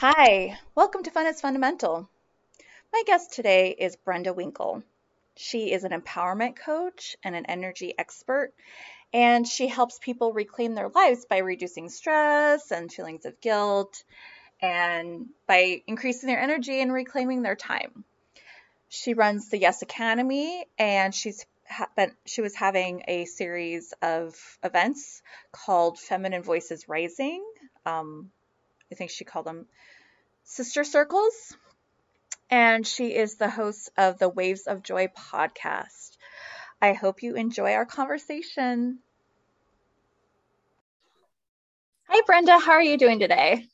Hi, 0.00 0.58
welcome 0.74 1.04
to 1.04 1.10
Fun 1.10 1.26
is 1.26 1.40
Fundamental. 1.40 2.06
My 2.92 3.02
guest 3.06 3.32
today 3.32 3.70
is 3.70 3.96
Brenda 3.96 4.34
Winkle. 4.34 4.82
She 5.36 5.72
is 5.72 5.84
an 5.84 5.98
empowerment 5.98 6.56
coach 6.56 7.16
and 7.24 7.34
an 7.34 7.46
energy 7.46 7.94
expert, 7.98 8.52
and 9.14 9.48
she 9.48 9.68
helps 9.68 9.98
people 9.98 10.34
reclaim 10.34 10.74
their 10.74 10.90
lives 10.90 11.24
by 11.24 11.38
reducing 11.38 11.88
stress 11.88 12.70
and 12.70 12.92
feelings 12.92 13.24
of 13.24 13.40
guilt 13.40 14.04
and 14.60 15.30
by 15.46 15.80
increasing 15.86 16.26
their 16.26 16.40
energy 16.40 16.78
and 16.82 16.92
reclaiming 16.92 17.40
their 17.40 17.56
time. 17.56 18.04
She 18.90 19.14
runs 19.14 19.48
the 19.48 19.58
Yes 19.58 19.80
Academy 19.80 20.66
and 20.78 21.14
she's 21.14 21.46
been, 21.96 22.12
she 22.26 22.42
was 22.42 22.54
having 22.54 23.02
a 23.08 23.24
series 23.24 23.94
of 24.02 24.36
events 24.62 25.22
called 25.52 25.98
Feminine 25.98 26.42
Voices 26.42 26.86
Rising. 26.86 27.42
Um, 27.86 28.30
I 28.90 28.94
think 28.94 29.10
she 29.10 29.24
called 29.24 29.46
them 29.46 29.66
Sister 30.44 30.84
Circles. 30.84 31.56
And 32.48 32.86
she 32.86 33.14
is 33.14 33.36
the 33.36 33.50
host 33.50 33.90
of 33.96 34.18
the 34.18 34.28
Waves 34.28 34.66
of 34.68 34.82
Joy 34.82 35.08
podcast. 35.08 36.16
I 36.80 36.92
hope 36.92 37.22
you 37.22 37.34
enjoy 37.34 37.72
our 37.72 37.86
conversation. 37.86 39.00
Hi, 42.08 42.22
Brenda. 42.24 42.58
How 42.58 42.72
are 42.72 42.82
you 42.82 42.98
doing 42.98 43.18
today? 43.18 43.66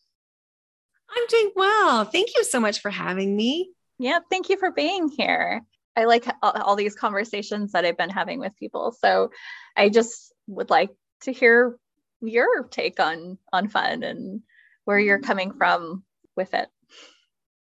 I'm 1.14 1.26
doing 1.28 1.50
well. 1.54 2.04
Thank 2.06 2.30
you 2.34 2.44
so 2.44 2.60
much 2.60 2.80
for 2.80 2.90
having 2.90 3.36
me. 3.36 3.72
Yeah, 3.98 4.20
thank 4.30 4.48
you 4.48 4.56
for 4.56 4.70
being 4.70 5.08
here. 5.08 5.60
I 5.94 6.04
like 6.04 6.24
all 6.42 6.74
these 6.74 6.94
conversations 6.94 7.72
that 7.72 7.84
I've 7.84 7.98
been 7.98 8.08
having 8.08 8.38
with 8.38 8.56
people. 8.56 8.96
So 8.98 9.30
I 9.76 9.90
just 9.90 10.32
would 10.46 10.70
like 10.70 10.88
to 11.22 11.32
hear 11.32 11.76
your 12.22 12.64
take 12.70 12.98
on 12.98 13.36
on 13.52 13.68
fun 13.68 14.02
and 14.02 14.40
where 14.84 14.98
you're 14.98 15.20
coming 15.20 15.52
from 15.52 16.04
with 16.36 16.54
it. 16.54 16.68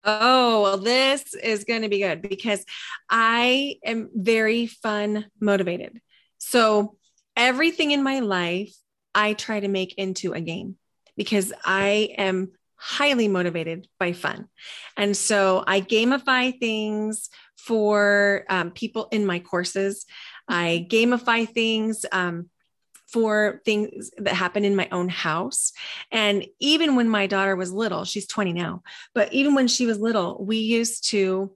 Oh, 0.04 0.64
well, 0.64 0.78
this 0.78 1.34
is 1.36 1.64
going 1.64 1.84
to 1.84 1.90
be 1.90 2.00
good 2.00 2.22
because 2.22 2.66
I 3.10 3.76
am 3.86 4.10
very 4.16 4.66
fun 4.66 5.26
motivated. 5.40 6.02
So 6.40 6.98
everything 7.36 7.92
in 7.92 8.02
my 8.02 8.20
life, 8.20 8.74
I 9.14 9.34
try 9.34 9.60
to 9.60 9.68
make 9.68 9.94
into 9.96 10.34
a 10.34 10.42
game 10.42 10.78
because 11.16 11.54
I 11.64 12.16
am 12.18 12.52
highly 12.76 13.28
motivated 13.28 13.88
by 14.00 14.14
fun. 14.14 14.48
And 14.98 15.16
so 15.16 15.64
I 15.68 15.82
gamify 15.82 16.58
things 16.60 17.30
for 17.56 18.44
um, 18.50 18.72
people 18.72 19.08
in 19.12 19.28
my 19.28 19.38
courses. 19.38 20.06
I 20.48 20.88
gamify 20.90 21.48
things. 21.48 22.06
Um, 22.12 22.50
for 23.12 23.62
things 23.66 24.12
that 24.18 24.34
happen 24.34 24.64
in 24.66 24.76
my 24.76 24.88
own 24.92 25.10
house. 25.10 25.74
And 26.12 26.46
even 26.60 26.96
when 26.96 27.10
my 27.10 27.28
daughter 27.28 27.56
was 27.56 27.72
little, 27.72 28.06
she's 28.06 28.28
20 28.28 28.54
now, 28.54 28.84
but 29.14 29.32
even 29.34 29.54
when 29.54 29.68
she 29.68 29.86
was 29.86 30.00
little, 30.00 30.44
we 30.44 30.58
used 30.58 31.10
to 31.10 31.56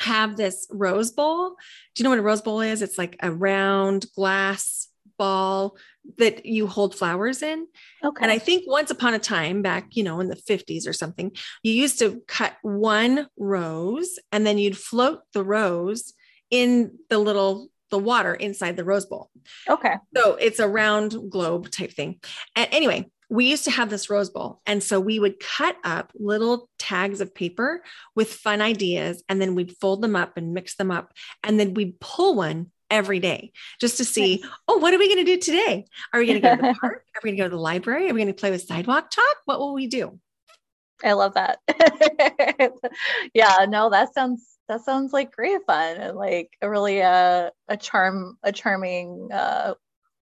have 0.00 0.36
this 0.36 0.66
rose 0.70 1.10
bowl. 1.10 1.50
Do 1.94 2.02
you 2.02 2.04
know 2.04 2.10
what 2.10 2.18
a 2.18 2.22
rose 2.22 2.42
bowl 2.42 2.60
is? 2.60 2.82
It's 2.82 2.98
like 2.98 3.16
a 3.20 3.32
round 3.32 4.06
glass 4.14 4.88
ball 5.18 5.76
that 6.18 6.46
you 6.46 6.66
hold 6.66 6.94
flowers 6.94 7.42
in. 7.42 7.66
Okay. 8.04 8.22
And 8.22 8.30
I 8.30 8.38
think 8.38 8.64
once 8.66 8.90
upon 8.90 9.14
a 9.14 9.18
time 9.18 9.62
back, 9.62 9.96
you 9.96 10.02
know, 10.02 10.20
in 10.20 10.28
the 10.28 10.36
50s 10.36 10.86
or 10.86 10.92
something, 10.92 11.32
you 11.62 11.72
used 11.72 11.98
to 12.00 12.22
cut 12.28 12.54
one 12.62 13.28
rose 13.36 14.18
and 14.30 14.46
then 14.46 14.58
you'd 14.58 14.78
float 14.78 15.20
the 15.32 15.42
rose 15.42 16.12
in 16.50 16.98
the 17.10 17.18
little 17.18 17.68
the 17.90 17.98
water 17.98 18.34
inside 18.34 18.76
the 18.76 18.84
rose 18.84 19.06
bowl. 19.06 19.30
Okay. 19.68 19.94
So 20.16 20.34
it's 20.34 20.58
a 20.58 20.68
round 20.68 21.30
globe 21.30 21.70
type 21.70 21.92
thing. 21.92 22.20
And 22.54 22.68
anyway, 22.72 23.06
we 23.28 23.50
used 23.50 23.64
to 23.64 23.70
have 23.70 23.90
this 23.90 24.08
rose 24.08 24.30
bowl. 24.30 24.60
And 24.66 24.82
so 24.82 25.00
we 25.00 25.18
would 25.18 25.40
cut 25.40 25.76
up 25.84 26.12
little 26.14 26.68
tags 26.78 27.20
of 27.20 27.34
paper 27.34 27.82
with 28.14 28.32
fun 28.32 28.60
ideas 28.60 29.22
and 29.28 29.40
then 29.40 29.54
we'd 29.54 29.76
fold 29.78 30.02
them 30.02 30.14
up 30.14 30.36
and 30.36 30.54
mix 30.54 30.76
them 30.76 30.90
up. 30.90 31.12
And 31.42 31.58
then 31.58 31.74
we'd 31.74 31.98
pull 31.98 32.36
one 32.36 32.70
every 32.88 33.18
day 33.18 33.52
just 33.80 33.96
to 33.96 34.04
see, 34.04 34.44
oh, 34.68 34.78
what 34.78 34.94
are 34.94 34.98
we 34.98 35.08
going 35.08 35.24
to 35.24 35.36
do 35.36 35.40
today? 35.40 35.86
Are 36.12 36.20
we 36.20 36.26
going 36.26 36.40
to 36.40 36.48
go 36.48 36.56
to 36.56 36.62
the 36.62 36.74
park? 36.80 37.04
Are 37.14 37.20
we 37.22 37.30
going 37.30 37.36
to 37.36 37.42
go 37.42 37.48
to 37.48 37.56
the 37.56 37.60
library? 37.60 38.08
Are 38.08 38.14
we 38.14 38.20
going 38.20 38.32
to 38.32 38.40
play 38.40 38.50
with 38.50 38.62
sidewalk 38.62 39.10
chalk? 39.10 39.36
What 39.44 39.58
will 39.58 39.74
we 39.74 39.88
do? 39.88 40.20
I 41.04 41.12
love 41.12 41.34
that. 41.34 41.58
yeah, 43.34 43.66
no, 43.68 43.90
that 43.90 44.14
sounds 44.14 44.55
that 44.68 44.84
sounds 44.84 45.12
like 45.12 45.34
great 45.34 45.60
fun 45.66 45.96
and 45.96 46.16
like 46.16 46.50
a 46.60 46.68
really 46.68 47.02
uh, 47.02 47.50
a 47.68 47.76
charm 47.76 48.38
a 48.42 48.52
charming 48.52 49.28
uh, 49.32 49.74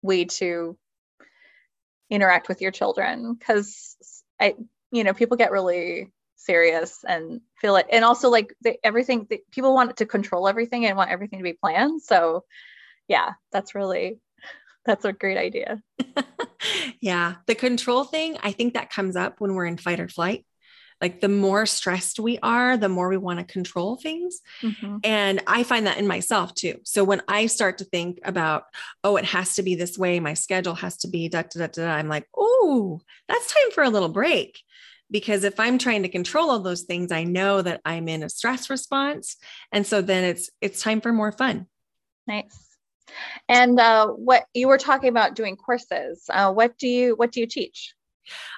way 0.03 0.25
to 0.27 0.77
interact 2.11 2.49
with 2.49 2.61
your 2.61 2.71
children. 2.71 3.35
Because 3.35 3.97
I 4.41 4.55
you 4.91 5.05
know 5.05 5.15
people 5.15 5.37
get 5.37 5.53
really 5.53 6.13
serious 6.37 7.05
and 7.09 7.41
feel 7.61 7.77
it 7.77 7.87
and 7.91 8.05
also 8.05 8.29
like 8.29 8.55
they, 8.63 8.79
everything 8.85 9.27
they, 9.31 9.41
people 9.51 9.73
want 9.73 9.97
to 9.97 10.05
control 10.05 10.47
everything 10.47 10.85
and 10.85 10.97
want 10.97 11.11
everything 11.11 11.39
to 11.39 11.45
be 11.45 11.55
planned. 11.55 12.03
So 12.03 12.45
yeah 13.09 13.33
that's 13.53 13.75
really 13.75 14.19
that's 14.85 15.05
a 15.05 15.13
great 15.13 15.39
idea. 15.39 15.83
Yeah 17.01 17.35
the 17.47 17.55
control 17.55 18.05
thing 18.05 18.39
i 18.43 18.53
think 18.53 18.75
that 18.75 18.91
comes 18.91 19.17
up 19.17 19.39
when 19.39 19.55
we're 19.55 19.67
in 19.67 19.77
fight 19.77 20.01
or 20.01 20.09
flight 20.09 20.47
like 21.05 21.21
the 21.21 21.29
more 21.29 21.67
stressed 21.67 22.19
we 22.19 22.39
are, 22.39 22.79
the 22.79 22.89
more 22.89 23.11
we 23.11 23.19
want 23.19 23.39
to 23.39 23.45
control 23.45 23.97
things. 23.97 24.41
Mm-hmm. 24.63 24.97
And 25.05 25.43
I 25.47 25.63
find 25.63 25.87
that 25.87 25.99
in 25.99 26.07
myself 26.07 26.55
too. 26.55 26.81
So 26.85 27.05
when 27.05 27.21
I 27.29 27.45
start 27.45 27.77
to 27.79 27.85
think 27.85 28.21
about, 28.25 28.65
oh, 29.03 29.19
it 29.19 29.27
has 29.27 29.57
to 29.57 29.63
be 29.63 29.75
this 29.75 29.99
way, 29.99 30.19
my 30.19 30.33
schedule 30.33 30.75
has 30.77 30.97
to 30.99 31.09
be 31.09 31.29
da 31.29 31.43
da 31.43 31.67
da 31.67 31.67
da, 31.67 31.91
I'm 31.91 32.09
like, 32.09 32.27
oh, 32.35 33.03
that's 33.29 33.53
time 33.53 33.71
for 33.73 33.85
a 33.85 33.91
little 33.91 34.09
break. 34.09 34.63
Because 35.11 35.45
if 35.45 35.61
I'm 35.61 35.77
trying 35.77 36.05
to 36.05 36.09
control 36.09 36.51
all 36.51 36.61
those 36.61 36.85
things, 36.85 37.13
I 37.13 37.25
know 37.25 37.61
that 37.61 37.83
I'm 37.85 38.09
in 38.09 38.23
a 38.23 38.31
stress 38.31 38.71
response. 38.71 39.37
And 39.73 39.87
so 39.87 40.01
then 40.01 40.25
it's 40.25 40.49
it's 40.63 40.81
time 40.81 41.03
for 41.03 41.13
more 41.13 41.33
fun. 41.33 41.67
Nice. 42.27 42.79
And 43.47 43.79
uh, 43.79 44.07
what 44.07 44.47
you 44.55 44.69
were 44.69 44.79
talking 44.79 45.11
about 45.11 45.37
doing 45.37 45.57
courses. 45.57 46.25
Uh, 46.31 46.51
what 46.51 46.79
do 46.79 46.89
you 46.89 47.15
what 47.15 47.31
do 47.31 47.41
you 47.41 47.47
teach? 47.47 47.93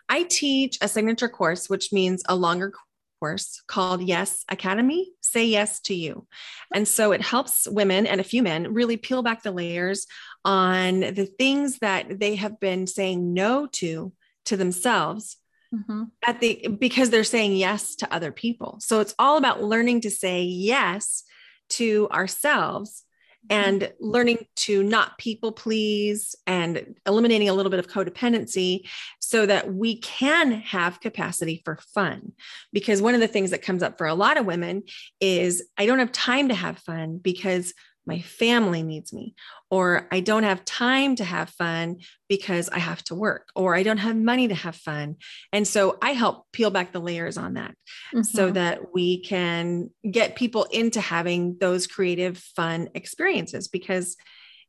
I 0.08 0.24
teach 0.24 0.78
a 0.80 0.88
signature 0.88 1.28
course, 1.28 1.68
which 1.68 1.92
means 1.92 2.22
a 2.28 2.36
longer 2.36 2.72
course 3.20 3.62
called 3.66 4.02
Yes 4.02 4.44
Academy 4.48 5.12
Say 5.20 5.46
Yes 5.46 5.80
to 5.80 5.94
You. 5.94 6.26
And 6.74 6.86
so 6.86 7.12
it 7.12 7.22
helps 7.22 7.66
women 7.68 8.06
and 8.06 8.20
a 8.20 8.24
few 8.24 8.42
men 8.42 8.72
really 8.72 8.96
peel 8.96 9.22
back 9.22 9.42
the 9.42 9.52
layers 9.52 10.06
on 10.44 11.00
the 11.00 11.28
things 11.38 11.78
that 11.78 12.20
they 12.20 12.36
have 12.36 12.60
been 12.60 12.86
saying 12.86 13.34
no 13.34 13.66
to 13.72 14.12
to 14.46 14.56
themselves. 14.56 15.36
Mm-hmm. 15.74 16.04
At 16.24 16.40
the 16.40 16.68
because 16.78 17.10
they're 17.10 17.24
saying 17.24 17.56
yes 17.56 17.96
to 17.96 18.14
other 18.14 18.30
people. 18.30 18.78
So 18.80 19.00
it's 19.00 19.14
all 19.18 19.36
about 19.36 19.64
learning 19.64 20.02
to 20.02 20.10
say 20.10 20.42
yes 20.42 21.24
to 21.70 22.08
ourselves 22.12 23.02
and 23.50 23.92
learning 24.00 24.46
to 24.56 24.82
not 24.82 25.18
people 25.18 25.52
please 25.52 26.34
and 26.46 26.96
eliminating 27.06 27.48
a 27.48 27.52
little 27.52 27.70
bit 27.70 27.78
of 27.78 27.88
codependency 27.88 28.88
so 29.20 29.46
that 29.46 29.72
we 29.72 29.98
can 30.00 30.52
have 30.52 31.00
capacity 31.00 31.62
for 31.64 31.78
fun. 31.94 32.32
Because 32.72 33.02
one 33.02 33.14
of 33.14 33.20
the 33.20 33.28
things 33.28 33.50
that 33.50 33.62
comes 33.62 33.82
up 33.82 33.98
for 33.98 34.06
a 34.06 34.14
lot 34.14 34.38
of 34.38 34.46
women 34.46 34.82
is 35.20 35.64
I 35.76 35.86
don't 35.86 35.98
have 35.98 36.12
time 36.12 36.48
to 36.48 36.54
have 36.54 36.78
fun 36.78 37.18
because 37.18 37.74
my 38.06 38.20
family 38.20 38.82
needs 38.82 39.12
me, 39.12 39.34
or 39.70 40.06
I 40.12 40.20
don't 40.20 40.44
have 40.44 40.64
time 40.64 41.16
to 41.16 41.24
have 41.24 41.50
fun 41.50 41.98
because 42.28 42.68
I 42.68 42.78
have 42.78 43.02
to 43.04 43.14
work, 43.14 43.48
or 43.54 43.74
I 43.74 43.82
don't 43.82 43.98
have 43.98 44.16
money 44.16 44.48
to 44.48 44.54
have 44.54 44.76
fun. 44.76 45.16
And 45.52 45.66
so 45.66 45.98
I 46.00 46.12
help 46.12 46.46
peel 46.52 46.70
back 46.70 46.92
the 46.92 47.00
layers 47.00 47.36
on 47.36 47.54
that 47.54 47.74
mm-hmm. 48.14 48.22
so 48.22 48.50
that 48.52 48.94
we 48.94 49.22
can 49.22 49.90
get 50.08 50.36
people 50.36 50.64
into 50.64 51.00
having 51.00 51.56
those 51.58 51.86
creative, 51.86 52.38
fun 52.38 52.88
experiences. 52.94 53.68
Because 53.68 54.16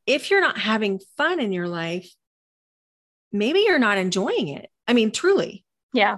if 0.05 0.31
you're 0.31 0.41
not 0.41 0.57
having 0.57 0.99
fun 1.15 1.39
in 1.39 1.51
your 1.51 1.67
life, 1.67 2.09
maybe 3.31 3.59
you're 3.59 3.77
not 3.77 3.97
enjoying 3.97 4.47
it. 4.47 4.69
I 4.87 4.93
mean, 4.93 5.11
truly. 5.11 5.63
Yeah. 5.93 6.17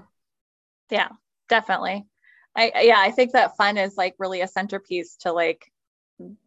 Yeah, 0.90 1.10
definitely. 1.50 2.08
I, 2.56 2.72
yeah, 2.82 2.98
I 2.98 3.12
think 3.12 3.34
that 3.34 3.58
fun 3.58 3.78
is 3.78 3.96
like 3.96 4.16
really 4.18 4.42
a 4.42 4.48
centerpiece 4.48 5.18
to 5.18 5.32
like 5.32 5.72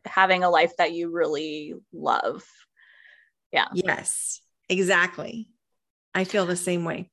having 0.05 0.45
a 0.45 0.51
life 0.51 0.73
that 0.79 0.93
you 0.93 1.11
really 1.11 1.75
love. 1.93 2.45
Yeah. 3.53 3.69
Yes, 3.75 4.41
exactly. 4.69 5.49
I 6.15 6.25
feel 6.25 6.47
the 6.47 6.57
same 6.57 6.85
way. 6.85 7.11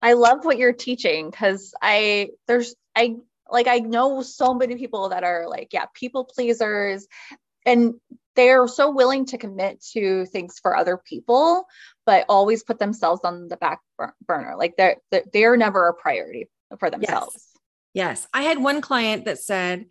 I 0.00 0.14
love 0.14 0.44
what 0.44 0.58
you're 0.58 0.72
teaching 0.72 1.30
because 1.30 1.74
I 1.80 2.30
there's 2.48 2.74
I 2.96 3.16
like 3.50 3.68
I 3.68 3.78
know 3.78 4.22
so 4.22 4.52
many 4.54 4.76
people 4.76 5.10
that 5.10 5.22
are 5.22 5.48
like 5.48 5.68
yeah 5.72 5.86
people 5.94 6.24
pleasers 6.24 7.06
and 7.64 7.94
they're 8.34 8.66
so 8.66 8.90
willing 8.90 9.26
to 9.26 9.38
commit 9.38 9.84
to 9.92 10.26
things 10.26 10.58
for 10.60 10.76
other 10.76 10.96
people 10.96 11.66
but 12.04 12.24
always 12.28 12.64
put 12.64 12.80
themselves 12.80 13.20
on 13.24 13.46
the 13.46 13.56
back 13.56 13.80
burner 14.26 14.54
like 14.56 14.74
they're 14.76 14.96
they're 15.32 15.56
never 15.56 15.86
a 15.86 15.94
priority 15.94 16.48
for 16.80 16.90
themselves 16.90 17.34
yes. 17.34 17.51
Yes, 17.94 18.26
I 18.32 18.42
had 18.42 18.58
one 18.58 18.80
client 18.80 19.26
that 19.26 19.38
said, 19.38 19.86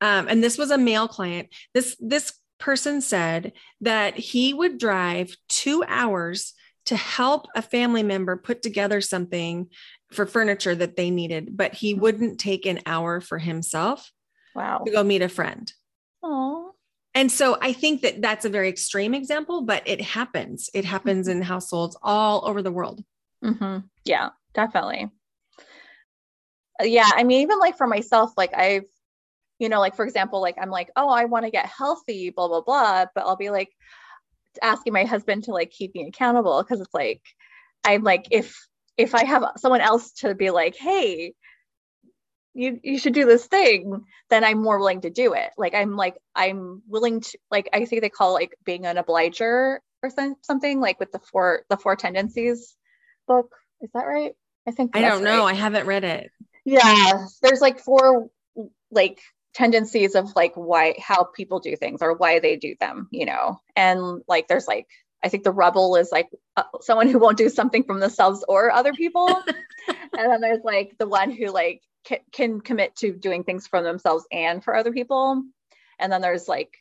um, 0.00 0.28
and 0.28 0.42
this 0.42 0.58
was 0.58 0.70
a 0.70 0.78
male 0.78 1.08
client. 1.08 1.48
This 1.72 1.96
this 2.00 2.38
person 2.58 3.00
said 3.00 3.52
that 3.80 4.16
he 4.16 4.54
would 4.54 4.78
drive 4.78 5.36
two 5.48 5.84
hours 5.86 6.54
to 6.86 6.96
help 6.96 7.46
a 7.54 7.62
family 7.62 8.02
member 8.02 8.36
put 8.36 8.62
together 8.62 9.00
something 9.00 9.68
for 10.12 10.24
furniture 10.24 10.74
that 10.74 10.96
they 10.96 11.10
needed, 11.10 11.56
but 11.56 11.74
he 11.74 11.94
wouldn't 11.94 12.38
take 12.38 12.64
an 12.64 12.80
hour 12.86 13.20
for 13.20 13.38
himself. 13.38 14.10
Wow. 14.54 14.82
To 14.86 14.92
go 14.92 15.02
meet 15.02 15.22
a 15.22 15.28
friend. 15.28 15.70
Oh. 16.22 16.72
And 17.14 17.30
so 17.32 17.58
I 17.60 17.72
think 17.72 18.02
that 18.02 18.22
that's 18.22 18.44
a 18.44 18.50
very 18.50 18.68
extreme 18.68 19.14
example, 19.14 19.62
but 19.62 19.82
it 19.86 20.00
happens. 20.00 20.70
It 20.74 20.84
happens 20.84 21.28
in 21.28 21.42
households 21.42 21.96
all 22.02 22.46
over 22.46 22.62
the 22.62 22.72
world. 22.72 23.02
Mm-hmm. 23.42 23.78
Yeah, 24.04 24.30
definitely. 24.54 25.10
Uh, 26.80 26.84
yeah. 26.84 27.10
I 27.14 27.24
mean, 27.24 27.42
even 27.42 27.58
like 27.58 27.76
for 27.76 27.86
myself, 27.86 28.32
like 28.36 28.54
I've, 28.54 28.84
you 29.58 29.68
know, 29.68 29.80
like 29.80 29.96
for 29.96 30.04
example, 30.04 30.40
like 30.40 30.56
I'm 30.60 30.70
like, 30.70 30.90
oh, 30.96 31.08
I 31.08 31.24
want 31.24 31.44
to 31.44 31.50
get 31.50 31.66
healthy, 31.66 32.30
blah, 32.30 32.48
blah, 32.48 32.60
blah. 32.60 33.06
But 33.14 33.24
I'll 33.26 33.36
be 33.36 33.50
like 33.50 33.70
asking 34.62 34.92
my 34.92 35.04
husband 35.04 35.44
to 35.44 35.52
like 35.52 35.70
keep 35.70 35.94
me 35.94 36.06
accountable 36.06 36.62
because 36.62 36.80
it's 36.80 36.94
like, 36.94 37.22
I'm 37.84 38.02
like, 38.02 38.28
if 38.30 38.56
if 38.96 39.14
I 39.14 39.24
have 39.24 39.44
someone 39.58 39.80
else 39.80 40.12
to 40.12 40.34
be 40.34 40.50
like, 40.50 40.76
hey, 40.76 41.34
you 42.56 42.80
you 42.82 42.98
should 42.98 43.12
do 43.12 43.26
this 43.26 43.46
thing, 43.46 44.04
then 44.30 44.42
I'm 44.42 44.62
more 44.62 44.78
willing 44.78 45.02
to 45.02 45.10
do 45.10 45.34
it. 45.34 45.50
Like 45.58 45.74
I'm 45.74 45.94
like 45.96 46.16
I'm 46.34 46.82
willing 46.88 47.20
to 47.20 47.38
like 47.50 47.68
I 47.72 47.84
think 47.84 48.00
they 48.00 48.08
call 48.08 48.32
like 48.32 48.56
being 48.64 48.86
an 48.86 48.96
obliger 48.96 49.80
or 50.02 50.10
something 50.42 50.80
like 50.80 50.98
with 50.98 51.12
the 51.12 51.18
four 51.18 51.64
the 51.68 51.76
four 51.76 51.96
tendencies 51.96 52.74
book. 53.28 53.54
Is 53.82 53.90
that 53.92 54.06
right? 54.06 54.32
I 54.66 54.70
think 54.70 54.96
I 54.96 55.02
don't 55.02 55.22
know. 55.22 55.44
Right. 55.44 55.50
I 55.50 55.54
haven't 55.54 55.86
read 55.86 56.04
it. 56.04 56.30
Yeah, 56.66 57.26
there's 57.42 57.60
like 57.60 57.78
four 57.78 58.28
like 58.90 59.20
tendencies 59.54 60.16
of 60.16 60.34
like 60.34 60.52
why 60.54 60.96
how 60.98 61.24
people 61.24 61.60
do 61.60 61.76
things 61.76 62.02
or 62.02 62.14
why 62.14 62.40
they 62.40 62.56
do 62.56 62.74
them, 62.80 63.08
you 63.12 63.24
know. 63.24 63.60
And 63.76 64.22
like 64.26 64.48
there's 64.48 64.66
like 64.66 64.88
I 65.24 65.28
think 65.28 65.44
the 65.44 65.52
rebel 65.52 65.94
is 65.94 66.10
like 66.10 66.28
uh, 66.56 66.64
someone 66.80 67.08
who 67.08 67.20
won't 67.20 67.38
do 67.38 67.48
something 67.48 67.84
from 67.84 68.00
themselves 68.00 68.44
or 68.48 68.72
other 68.72 68.92
people. 68.92 69.28
and 69.88 70.30
then 70.30 70.40
there's 70.40 70.64
like 70.64 70.96
the 70.98 71.06
one 71.06 71.30
who 71.30 71.46
like 71.52 71.82
c- 72.06 72.18
can 72.32 72.60
commit 72.60 72.96
to 72.96 73.12
doing 73.12 73.44
things 73.44 73.68
for 73.68 73.80
themselves 73.80 74.26
and 74.32 74.62
for 74.62 74.74
other 74.74 74.92
people. 74.92 75.42
And 76.00 76.12
then 76.12 76.20
there's 76.20 76.48
like 76.48 76.76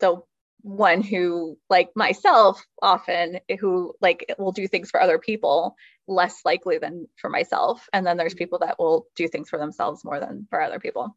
the 0.00 0.20
one 0.62 1.00
who 1.02 1.56
like 1.70 1.88
myself 1.96 2.62
often 2.82 3.40
who 3.58 3.94
like 4.02 4.34
will 4.38 4.52
do 4.52 4.68
things 4.68 4.90
for 4.90 5.00
other 5.00 5.18
people 5.18 5.74
less 6.10 6.42
likely 6.44 6.76
than 6.76 7.08
for 7.16 7.30
myself. 7.30 7.88
And 7.92 8.06
then 8.06 8.18
there's 8.18 8.34
people 8.34 8.58
that 8.58 8.78
will 8.78 9.06
do 9.16 9.28
things 9.28 9.48
for 9.48 9.58
themselves 9.58 10.04
more 10.04 10.20
than 10.20 10.46
for 10.50 10.60
other 10.60 10.80
people. 10.80 11.16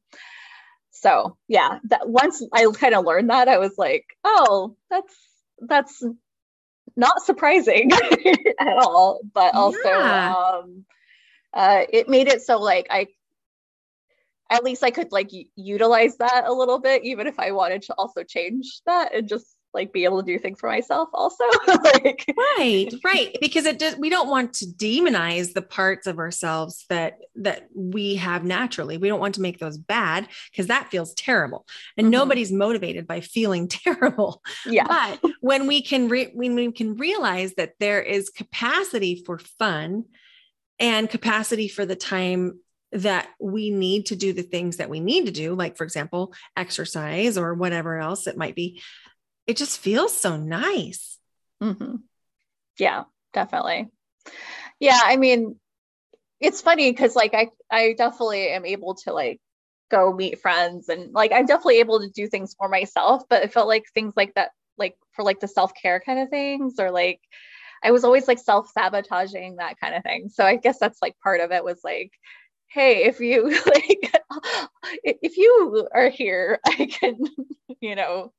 So 0.92 1.38
yeah 1.48 1.80
that 1.90 2.08
once 2.08 2.42
i 2.54 2.68
kind 2.80 2.94
of 2.94 3.04
learned 3.04 3.32
that 3.32 3.48
i 3.48 3.58
was 3.58 3.74
like 3.80 4.06
oh 4.24 4.78
that's 4.92 5.16
that's 5.60 6.04
not 6.96 7.24
surprising 7.24 7.92
at 8.60 8.78
all, 8.78 9.22
but 9.34 9.56
also 9.56 9.78
yeah. 9.84 10.34
um, 10.34 10.86
uh, 11.54 11.84
it 11.90 12.10
made 12.10 12.28
it 12.28 12.42
so 12.42 12.60
like 12.60 12.88
I 12.90 13.08
at 14.50 14.64
least 14.64 14.84
I 14.84 14.92
could 14.92 15.12
like 15.12 15.32
utilize 15.56 16.18
that 16.18 16.44
a 16.46 16.54
little 16.54 16.80
bit, 16.80 17.06
even 17.06 17.28
if 17.28 17.40
I 17.40 17.52
wanted 17.52 17.84
to 17.84 17.96
also 17.98 18.24
change 18.24 18.82
that 18.86 19.16
and 19.16 19.28
just 19.28 19.48
like 19.74 19.94
be 19.94 20.06
able 20.06 20.22
to 20.22 20.26
do 20.26 20.40
things 20.40 20.60
for 20.60 20.70
myself 20.70 21.10
also 21.14 21.44
like 21.68 22.26
right 22.38 22.94
right 23.04 23.38
because 23.42 23.66
it 23.66 23.80
does 23.80 23.96
we 23.98 24.10
don't 24.10 24.30
want 24.30 24.54
to 24.54 24.66
demonize 24.66 25.54
the 25.54 25.62
parts 25.62 26.08
of 26.08 26.20
ourselves 26.20 26.86
that 26.90 27.20
that 27.36 27.68
we 27.76 28.16
have 28.16 28.44
naturally. 28.44 28.98
We 28.98 29.08
don't 29.08 29.20
want 29.20 29.36
to 29.36 29.42
make 29.42 29.60
those 29.60 29.78
bad 29.78 30.28
because 30.52 30.68
that 30.68 30.90
feels 30.90 31.14
terrible. 31.14 31.66
And 31.98 32.06
mm-hmm. 32.06 32.12
nobody's 32.12 32.52
motivated 32.52 33.08
by 33.08 33.22
feeling 33.22 33.68
terrible. 33.70 34.42
Yeah. 34.66 34.86
But 34.88 35.32
when 35.42 35.68
we 35.68 35.82
can 35.82 36.10
re- 36.10 36.32
when 36.34 36.56
we 36.56 36.72
can 36.72 36.96
realize 36.96 37.56
that 37.56 37.74
there 37.80 38.02
is 38.02 38.30
capacity 38.30 39.24
for 39.26 39.40
fun 39.40 40.06
and 40.80 41.10
capacity 41.10 41.68
for 41.68 41.86
the 41.86 41.96
time 41.96 42.60
that 42.92 43.28
we 43.40 43.72
need 43.72 44.06
to 44.08 44.16
do 44.16 44.34
the 44.34 44.44
things 44.44 44.78
that 44.78 44.90
we 44.90 45.00
need 45.00 45.26
to 45.26 45.32
do, 45.32 45.56
like, 45.56 45.78
for 45.78 45.84
example, 45.84 46.32
exercise 46.56 47.40
or 47.40 47.56
whatever 47.56 47.98
else 47.98 48.28
it 48.28 48.38
might 48.38 48.56
be, 48.56 48.82
it 49.48 49.58
just 49.58 49.80
feels 49.80 50.16
so 50.16 50.38
nice. 50.38 51.20
Mm-hmm. 51.62 51.96
Yeah, 52.80 53.04
definitely. 53.34 53.90
Yeah, 54.80 55.00
I 55.04 55.18
mean, 55.18 55.60
it's 56.40 56.62
funny 56.62 56.92
because 56.92 57.16
like 57.16 57.34
I 57.34 57.50
I 57.72 57.94
definitely 57.98 58.50
am 58.50 58.66
able 58.66 58.96
to 59.06 59.14
like 59.14 59.40
go 59.92 60.14
meet 60.14 60.40
friends 60.42 60.90
and 60.90 61.14
like 61.14 61.32
I'm 61.32 61.46
definitely 61.46 61.80
able 61.80 62.00
to 62.02 62.10
do 62.10 62.28
things 62.28 62.56
for 62.58 62.70
myself, 62.70 63.24
but 63.30 63.44
it 63.44 63.54
felt 63.54 63.68
like 63.68 63.86
things 63.94 64.14
like 64.18 64.34
that, 64.36 64.52
like 64.78 64.96
for 65.14 65.24
like 65.24 65.40
the 65.40 65.48
self 65.48 65.74
care 65.80 66.02
kind 66.06 66.20
of 66.20 66.30
things, 66.30 66.76
or 66.80 66.92
like 66.92 67.22
I 67.84 67.92
was 67.92 68.04
always 68.04 68.28
like 68.28 68.40
self 68.40 68.70
sabotaging 68.72 69.58
that 69.58 69.80
kind 69.80 69.96
of 69.96 70.04
thing. 70.04 70.30
So 70.30 70.46
I 70.46 70.56
guess 70.58 70.80
that's 70.80 71.02
like 71.02 71.16
part 71.24 71.42
of 71.42 71.52
it 71.52 71.64
was 71.64 71.82
like, 71.84 72.12
hey, 72.68 73.06
if 73.06 73.20
you 73.20 73.50
like, 73.66 74.14
if 75.04 75.38
you 75.38 75.88
are 75.94 76.10
here, 76.10 76.60
I 76.66 76.88
can, 76.88 77.18
you 77.82 77.96
know, 77.96 78.34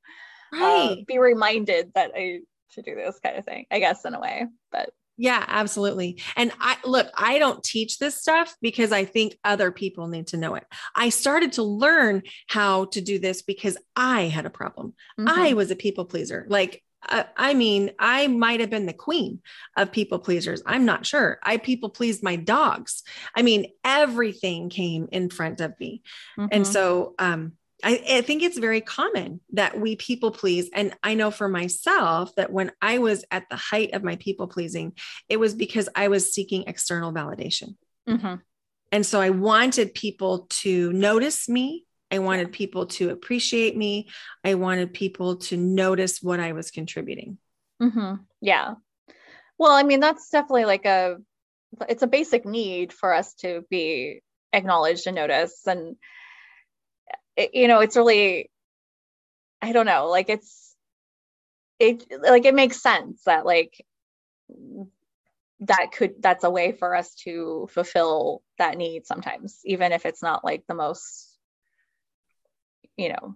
right. 0.59 0.97
uh, 0.99 1.03
be 1.07 1.19
reminded 1.19 1.91
that 1.95 2.11
I 2.15 2.39
should 2.69 2.85
do 2.85 2.95
this 2.95 3.19
kind 3.19 3.37
of 3.37 3.45
thing, 3.45 3.65
I 3.71 3.79
guess, 3.79 4.05
in 4.05 4.13
a 4.13 4.19
way. 4.19 4.45
But 4.71 4.89
yeah, 5.17 5.43
absolutely. 5.47 6.21
And 6.35 6.51
I 6.59 6.77
look, 6.83 7.07
I 7.15 7.39
don't 7.39 7.63
teach 7.63 7.99
this 7.99 8.19
stuff 8.19 8.55
because 8.61 8.91
I 8.91 9.05
think 9.05 9.37
other 9.43 9.71
people 9.71 10.07
need 10.07 10.27
to 10.27 10.37
know 10.37 10.55
it. 10.55 10.65
I 10.93 11.09
started 11.09 11.53
to 11.53 11.63
learn 11.63 12.23
how 12.47 12.85
to 12.85 13.01
do 13.01 13.17
this 13.17 13.41
because 13.41 13.77
I 13.95 14.23
had 14.23 14.45
a 14.45 14.49
problem. 14.49 14.93
Mm-hmm. 15.17 15.39
I 15.39 15.53
was 15.53 15.71
a 15.71 15.75
people 15.75 16.05
pleaser. 16.05 16.45
Like, 16.49 16.83
uh, 17.07 17.23
I 17.37 17.53
mean, 17.53 17.91
I 17.99 18.27
might 18.27 18.59
have 18.59 18.69
been 18.69 18.87
the 18.87 18.93
queen 18.93 19.39
of 19.77 19.91
people 19.91 20.19
pleasers. 20.19 20.61
I'm 20.65 20.85
not 20.85 21.05
sure. 21.05 21.39
I 21.43 21.57
people 21.57 21.89
pleased 21.89 22.23
my 22.23 22.35
dogs. 22.35 23.03
I 23.33 23.41
mean, 23.41 23.67
everything 23.83 24.69
came 24.69 25.07
in 25.11 25.29
front 25.29 25.61
of 25.61 25.79
me. 25.79 26.01
Mm-hmm. 26.37 26.47
And 26.51 26.67
so, 26.67 27.13
um, 27.19 27.53
I, 27.83 28.03
I, 28.09 28.21
think 28.21 28.41
it's 28.41 28.57
very 28.57 28.81
common 28.81 29.41
that 29.53 29.79
we 29.79 29.95
people 29.95 30.31
please. 30.31 30.69
And 30.73 30.95
I 31.03 31.13
know 31.13 31.29
for 31.29 31.49
myself 31.49 32.33
that 32.35 32.51
when 32.51 32.71
I 32.81 32.99
was 32.99 33.25
at 33.31 33.49
the 33.49 33.57
height 33.57 33.93
of 33.93 34.03
my 34.03 34.15
people 34.15 34.47
pleasing, 34.47 34.93
it 35.27 35.37
was 35.37 35.53
because 35.53 35.89
I 35.93 36.07
was 36.07 36.33
seeking 36.33 36.63
external 36.67 37.11
validation. 37.11 37.75
Mm-hmm. 38.07 38.35
And 38.91 39.05
so 39.05 39.19
I 39.19 39.31
wanted 39.31 39.93
people 39.93 40.47
to 40.61 40.93
notice 40.93 41.49
me. 41.49 41.85
I 42.11 42.19
wanted 42.19 42.53
people 42.53 42.85
to 42.87 43.09
appreciate 43.09 43.75
me. 43.75 44.09
I 44.43 44.55
wanted 44.55 44.93
people 44.93 45.37
to 45.37 45.57
notice 45.57 46.21
what 46.21 46.39
I 46.39 46.53
was 46.53 46.71
contributing. 46.71 47.37
Mm-hmm. 47.81 48.15
Yeah. 48.41 48.75
Well, 49.57 49.71
I 49.71 49.83
mean, 49.83 49.99
that's 49.99 50.29
definitely 50.29 50.65
like 50.65 50.85
a, 50.85 51.17
it's 51.89 52.03
a 52.03 52.07
basic 52.07 52.45
need 52.45 52.93
for 52.93 53.13
us 53.13 53.33
to 53.35 53.65
be 53.69 54.21
acknowledged 54.53 55.07
and 55.07 55.15
noticed. 55.15 55.67
And 55.67 55.97
it, 57.35 57.51
you 57.53 57.67
know, 57.67 57.79
it's 57.79 57.95
really, 57.95 58.49
I 59.61 59.71
don't 59.71 59.85
know, 59.85 60.07
like 60.07 60.29
it's, 60.29 60.75
it 61.79 62.05
like 62.21 62.45
it 62.45 62.55
makes 62.55 62.81
sense 62.81 63.23
that 63.25 63.45
like 63.45 63.85
that 65.61 65.91
could 65.91 66.21
that's 66.21 66.43
a 66.43 66.49
way 66.49 66.71
for 66.71 66.95
us 66.95 67.13
to 67.15 67.67
fulfill 67.71 68.41
that 68.57 68.77
need 68.77 69.05
sometimes 69.05 69.59
even 69.65 69.91
if 69.91 70.05
it's 70.05 70.21
not 70.21 70.43
like 70.43 70.63
the 70.67 70.73
most 70.73 71.37
you 72.97 73.09
know 73.09 73.35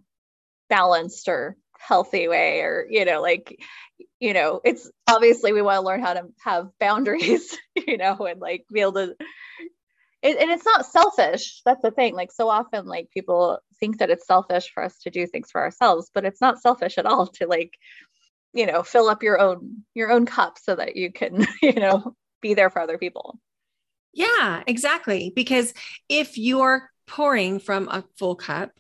balanced 0.70 1.28
or 1.28 1.58
healthy 1.78 2.28
way 2.28 2.62
or 2.62 2.86
you 2.90 3.06
know 3.06 3.22
like 3.22 3.60
you 4.20 4.34
know 4.34 4.62
it's 4.64 4.90
obviously 5.08 5.54
we 5.54 5.62
want 5.62 5.78
to 5.78 5.86
learn 5.86 6.02
how 6.02 6.14
to 6.14 6.28
have 6.44 6.70
boundaries 6.80 7.58
you 7.88 7.98
know 7.98 8.16
and 8.26 8.40
like 8.40 8.66
be 8.72 8.82
able 8.82 8.94
to 8.94 9.16
it, 10.22 10.38
and 10.38 10.52
it's 10.52 10.66
not 10.66 10.86
selfish. 10.86 11.62
That's 11.66 11.82
the 11.82 11.92
thing. 11.92 12.14
Like 12.14 12.32
so 12.32 12.50
often 12.50 12.86
like 12.86 13.10
people 13.12 13.60
think 13.80 14.00
that 14.00 14.10
it's 14.10 14.28
selfish 14.28 14.72
for 14.74 14.84
us 14.84 14.98
to 15.00 15.10
do 15.10 15.26
things 15.26 15.50
for 15.52 15.62
ourselves 15.62 16.12
but 16.14 16.26
it's 16.26 16.42
not 16.42 16.62
selfish 16.62 16.98
at 16.98 17.06
all 17.06 17.28
to 17.28 17.48
like 17.48 17.78
you 18.54 18.66
know 18.66 18.84
fill 18.84 19.08
up 19.08 19.24
your 19.24 19.40
own 19.40 19.84
your 19.94 20.12
own 20.12 20.26
cup 20.26 20.58
so 20.60 20.76
that 20.76 20.96
you 20.96 21.12
can 21.12 21.48
you 21.62 21.74
know 21.74 22.16
be 22.42 22.54
there 22.54 22.70
for 22.70 22.82
other 22.82 22.98
people. 22.98 23.40
Yeah 24.14 24.64
exactly. 24.68 25.32
Because 25.36 25.74
if 26.08 26.38
you're 26.38 26.90
pouring 27.08 27.60
from 27.60 27.88
a 27.88 28.04
full 28.18 28.36
cup 28.36 28.72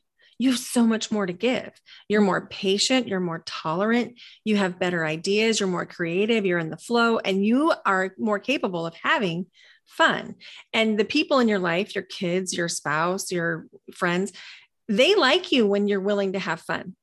you 0.41 0.51
have 0.51 0.59
so 0.59 0.87
much 0.87 1.11
more 1.11 1.25
to 1.25 1.33
give. 1.33 1.69
You're 2.07 2.21
more 2.21 2.47
patient, 2.47 3.09
you're 3.09 3.19
more 3.19 3.43
tolerant, 3.45 4.13
you 4.45 4.55
have 4.55 4.79
better 4.79 5.05
ideas, 5.05 5.59
you're 5.59 5.67
more 5.67 5.85
creative, 5.85 6.45
you're 6.45 6.59
in 6.59 6.69
the 6.69 6.77
flow, 6.77 7.17
and 7.17 7.45
you 7.45 7.73
are 7.85 8.15
more 8.17 8.39
capable 8.39 8.85
of 8.85 8.95
having 9.03 9.47
fun. 9.89 10.35
And 10.73 10.97
the 10.97 11.05
people 11.05 11.39
in 11.39 11.47
your 11.47 11.59
life, 11.59 11.95
your 11.95 12.03
kids, 12.03 12.55
your 12.55 12.69
spouse, 12.69 13.31
your 13.31 13.67
friends, 13.93 14.31
they 14.87 15.15
like 15.15 15.51
you 15.51 15.67
when 15.67 15.87
you're 15.87 15.99
willing 15.99 16.33
to 16.33 16.39
have 16.39 16.61
fun. 16.61 16.95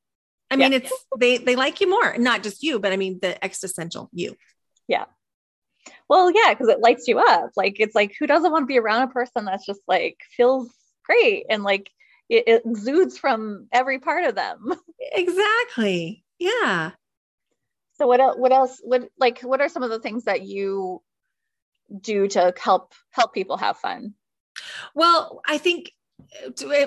I 0.51 0.57
mean, 0.57 0.73
yeah. 0.73 0.79
it's 0.79 0.93
they 1.19 1.39
they 1.39 1.57
like 1.57 1.81
you 1.81 1.91
more, 1.91 2.17
not 2.19 2.43
just 2.43 2.63
you, 2.63 2.79
but 2.79 2.93
I 2.93 2.97
mean 2.97 3.19
the 3.21 3.43
existential 3.45 4.09
you. 4.13 4.37
Yeah. 4.87 5.07
Well, 6.09 6.31
yeah, 6.31 6.53
because 6.53 6.69
it 6.69 6.81
lights 6.81 7.09
you 7.09 7.19
up. 7.19 7.51
Like 7.57 7.81
it's 7.81 7.95
like 7.95 8.15
who 8.19 8.27
doesn't 8.27 8.53
want 8.53 8.63
to 8.63 8.67
be 8.67 8.79
around 8.79 9.03
a 9.03 9.13
person 9.13 9.45
that's 9.45 9.67
just 9.67 9.81
like 9.89 10.19
feels 10.37 10.73
great 11.05 11.47
and 11.51 11.63
like 11.63 11.91
it, 12.29 12.45
it 12.47 12.63
exudes 12.65 13.19
from 13.19 13.67
every 13.73 13.99
part 13.99 14.25
of 14.25 14.35
them. 14.35 14.73
Exactly. 15.13 16.25
Yeah. 16.39 16.91
So 17.99 18.07
what 18.07 18.21
else? 18.21 18.37
What 18.37 18.53
else? 18.53 18.81
What 18.83 19.09
like? 19.19 19.41
What 19.41 19.61
are 19.61 19.69
some 19.69 19.83
of 19.83 19.91
the 19.91 20.01
things 20.01 20.25
that 20.25 20.43
you 20.43 21.01
do 22.01 22.29
to 22.29 22.53
help 22.59 22.93
help 23.11 23.35
people 23.35 23.57
have 23.57 23.77
fun? 23.77 24.15
Well, 24.95 25.41
I 25.47 25.59
think 25.59 25.93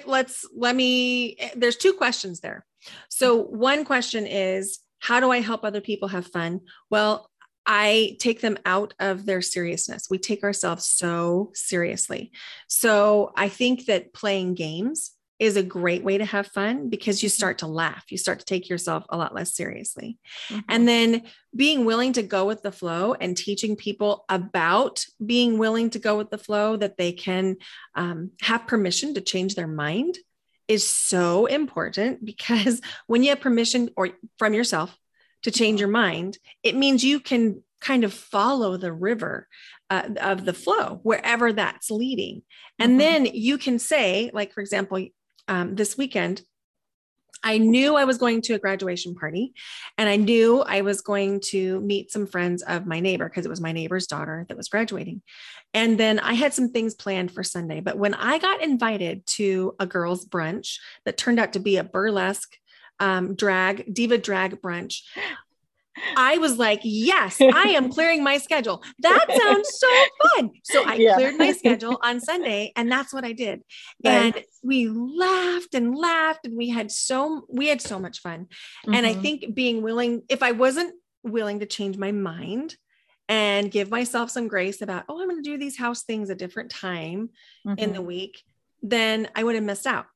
let's 0.06 0.46
let 0.56 0.75
me. 0.75 1.38
There's 1.56 1.77
two 1.77 1.94
questions 1.94 2.39
there. 2.39 2.65
So 3.10 3.44
one 3.44 3.86
question 3.86 4.25
is, 4.25 4.79
how 5.00 5.20
do 5.20 5.32
I 5.32 5.41
help 5.41 5.63
other 5.63 5.82
people 5.82 6.08
have 6.08 6.27
fun? 6.27 6.62
Well, 6.89 7.29
I 7.65 8.18
take 8.20 8.41
them 8.41 8.58
out 8.65 8.94
of 9.00 9.25
their 9.25 9.41
seriousness. 9.41 10.08
We 10.10 10.18
take 10.18 10.44
ourselves 10.44 10.86
so 10.86 11.51
seriously. 11.53 12.32
So 12.68 13.32
I 13.36 13.50
think 13.50 13.86
that 13.86 14.13
playing 14.13 14.56
games 14.56 15.12
is 15.39 15.55
a 15.55 15.63
great 15.63 16.03
way 16.03 16.17
to 16.17 16.25
have 16.25 16.48
fun 16.48 16.89
because 16.89 17.24
you 17.24 17.29
mm-hmm. 17.29 17.36
start 17.36 17.58
to 17.60 17.67
laugh. 17.67 18.03
You 18.10 18.17
start 18.17 18.39
to 18.39 18.46
take 18.46 18.69
yourself 18.69 19.05
a 19.10 19.17
lot 19.17 19.34
less 19.34 19.55
seriously. 19.55 20.17
Mm-hmm. 20.50 20.60
And 20.67 20.88
then 20.88 21.24
being 21.55 21.86
willing 21.86 22.13
to 22.13 22.24
go 22.24 22.46
with 22.46 22.62
the 22.62 22.74
flow 22.74 23.13
and 23.13 23.36
teaching 23.36 23.75
people 23.75 24.25
about 24.27 25.05
being 25.25 25.58
willing 25.58 25.89
to 25.91 26.00
go 26.00 26.17
with 26.17 26.29
the 26.29 26.38
flow 26.38 26.75
that 26.75 26.98
they 26.98 27.13
can 27.13 27.55
um, 27.96 28.31
have 28.41 28.67
permission 28.67 29.13
to 29.13 29.22
change 29.22 29.55
their 29.55 29.67
mind 29.67 30.17
is 30.67 30.88
so 30.88 31.46
important 31.46 32.24
because 32.25 32.81
when 33.08 33.24
you 33.24 33.29
have 33.29 33.39
permission 33.39 33.89
or 33.96 34.10
from 34.38 34.53
yourself 34.53 34.96
to 35.43 35.51
change 35.51 35.79
your 35.79 35.89
mind, 35.89 36.38
it 36.63 36.75
means 36.75 37.03
you 37.03 37.19
can 37.19 37.63
kind 37.79 38.03
of 38.03 38.13
follow 38.13 38.75
the 38.75 38.91
river 38.91 39.48
uh, 39.89 40.10
of 40.19 40.43
the 40.43 40.53
flow 40.53 41.00
wherever 41.03 41.53
that's 41.53 41.89
leading. 41.89 42.43
And 42.77 42.91
mm-hmm. 42.91 42.98
then 42.98 43.25
you 43.25 43.58
can 43.58 43.79
say, 43.79 44.29
like, 44.34 44.53
for 44.53 44.60
example, 44.60 45.08
um, 45.50 45.75
this 45.75 45.98
weekend, 45.98 46.41
I 47.44 47.58
knew 47.58 47.96
I 47.96 48.06
was 48.06 48.18
going 48.18 48.41
to 48.44 48.53
a 48.53 48.60
graduation 48.60 49.15
party 49.15 49.53
and 49.98 50.10
I 50.10 50.18
knew 50.18 50.62
I 50.62 50.82
was 50.82 51.01
going 51.01 51.39
to 51.46 51.79
meet 51.82 52.12
some 52.12 52.27
friends 52.27 52.62
of 52.63 52.86
my 52.86 53.00
neighbor 53.00 53.29
because 53.29 53.46
it 53.46 53.50
was 53.50 53.62
my 53.62 53.72
neighbor's 53.72 54.08
daughter 54.08 54.46
that 54.48 54.58
was 54.58 54.68
graduating. 54.68 55.22
And 55.74 55.98
then 55.98 56.20
I 56.20 56.34
had 56.34 56.53
some 56.53 56.70
things 56.70 56.96
planned 56.96 57.32
for 57.32 57.44
Sunday. 57.44 57.79
But 57.79 57.98
when 57.98 58.13
I 58.13 58.39
got 58.39 58.62
invited 58.62 59.25
to 59.27 59.75
a 59.79 59.86
girls' 59.86 60.25
brunch 60.25 60.77
that 61.06 61.18
turned 61.18 61.39
out 61.39 61.53
to 61.53 61.60
be 61.60 61.77
a 61.77 61.84
burlesque 61.84 62.58
um, 63.00 63.36
drag, 63.36 63.94
diva 63.94 64.18
drag 64.18 64.62
brunch, 64.62 65.01
I 66.15 66.38
was 66.38 66.58
like, 66.58 66.82
yes, 66.84 67.39
I 67.41 67.70
am 67.70 67.91
clearing 67.91 68.24
my 68.24 68.38
schedule. 68.38 68.84
That 69.00 69.25
sounds 69.29 69.70
so 69.74 69.88
fun. 70.36 70.51
So 70.63 70.84
I 70.86 70.96
yeah. 70.96 71.15
cleared 71.15 71.38
my 71.38 71.51
schedule 71.58 72.00
on 72.03 72.20
Sunday 72.20 72.72
and 72.75 72.91
that's 72.91 73.13
what 73.13 73.25
I 73.25 73.34
did. 73.34 73.62
And 74.03 74.36
we 74.63 74.88
laughed 74.88 75.74
and 75.74 75.96
laughed 75.96 76.46
and 76.46 76.58
we 76.58 76.70
had 76.70 76.91
so 76.91 77.46
we 77.50 77.68
had 77.68 77.82
so 77.82 78.00
much 78.00 78.20
fun. 78.20 78.46
Mm-hmm. 78.46 78.94
And 78.94 79.06
I 79.06 79.12
mm-hmm. 79.12 79.22
think 79.22 79.56
being 79.56 79.82
willing 79.82 80.24
if 80.29 80.44
I 80.44 80.51
wasn't 80.51 80.94
willing 81.24 81.60
to 81.60 81.65
change 81.65 81.98
my 81.98 82.12
mind 82.12 82.75
and 83.27 83.70
give 83.70 83.91
myself 83.91 84.32
some 84.32 84.48
grace 84.48 84.82
about, 84.82 85.06
oh, 85.08 85.22
I'm 85.22 85.29
going 85.29 85.41
to 85.41 85.50
do 85.50 85.58
these 85.58 85.77
house 85.77 86.03
things 86.03 86.29
a 86.29 86.36
different 86.36 86.72
time 86.72 87.29
mm-hmm. 87.65 87.77
in 87.77 87.91
the 87.91 88.00
mm-hmm. 88.00 88.08
week, 88.08 88.44
then 88.82 89.29
I 89.36 89.44
would 89.44 89.56
have 89.56 89.63
missed 89.63 89.86
out. 89.86 90.08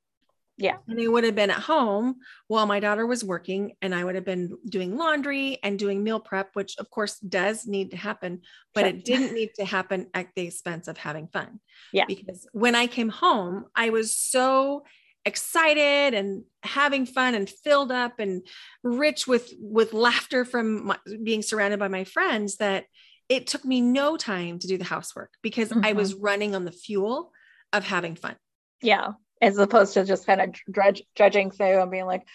Yeah. 0.57 0.77
And 0.87 1.01
I 1.01 1.07
would 1.07 1.23
have 1.23 1.35
been 1.35 1.49
at 1.49 1.59
home 1.59 2.17
while 2.47 2.67
my 2.67 2.79
daughter 2.79 3.07
was 3.07 3.23
working, 3.23 3.73
and 3.81 3.93
I 3.93 4.03
would 4.03 4.15
have 4.15 4.25
been 4.25 4.55
doing 4.69 4.97
laundry 4.97 5.57
and 5.63 5.79
doing 5.79 6.03
meal 6.03 6.19
prep, 6.19 6.49
which 6.53 6.75
of 6.77 6.89
course 6.91 7.17
does 7.19 7.65
need 7.65 7.91
to 7.91 7.97
happen, 7.97 8.41
but 8.73 8.81
sure. 8.81 8.89
it 8.89 9.05
didn't 9.05 9.33
need 9.33 9.51
to 9.55 9.65
happen 9.65 10.07
at 10.13 10.27
the 10.35 10.43
expense 10.43 10.87
of 10.87 10.97
having 10.97 11.27
fun. 11.27 11.59
Yeah. 11.91 12.05
Because 12.07 12.47
when 12.51 12.75
I 12.75 12.87
came 12.87 13.09
home, 13.09 13.65
I 13.75 13.89
was 13.89 14.15
so 14.15 14.83
excited 15.25 16.13
and 16.13 16.43
having 16.61 17.05
fun 17.05 17.33
and 17.33 17.49
filled 17.49 17.91
up 17.91 18.19
and 18.19 18.45
rich 18.83 19.25
with 19.25 19.53
with 19.59 19.93
laughter 19.93 20.43
from 20.43 20.87
my, 20.87 20.97
being 21.23 21.41
surrounded 21.41 21.79
by 21.79 21.87
my 21.87 22.03
friends 22.03 22.57
that 22.57 22.85
it 23.29 23.47
took 23.47 23.63
me 23.63 23.79
no 23.79 24.17
time 24.17 24.59
to 24.59 24.67
do 24.67 24.77
the 24.77 24.83
housework 24.83 25.31
because 25.41 25.69
mm-hmm. 25.69 25.85
I 25.85 25.93
was 25.93 26.13
running 26.13 26.55
on 26.55 26.65
the 26.65 26.73
fuel 26.73 27.31
of 27.71 27.85
having 27.85 28.15
fun. 28.15 28.35
Yeah 28.81 29.13
as 29.43 29.57
opposed 29.57 29.93
to 29.93 30.05
just 30.05 30.25
kind 30.25 30.41
of 30.41 30.55
dredge, 30.71 31.03
dredging 31.15 31.51
through 31.51 31.81
and 31.81 31.91
being 31.91 32.05
like, 32.05 32.25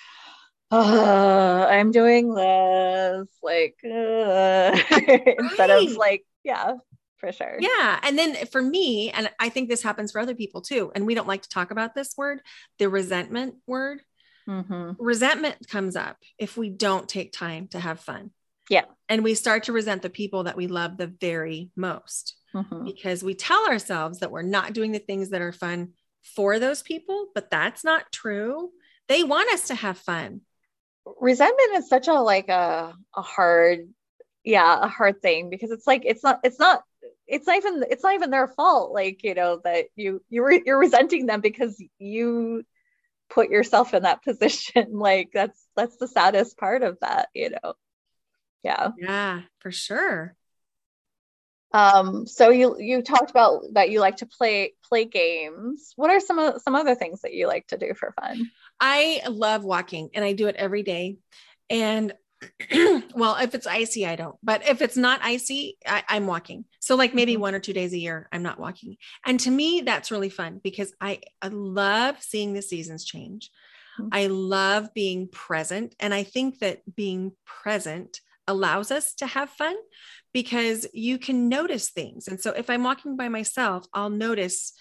oh, 0.70 1.64
I'm 1.64 1.90
doing 1.90 2.34
this, 2.34 3.28
like, 3.42 3.76
uh, 3.84 4.78
instead 5.38 5.70
of 5.70 5.92
like, 5.96 6.24
yeah, 6.44 6.74
for 7.16 7.32
sure. 7.32 7.56
Yeah. 7.58 7.98
And 8.02 8.18
then 8.18 8.46
for 8.46 8.60
me, 8.60 9.10
and 9.10 9.30
I 9.38 9.48
think 9.48 9.68
this 9.68 9.82
happens 9.82 10.12
for 10.12 10.20
other 10.20 10.34
people 10.34 10.60
too, 10.60 10.92
and 10.94 11.06
we 11.06 11.14
don't 11.14 11.28
like 11.28 11.42
to 11.42 11.48
talk 11.48 11.70
about 11.70 11.94
this 11.94 12.14
word, 12.16 12.40
the 12.78 12.88
resentment 12.88 13.56
word. 13.66 14.02
Mm-hmm. 14.46 14.92
Resentment 14.98 15.68
comes 15.68 15.96
up 15.96 16.18
if 16.38 16.56
we 16.56 16.68
don't 16.68 17.08
take 17.08 17.32
time 17.32 17.68
to 17.68 17.80
have 17.80 18.00
fun. 18.00 18.30
Yeah. 18.70 18.84
And 19.08 19.24
we 19.24 19.34
start 19.34 19.64
to 19.64 19.72
resent 19.72 20.02
the 20.02 20.10
people 20.10 20.44
that 20.44 20.56
we 20.56 20.66
love 20.66 20.96
the 20.96 21.06
very 21.06 21.70
most 21.74 22.36
mm-hmm. 22.54 22.84
because 22.84 23.22
we 23.22 23.34
tell 23.34 23.66
ourselves 23.66 24.20
that 24.20 24.30
we're 24.30 24.42
not 24.42 24.74
doing 24.74 24.92
the 24.92 24.98
things 24.98 25.30
that 25.30 25.40
are 25.40 25.52
fun 25.52 25.92
for 26.22 26.58
those 26.58 26.82
people, 26.82 27.26
but 27.34 27.50
that's 27.50 27.84
not 27.84 28.12
true. 28.12 28.70
They 29.08 29.24
want 29.24 29.52
us 29.52 29.68
to 29.68 29.74
have 29.74 29.98
fun. 29.98 30.42
Resentment 31.20 31.76
is 31.76 31.88
such 31.88 32.08
a 32.08 32.14
like 32.14 32.48
a 32.48 32.94
a 33.16 33.22
hard 33.22 33.88
yeah, 34.44 34.78
a 34.82 34.88
hard 34.88 35.20
thing 35.22 35.50
because 35.50 35.70
it's 35.70 35.86
like 35.86 36.02
it's 36.04 36.22
not 36.22 36.40
it's 36.44 36.58
not 36.58 36.82
it's 37.26 37.46
not 37.46 37.56
even 37.56 37.84
it's 37.90 38.02
not 38.02 38.14
even 38.14 38.30
their 38.30 38.48
fault 38.48 38.92
like, 38.92 39.22
you 39.24 39.34
know, 39.34 39.60
that 39.64 39.86
you 39.96 40.22
you 40.28 40.44
re, 40.44 40.62
you're 40.64 40.78
resenting 40.78 41.26
them 41.26 41.40
because 41.40 41.82
you 41.98 42.64
put 43.30 43.50
yourself 43.50 43.94
in 43.94 44.02
that 44.04 44.22
position. 44.24 44.86
like 44.92 45.30
that's 45.32 45.62
that's 45.76 45.96
the 45.96 46.08
saddest 46.08 46.56
part 46.56 46.82
of 46.82 46.98
that, 47.00 47.28
you 47.34 47.50
know. 47.50 47.74
Yeah. 48.62 48.88
Yeah, 48.98 49.42
for 49.60 49.70
sure. 49.70 50.34
Um, 51.72 52.26
so 52.26 52.48
you 52.48 52.76
you 52.78 53.02
talked 53.02 53.30
about 53.30 53.62
that 53.74 53.90
you 53.90 54.00
like 54.00 54.16
to 54.16 54.26
play 54.26 54.72
play 54.82 55.04
games. 55.04 55.92
What 55.96 56.10
are 56.10 56.20
some 56.20 56.38
of 56.38 56.62
some 56.62 56.74
other 56.74 56.94
things 56.94 57.20
that 57.22 57.34
you 57.34 57.46
like 57.46 57.66
to 57.68 57.76
do 57.76 57.92
for 57.94 58.14
fun? 58.20 58.50
I 58.80 59.22
love 59.28 59.64
walking 59.64 60.10
and 60.14 60.24
I 60.24 60.32
do 60.32 60.46
it 60.46 60.56
every 60.56 60.82
day. 60.82 61.18
And 61.68 62.14
well, 63.14 63.36
if 63.36 63.54
it's 63.54 63.66
icy, 63.66 64.06
I 64.06 64.16
don't. 64.16 64.36
But 64.42 64.66
if 64.66 64.80
it's 64.80 64.96
not 64.96 65.20
icy, 65.22 65.76
I, 65.86 66.04
am 66.08 66.26
walking. 66.26 66.64
So 66.80 66.94
like 66.94 67.14
maybe 67.14 67.32
mm-hmm. 67.32 67.42
one 67.42 67.54
or 67.54 67.60
two 67.60 67.72
days 67.72 67.92
a 67.92 67.98
year, 67.98 68.28
I'm 68.32 68.42
not 68.42 68.60
walking. 68.60 68.96
And 69.26 69.40
to 69.40 69.50
me, 69.50 69.82
that's 69.82 70.10
really 70.10 70.30
fun 70.30 70.60
because 70.62 70.92
I, 71.00 71.20
I 71.42 71.48
love 71.48 72.22
seeing 72.22 72.52
the 72.52 72.62
seasons 72.62 73.04
change. 73.04 73.50
Mm-hmm. 73.98 74.08
I 74.12 74.26
love 74.28 74.94
being 74.94 75.28
present. 75.28 75.94
And 75.98 76.14
I 76.14 76.22
think 76.22 76.60
that 76.60 76.82
being 76.94 77.32
present 77.44 78.20
allows 78.48 78.90
us 78.90 79.14
to 79.14 79.26
have 79.26 79.50
fun 79.50 79.76
because 80.32 80.86
you 80.92 81.18
can 81.18 81.48
notice 81.48 81.90
things. 81.90 82.26
And 82.26 82.40
so 82.40 82.50
if 82.50 82.68
I'm 82.68 82.82
walking 82.82 83.16
by 83.16 83.28
myself, 83.28 83.86
I'll 83.94 84.10
notice 84.10 84.72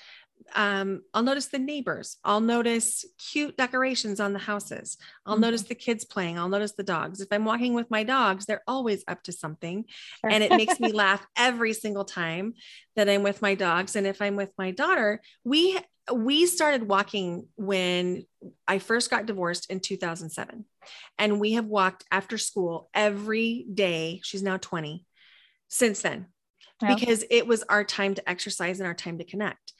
um, 0.56 1.02
I'll 1.14 1.24
notice 1.24 1.48
the 1.48 1.60
neighbors. 1.60 2.18
I'll 2.24 2.42
notice 2.42 3.06
cute 3.32 3.58
decorations 3.58 4.20
on 4.20 4.34
the 4.34 4.40
houses. 4.40 4.98
I'll 5.26 5.34
mm-hmm. 5.34 5.42
notice 5.42 5.64
the 5.64 5.76
kids 5.76 6.06
playing. 6.06 6.38
I'll 6.38 6.48
notice 6.48 6.74
the 6.74 6.84
dogs. 6.84 7.22
If 7.22 7.30
I'm 7.32 7.46
walking 7.46 7.74
with 7.74 7.90
my 7.92 8.04
dogs, 8.04 8.46
they're 8.46 8.64
always 8.68 9.04
up 9.08 9.24
to 9.24 9.32
something. 9.32 9.86
Sure. 10.22 10.30
And 10.30 10.44
it 10.44 10.52
makes 10.52 10.80
me 10.80 10.92
laugh 10.94 11.26
every 11.36 11.74
single 11.74 12.06
time 12.06 12.54
that 12.96 13.10
I'm 13.10 13.24
with 13.24 13.42
my 13.42 13.56
dogs. 13.56 13.96
And 13.96 14.08
if 14.08 14.22
I'm 14.22 14.36
with 14.36 14.52
my 14.58 14.72
daughter, 14.72 15.22
we 15.44 15.80
we 16.14 16.46
started 16.46 16.88
walking 16.88 17.48
when 17.58 18.24
I 18.66 18.80
first 18.80 19.10
got 19.10 19.26
divorced 19.26 19.70
in 19.70 19.82
2007. 19.82 20.64
And 21.18 21.40
we 21.40 21.54
have 21.54 21.66
walked 21.66 22.06
after 22.12 22.38
school 22.38 22.90
every 22.94 23.66
day. 23.74 24.22
She's 24.24 24.44
now 24.44 24.58
20 24.58 25.06
since 25.68 26.02
then 26.02 26.28
because 26.80 27.24
it 27.30 27.48
was 27.48 27.64
our 27.64 27.84
time 27.84 28.14
to 28.16 28.30
exercise 28.30 28.80
and 28.80 28.88
our 28.88 28.94
time 28.94 29.18
to 29.18 29.24
connect. 29.24 29.74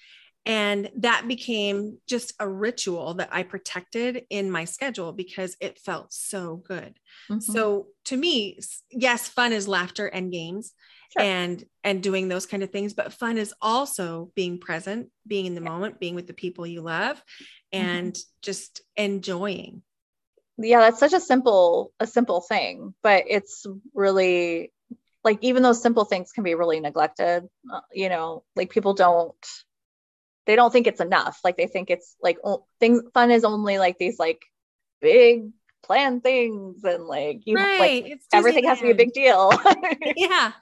And 0.48 0.90
that 1.00 1.28
became 1.28 1.98
just 2.08 2.34
a 2.40 2.48
ritual 2.48 3.16
that 3.16 3.30
I 3.34 3.44
protected 3.44 4.24
in 4.30 4.50
my 4.50 4.64
schedule 4.64 5.12
because 5.12 5.58
it 5.60 5.78
felt 5.78 6.14
so 6.14 6.56
good. 6.56 6.98
Mm-hmm. 7.30 7.40
So 7.40 7.88
to 8.06 8.16
me, 8.16 8.58
yes, 8.90 9.28
fun 9.28 9.52
is 9.52 9.68
laughter 9.68 10.08
and 10.08 10.32
games 10.32 10.72
sure. 11.12 11.22
and 11.22 11.64
and 11.84 12.02
doing 12.02 12.30
those 12.30 12.46
kind 12.46 12.64
of 12.64 12.70
things, 12.70 12.94
but 12.94 13.12
fun 13.12 13.38
is 13.38 13.54
also 13.62 14.32
being 14.36 14.58
present, 14.58 15.10
being 15.28 15.48
in 15.48 15.54
the 15.54 15.62
yeah. 15.62 15.70
moment, 15.70 16.00
being 16.00 16.16
with 16.16 16.28
the 16.28 16.34
people 16.34 16.66
you 16.66 16.82
love 16.82 17.18
mm-hmm. 17.18 17.86
and 17.86 18.14
mm-hmm. 18.14 18.38
just 18.42 18.82
enjoying. 18.96 19.82
Yeah, 20.58 20.80
that's 20.80 21.00
such 21.00 21.14
a 21.14 21.20
simple 21.20 21.94
a 22.00 22.08
simple 22.08 22.42
thing, 22.42 22.94
but 23.04 23.26
it's 23.28 23.66
really 23.94 24.72
like 25.24 25.40
even 25.42 25.62
those 25.62 25.82
simple 25.82 26.06
things 26.06 26.32
can 26.32 26.44
be 26.44 26.56
really 26.56 26.80
neglected. 26.80 27.48
Uh, 27.72 27.82
you 27.94 28.10
know, 28.10 28.44
like 28.56 28.70
people 28.70 28.94
don't 28.94 29.36
they 30.46 30.56
don't 30.56 30.72
think 30.72 30.88
it's 30.88 31.02
enough. 31.02 31.40
Like 31.44 31.58
they 31.58 31.68
think 31.68 31.90
it's 31.90 32.16
like 32.22 32.38
things 32.80 33.04
fun 33.14 33.32
is 33.32 33.44
only 33.44 33.78
like 33.78 33.98
these 33.98 34.18
like 34.18 34.42
big 35.02 35.52
plan 35.84 36.22
things 36.22 36.84
and 36.84 37.06
like 37.06 37.42
you 37.46 37.56
right. 37.56 38.04
like 38.04 38.20
everything 38.34 38.64
has 38.64 38.80
to 38.80 38.86
be 38.86 38.92
a 38.92 38.96
big 38.96 39.14
deal. 39.14 39.52
yeah. 40.16 40.54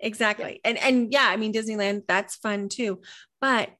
Exactly. 0.00 0.60
And 0.64 0.76
and 0.78 1.12
yeah, 1.12 1.26
I 1.28 1.36
mean 1.36 1.52
Disneyland 1.52 2.02
that's 2.06 2.36
fun 2.36 2.68
too. 2.68 3.00
But 3.40 3.70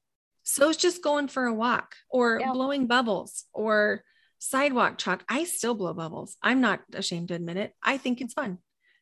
so 0.43 0.69
it's 0.69 0.79
just 0.79 1.03
going 1.03 1.27
for 1.27 1.45
a 1.45 1.53
walk 1.53 1.95
or 2.09 2.39
yeah. 2.39 2.51
blowing 2.51 2.87
bubbles 2.87 3.45
or 3.53 4.03
sidewalk 4.39 4.97
chalk. 4.97 5.23
I 5.29 5.43
still 5.43 5.75
blow 5.75 5.93
bubbles. 5.93 6.37
I'm 6.41 6.61
not 6.61 6.81
ashamed 6.93 7.27
to 7.29 7.35
admit 7.35 7.57
it. 7.57 7.75
I 7.83 7.97
think 7.97 8.21
it's 8.21 8.33
fun. 8.33 8.57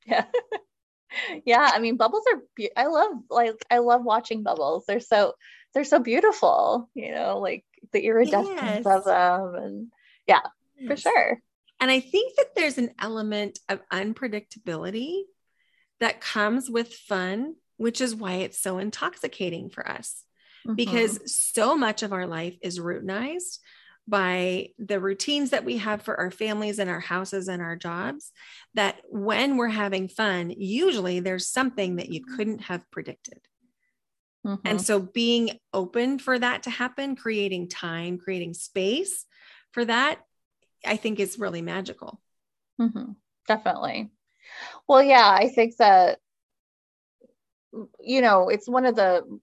Yeah. 0.05 0.25
yeah, 1.45 1.71
I 1.73 1.79
mean 1.79 1.97
bubbles 1.97 2.23
are 2.31 2.41
be- 2.55 2.75
I 2.75 2.87
love 2.87 3.11
like 3.29 3.53
I 3.71 3.79
love 3.79 4.03
watching 4.03 4.43
bubbles. 4.43 4.85
They're 4.87 4.99
so 4.99 5.33
they're 5.73 5.83
so 5.83 5.99
beautiful, 5.99 6.89
you 6.93 7.11
know, 7.11 7.39
like 7.39 7.63
the 7.93 8.01
iridescence 8.01 8.59
yes. 8.61 8.85
of 8.85 9.05
them 9.05 9.55
and 9.55 9.87
yeah, 10.25 10.41
yes. 10.77 10.87
for 10.87 11.09
sure. 11.09 11.41
And 11.79 11.91
I 11.91 11.99
think 11.99 12.35
that 12.37 12.55
there's 12.55 12.77
an 12.77 12.91
element 12.99 13.59
of 13.69 13.87
unpredictability 13.89 15.21
that 15.99 16.21
comes 16.21 16.69
with 16.69 16.93
fun, 16.93 17.55
which 17.77 18.01
is 18.01 18.15
why 18.15 18.35
it's 18.35 18.59
so 18.59 18.79
intoxicating 18.79 19.69
for 19.69 19.87
us. 19.87 20.23
Mm-hmm. 20.65 20.75
Because 20.75 21.31
so 21.31 21.77
much 21.77 22.01
of 22.01 22.13
our 22.13 22.25
life 22.25 22.57
is 22.61 22.79
routinized 22.79 23.59
by 24.07 24.69
the 24.79 24.99
routines 24.99 25.49
that 25.49 25.65
we 25.65 25.77
have 25.77 26.01
for 26.01 26.17
our 26.17 26.31
families 26.31 26.79
and 26.79 26.89
our 26.89 26.99
houses 26.99 27.49
and 27.49 27.61
our 27.61 27.75
jobs 27.75 28.31
that 28.73 28.95
when 29.09 29.57
we're 29.57 29.67
having 29.67 30.07
fun, 30.07 30.49
usually 30.49 31.19
there's 31.19 31.47
something 31.47 31.97
that 31.97 32.09
you 32.09 32.23
couldn't 32.23 32.61
have 32.61 32.89
predicted. 32.89 33.39
Mm-hmm. 34.45 34.65
And 34.65 34.81
so 34.81 34.99
being 34.99 35.59
open 35.73 36.19
for 36.19 36.39
that 36.39 36.63
to 36.63 36.69
happen, 36.69 37.17
creating 37.17 37.67
time, 37.67 38.17
creating 38.17 38.53
space 38.53 39.25
for 39.71 39.83
that, 39.83 40.19
I 40.85 40.95
think 40.95 41.19
is 41.19 41.37
really 41.37 41.61
magical. 41.61 42.21
Mm-hmm. 42.79 43.11
Definitely. 43.47 44.11
Well, 44.87 45.03
yeah, 45.03 45.29
I 45.29 45.49
think 45.49 45.75
that, 45.77 46.19
you 47.99 48.21
know, 48.21 48.47
it's 48.47 48.69
one 48.69 48.85
of 48.85 48.95
the 48.95 49.39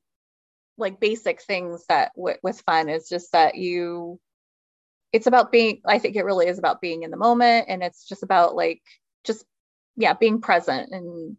like 0.79 1.01
basic 1.01 1.43
things 1.43 1.85
that 1.89 2.13
w- 2.17 2.39
with 2.43 2.63
fun 2.63 2.89
is 2.89 3.09
just 3.09 3.33
that 3.33 3.57
you 3.57 4.19
it's 5.15 5.29
about 5.29 5.53
being 5.53 5.81
i 5.87 5.99
think 6.01 6.17
it 6.17 6.25
really 6.25 6.49
is 6.49 6.59
about 6.59 6.81
being 6.81 7.05
in 7.05 7.11
the 7.13 7.17
moment 7.17 7.67
and 7.69 7.85
it's 7.85 8.07
just 8.09 8.25
about 8.25 8.57
like 8.57 8.83
just 9.23 9.45
yeah 9.97 10.15
being 10.15 10.41
present. 10.41 10.91
And 10.93 11.37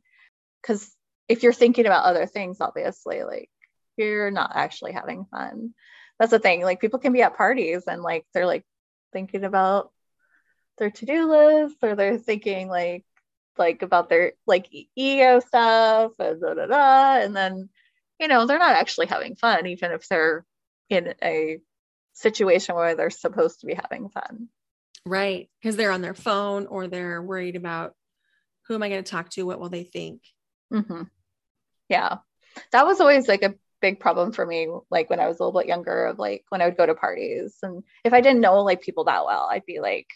because 0.62 0.96
if 1.28 1.44
you're 1.44 1.54
thinking 1.54 1.86
about 1.86 2.06
other 2.06 2.26
things 2.26 2.62
obviously 2.62 3.24
like 3.24 3.50
you're 3.98 4.32
not 4.32 4.52
actually 4.56 4.92
having 4.92 5.26
fun. 5.26 5.74
That's 6.20 6.32
the 6.32 6.40
thing 6.40 6.62
like 6.62 6.80
people 6.80 7.00
can 7.00 7.14
be 7.14 7.22
at 7.22 7.38
parties 7.38 7.84
and 7.88 8.02
like 8.02 8.26
they're 8.34 8.46
like 8.46 8.66
thinking 9.14 9.44
about 9.44 9.92
their 10.78 10.90
to-do 10.90 11.30
list 11.30 11.78
or 11.82 11.96
they're 11.96 12.18
thinking 12.18 12.70
like 12.70 13.06
like 13.58 13.82
about 13.82 14.10
their 14.10 14.34
like 14.46 14.68
ego 14.96 15.40
stuff 15.40 16.12
and 16.20 16.42
da, 16.42 16.54
da, 16.54 16.66
da, 16.66 17.24
and 17.24 17.36
then 17.36 17.70
you 18.20 18.28
know 18.28 18.46
they're 18.46 18.60
not 18.60 18.76
actually 18.76 19.08
having 19.08 19.36
fun 19.36 19.68
even 19.68 19.92
if 19.92 20.08
they're 20.08 20.46
in 20.90 21.14
a 21.22 21.60
situation 22.16 22.76
where 22.76 22.96
they're 22.96 23.10
supposed 23.10 23.62
to 23.62 23.68
be 23.68 23.76
having 23.76 24.10
fun. 24.10 24.50
Right. 25.06 25.50
Because 25.62 25.76
they're 25.76 25.92
on 25.92 26.02
their 26.02 26.16
phone 26.16 26.66
or 26.66 26.88
they're 26.88 27.22
worried 27.22 27.56
about 27.56 27.94
who 28.68 28.74
am 28.74 28.84
I 28.84 28.90
going 28.90 29.04
to 29.04 29.10
talk 29.10 29.30
to? 29.32 29.44
What 29.44 29.60
will 29.60 29.70
they 29.70 29.84
think? 29.84 30.22
Mm-hmm. 30.74 31.04
Yeah. 31.90 32.18
That 32.72 32.88
was 32.88 33.00
always 33.00 33.28
like 33.28 33.44
a 33.44 33.54
big 33.82 34.00
problem 34.00 34.32
for 34.32 34.46
me, 34.46 34.68
like 34.90 35.10
when 35.10 35.20
I 35.20 35.28
was 35.28 35.40
a 35.40 35.44
little 35.44 35.60
bit 35.60 35.68
younger, 35.68 36.08
of 36.08 36.18
like 36.18 36.44
when 36.50 36.62
I 36.62 36.66
would 36.66 36.78
go 36.78 36.86
to 36.86 36.96
parties. 36.96 37.58
And 37.62 37.84
if 38.04 38.14
I 38.14 38.22
didn't 38.22 38.42
know 38.42 38.64
like 38.64 38.82
people 38.82 39.04
that 39.04 39.26
well, 39.26 39.48
I'd 39.52 39.66
be 39.66 39.80
like, 39.80 40.08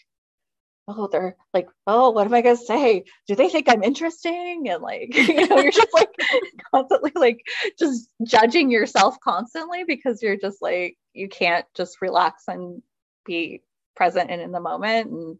oh, 0.88 1.08
they're 1.10 1.36
like, 1.54 1.68
oh, 1.86 2.10
what 2.10 2.26
am 2.26 2.34
I 2.34 2.42
gonna 2.42 2.56
say? 2.56 3.04
Do 3.26 3.34
they 3.34 3.48
think 3.48 3.68
I'm 3.68 3.82
interesting? 3.82 4.68
And 4.68 4.82
like, 4.82 5.14
you 5.16 5.48
know, 5.48 5.58
you're 5.58 5.72
just 5.72 5.94
like 5.94 6.10
constantly 6.74 7.12
like 7.14 7.42
just 7.78 8.08
judging 8.24 8.70
yourself 8.70 9.18
constantly 9.22 9.84
because 9.84 10.22
you're 10.22 10.36
just 10.36 10.60
like 10.60 10.96
you 11.12 11.28
can't 11.28 11.66
just 11.76 12.00
relax 12.00 12.44
and 12.48 12.82
be 13.24 13.62
present 13.96 14.30
and 14.30 14.40
in 14.40 14.52
the 14.52 14.60
moment 14.60 15.10
and 15.10 15.38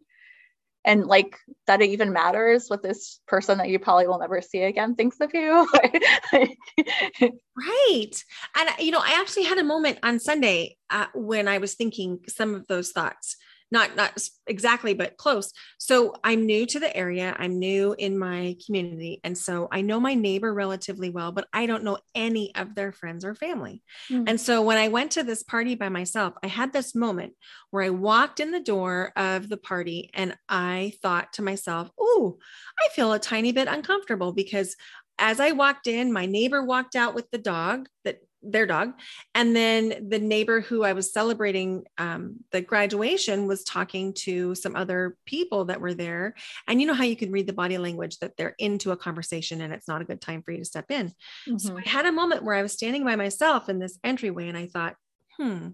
and 0.83 1.05
like 1.05 1.37
that 1.67 1.81
it 1.81 1.89
even 1.89 2.11
matters 2.11 2.67
what 2.67 2.81
this 2.81 3.19
person 3.27 3.57
that 3.59 3.69
you 3.69 3.79
probably 3.79 4.07
will 4.07 4.19
never 4.19 4.41
see 4.41 4.63
again 4.63 4.95
thinks 4.95 5.19
of 5.19 5.31
you 5.33 5.67
right 6.33 8.23
and 8.57 8.69
you 8.79 8.91
know 8.91 8.99
i 8.99 9.17
actually 9.19 9.43
had 9.43 9.57
a 9.57 9.63
moment 9.63 9.99
on 10.03 10.19
sunday 10.19 10.75
uh, 10.89 11.07
when 11.13 11.47
i 11.47 11.57
was 11.57 11.75
thinking 11.75 12.19
some 12.27 12.55
of 12.55 12.67
those 12.67 12.91
thoughts 12.91 13.37
not 13.71 13.95
not 13.95 14.17
exactly 14.47 14.93
but 14.93 15.17
close. 15.17 15.51
So 15.79 16.15
i'm 16.23 16.45
new 16.45 16.65
to 16.67 16.79
the 16.79 16.95
area. 16.95 17.35
I'm 17.37 17.59
new 17.59 17.95
in 17.97 18.17
my 18.17 18.55
community. 18.65 19.19
And 19.23 19.37
so 19.37 19.67
i 19.71 19.81
know 19.81 19.99
my 19.99 20.13
neighbor 20.13 20.53
relatively 20.53 21.09
well 21.09 21.31
but 21.31 21.47
i 21.53 21.65
don't 21.65 21.83
know 21.83 21.97
any 22.15 22.53
of 22.55 22.75
their 22.75 22.91
friends 22.91 23.25
or 23.25 23.35
family. 23.35 23.83
Mm. 24.09 24.25
and 24.27 24.41
so 24.41 24.61
when 24.61 24.77
i 24.77 24.87
went 24.87 25.11
to 25.11 25.23
this 25.23 25.43
party 25.43 25.75
by 25.75 25.89
myself 25.89 26.33
i 26.43 26.47
had 26.47 26.73
this 26.73 26.93
moment 26.95 27.33
where 27.69 27.83
i 27.83 27.89
walked 27.89 28.39
in 28.39 28.51
the 28.51 28.59
door 28.59 29.11
of 29.15 29.49
the 29.49 29.57
party 29.57 30.09
and 30.13 30.35
i 30.49 30.93
thought 31.01 31.33
to 31.33 31.41
myself 31.41 31.89
oh 31.99 32.37
i 32.79 32.89
feel 32.89 33.13
a 33.13 33.19
tiny 33.19 33.51
bit 33.51 33.67
uncomfortable 33.67 34.33
because 34.33 34.75
as 35.21 35.39
I 35.39 35.51
walked 35.51 35.85
in, 35.85 36.11
my 36.11 36.25
neighbor 36.25 36.63
walked 36.63 36.95
out 36.95 37.13
with 37.13 37.29
the 37.29 37.37
dog 37.37 37.87
that 38.03 38.17
their 38.43 38.65
dog. 38.65 38.93
And 39.35 39.55
then 39.55 40.07
the 40.09 40.19
neighbor 40.19 40.61
who 40.61 40.83
I 40.83 40.93
was 40.93 41.13
celebrating 41.13 41.85
um, 41.97 42.37
the 42.51 42.61
graduation 42.61 43.47
was 43.47 43.63
talking 43.63 44.13
to 44.19 44.55
some 44.55 44.75
other 44.75 45.17
people 45.25 45.65
that 45.65 45.81
were 45.81 45.93
there. 45.93 46.35
And 46.67 46.81
you 46.81 46.87
know 46.87 46.93
how 46.93 47.03
you 47.03 47.15
can 47.15 47.31
read 47.31 47.47
the 47.47 47.53
body 47.53 47.77
language 47.77 48.17
that 48.19 48.37
they're 48.37 48.55
into 48.57 48.91
a 48.91 48.97
conversation 48.97 49.61
and 49.61 49.73
it's 49.73 49.87
not 49.87 50.01
a 50.01 50.05
good 50.05 50.21
time 50.21 50.41
for 50.41 50.51
you 50.51 50.59
to 50.59 50.65
step 50.65 50.89
in. 50.89 51.07
Mm-hmm. 51.47 51.57
So 51.57 51.77
I 51.77 51.87
had 51.87 52.05
a 52.05 52.11
moment 52.11 52.43
where 52.43 52.55
I 52.55 52.63
was 52.63 52.73
standing 52.73 53.03
by 53.03 53.15
myself 53.15 53.69
in 53.69 53.79
this 53.79 53.97
entryway 54.03 54.47
and 54.47 54.57
I 54.57 54.67
thought, 54.67 54.95
hmm, 55.37 55.69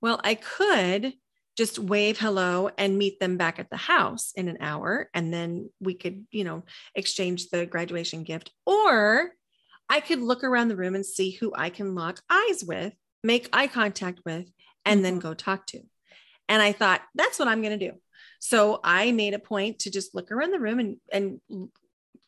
well, 0.00 0.20
I 0.22 0.34
could 0.34 1.14
just 1.56 1.78
wave 1.78 2.18
hello 2.18 2.70
and 2.76 2.98
meet 2.98 3.20
them 3.20 3.36
back 3.36 3.58
at 3.58 3.70
the 3.70 3.76
house 3.76 4.32
in 4.34 4.48
an 4.48 4.58
hour 4.60 5.08
and 5.14 5.32
then 5.32 5.70
we 5.80 5.94
could 5.94 6.26
you 6.32 6.42
know 6.42 6.64
exchange 6.94 7.48
the 7.50 7.64
graduation 7.64 8.24
gift 8.24 8.50
or 8.66 9.30
I 9.88 10.00
could 10.00 10.20
look 10.20 10.44
around 10.44 10.68
the 10.68 10.76
room 10.76 10.94
and 10.94 11.04
see 11.04 11.32
who 11.32 11.52
I 11.54 11.70
can 11.70 11.94
lock 11.94 12.20
eyes 12.30 12.64
with, 12.64 12.94
make 13.22 13.48
eye 13.52 13.66
contact 13.66 14.20
with, 14.24 14.46
and 14.84 15.04
then 15.04 15.14
mm-hmm. 15.14 15.28
go 15.28 15.34
talk 15.34 15.66
to. 15.68 15.80
And 16.48 16.60
I 16.60 16.72
thought, 16.72 17.02
that's 17.14 17.38
what 17.38 17.48
I'm 17.48 17.62
going 17.62 17.78
to 17.78 17.90
do. 17.90 17.96
So 18.38 18.80
I 18.84 19.12
made 19.12 19.34
a 19.34 19.38
point 19.38 19.80
to 19.80 19.90
just 19.90 20.14
look 20.14 20.30
around 20.30 20.52
the 20.52 20.58
room 20.60 20.78
and, 20.78 20.96
and 21.10 21.40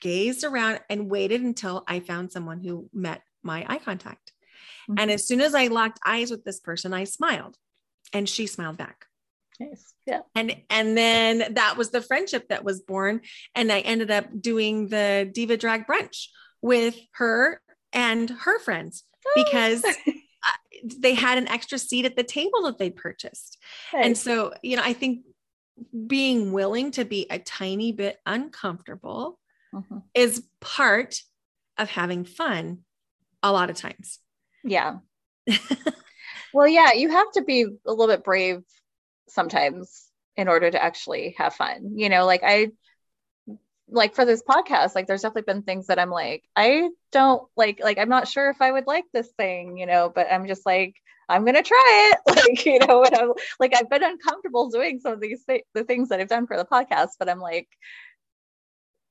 gazed 0.00 0.44
around 0.44 0.80
and 0.88 1.10
waited 1.10 1.42
until 1.42 1.84
I 1.86 2.00
found 2.00 2.32
someone 2.32 2.62
who 2.62 2.88
met 2.92 3.22
my 3.42 3.66
eye 3.68 3.78
contact. 3.78 4.32
Mm-hmm. 4.88 4.98
And 4.98 5.10
as 5.10 5.26
soon 5.26 5.40
as 5.40 5.54
I 5.54 5.66
locked 5.66 6.00
eyes 6.06 6.30
with 6.30 6.44
this 6.44 6.60
person, 6.60 6.94
I 6.94 7.04
smiled 7.04 7.56
and 8.12 8.28
she 8.28 8.46
smiled 8.46 8.76
back. 8.78 9.06
Nice. 9.58 9.94
Yeah. 10.06 10.20
And 10.34 10.54
and 10.68 10.96
then 10.96 11.54
that 11.54 11.76
was 11.78 11.90
the 11.90 12.02
friendship 12.02 12.48
that 12.48 12.64
was 12.64 12.80
born. 12.80 13.22
And 13.54 13.72
I 13.72 13.80
ended 13.80 14.10
up 14.10 14.26
doing 14.38 14.88
the 14.88 15.28
Diva 15.32 15.56
Drag 15.56 15.86
brunch 15.86 16.26
with 16.62 16.96
her 17.12 17.60
and 17.92 18.30
her 18.30 18.58
friends 18.58 19.04
because 19.34 19.84
uh, 20.06 20.88
they 20.98 21.14
had 21.14 21.38
an 21.38 21.48
extra 21.48 21.78
seat 21.78 22.04
at 22.04 22.16
the 22.16 22.24
table 22.24 22.62
that 22.64 22.78
they 22.78 22.90
purchased. 22.90 23.58
And 23.92 24.16
so, 24.16 24.52
you 24.62 24.76
know, 24.76 24.82
I 24.84 24.92
think 24.92 25.24
being 26.06 26.52
willing 26.52 26.90
to 26.92 27.04
be 27.04 27.26
a 27.30 27.38
tiny 27.38 27.92
bit 27.92 28.18
uncomfortable 28.24 29.38
mm-hmm. 29.74 29.98
is 30.14 30.42
part 30.60 31.20
of 31.78 31.90
having 31.90 32.24
fun 32.24 32.78
a 33.42 33.52
lot 33.52 33.70
of 33.70 33.76
times. 33.76 34.18
Yeah. 34.64 34.98
well, 36.54 36.66
yeah, 36.66 36.92
you 36.92 37.10
have 37.10 37.30
to 37.32 37.42
be 37.42 37.62
a 37.62 37.90
little 37.90 38.08
bit 38.08 38.24
brave 38.24 38.62
sometimes 39.28 40.06
in 40.36 40.48
order 40.48 40.70
to 40.70 40.82
actually 40.82 41.34
have 41.38 41.54
fun. 41.54 41.92
You 41.96 42.08
know, 42.08 42.26
like 42.26 42.42
I 42.44 42.68
like 43.88 44.14
for 44.14 44.24
this 44.24 44.42
podcast 44.42 44.94
like 44.94 45.06
there's 45.06 45.22
definitely 45.22 45.52
been 45.52 45.62
things 45.62 45.86
that 45.86 45.98
i'm 45.98 46.10
like 46.10 46.42
i 46.56 46.88
don't 47.12 47.42
like 47.56 47.80
like 47.82 47.98
i'm 47.98 48.08
not 48.08 48.26
sure 48.28 48.50
if 48.50 48.60
i 48.60 48.70
would 48.70 48.86
like 48.86 49.04
this 49.12 49.28
thing 49.36 49.76
you 49.76 49.86
know 49.86 50.10
but 50.12 50.26
i'm 50.30 50.46
just 50.46 50.66
like 50.66 50.94
i'm 51.28 51.44
gonna 51.44 51.62
try 51.62 52.12
it. 52.12 52.18
Like 52.36 52.66
you 52.66 52.78
know 52.80 53.04
and 53.04 53.14
i'm 53.14 53.32
like 53.60 53.74
i've 53.76 53.88
been 53.88 54.02
uncomfortable 54.02 54.68
doing 54.70 55.00
some 55.00 55.12
of 55.12 55.20
these 55.20 55.44
th- 55.44 55.64
the 55.74 55.84
things 55.84 56.08
that 56.08 56.20
i've 56.20 56.28
done 56.28 56.46
for 56.46 56.56
the 56.56 56.64
podcast 56.64 57.10
but 57.18 57.28
i'm 57.28 57.40
like 57.40 57.68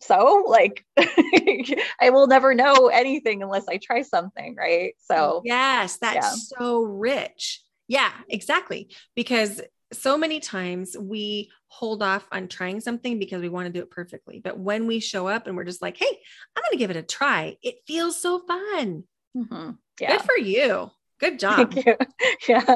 so 0.01 0.45
like 0.47 0.85
i 0.97 2.09
will 2.09 2.27
never 2.27 2.53
know 2.53 2.88
anything 2.88 3.41
unless 3.41 3.67
i 3.67 3.77
try 3.77 4.01
something 4.01 4.55
right? 4.55 4.93
So 4.99 5.41
yes 5.45 5.97
that's 5.97 6.15
yeah. 6.15 6.59
so 6.59 6.81
rich. 6.81 7.61
Yeah 7.88 8.11
exactly. 8.29 8.89
Because 9.15 9.61
so 9.95 10.17
many 10.17 10.39
times 10.39 10.95
we 10.97 11.49
hold 11.67 12.01
off 12.03 12.27
on 12.31 12.47
trying 12.47 12.79
something 12.79 13.19
because 13.19 13.41
we 13.41 13.49
want 13.49 13.67
to 13.67 13.73
do 13.73 13.81
it 13.81 13.91
perfectly. 13.91 14.39
But 14.39 14.58
when 14.58 14.88
we 14.88 14.99
show 14.99 15.27
up 15.27 15.47
and 15.47 15.55
we're 15.55 15.63
just 15.65 15.81
like, 15.81 15.97
hey, 15.97 16.05
I'm 16.55 16.63
going 16.63 16.71
to 16.71 16.77
give 16.77 16.89
it 16.89 16.95
a 16.95 17.03
try, 17.03 17.58
it 17.62 17.75
feels 17.86 18.19
so 18.19 18.39
fun. 18.39 19.03
Mm-hmm. 19.36 19.71
Yeah. 19.99 20.17
Good 20.17 20.21
for 20.21 20.38
you. 20.38 20.91
Good 21.19 21.39
job. 21.39 21.73
Thank 21.73 21.86
you. 21.86 21.97
Yeah. 22.47 22.75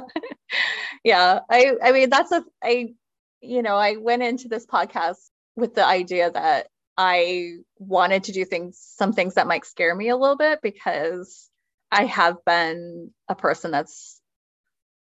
yeah. 1.03 1.39
I, 1.49 1.73
I 1.83 1.91
mean, 1.91 2.09
that's 2.09 2.31
a, 2.31 2.43
I, 2.63 2.93
you 3.41 3.61
know, 3.61 3.75
I 3.75 3.97
went 3.97 4.23
into 4.23 4.47
this 4.47 4.65
podcast 4.65 5.17
with 5.55 5.75
the 5.75 5.85
idea 5.85 6.31
that 6.31 6.67
I 6.97 7.57
wanted 7.77 8.25
to 8.25 8.31
do 8.31 8.45
things, 8.45 8.77
some 8.97 9.13
things 9.13 9.35
that 9.35 9.47
might 9.47 9.65
scare 9.65 9.95
me 9.95 10.09
a 10.09 10.17
little 10.17 10.37
bit 10.37 10.61
because 10.61 11.49
I 11.91 12.05
have 12.05 12.37
been 12.45 13.11
a 13.27 13.35
person 13.35 13.71
that's 13.71 14.18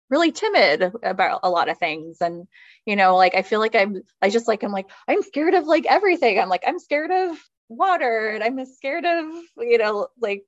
really 0.09 0.31
timid 0.31 0.93
about 1.03 1.41
a 1.43 1.49
lot 1.49 1.69
of 1.69 1.77
things. 1.77 2.17
And 2.21 2.47
you 2.85 2.95
know 2.95 3.15
like 3.15 3.35
i 3.35 3.41
feel 3.41 3.59
like 3.59 3.75
i'm 3.75 4.01
i 4.21 4.29
just 4.29 4.47
like 4.47 4.63
i'm 4.63 4.71
like 4.71 4.89
i'm 5.07 5.21
scared 5.21 5.53
of 5.53 5.65
like 5.65 5.85
everything. 5.85 6.39
I'm 6.39 6.49
like 6.49 6.63
i'm 6.65 6.79
scared 6.79 7.11
of 7.11 7.37
water 7.69 8.29
and 8.29 8.43
i'm 8.43 8.65
scared 8.65 9.05
of 9.05 9.25
you 9.57 9.77
know 9.77 10.07
like 10.19 10.45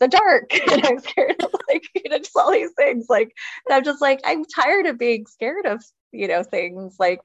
the 0.00 0.08
dark. 0.08 0.52
And 0.72 0.84
i'm 0.86 0.98
scared 1.00 1.36
of 1.42 1.54
like 1.68 1.84
you 1.94 2.10
know 2.10 2.18
just 2.18 2.36
all 2.36 2.52
these 2.52 2.72
things. 2.76 3.06
Like 3.08 3.32
and 3.66 3.74
i'm 3.74 3.84
just 3.84 4.00
like 4.02 4.20
i'm 4.24 4.44
tired 4.44 4.86
of 4.86 4.98
being 4.98 5.26
scared 5.26 5.66
of 5.66 5.82
you 6.12 6.28
know 6.28 6.42
things. 6.42 6.96
Like 6.98 7.20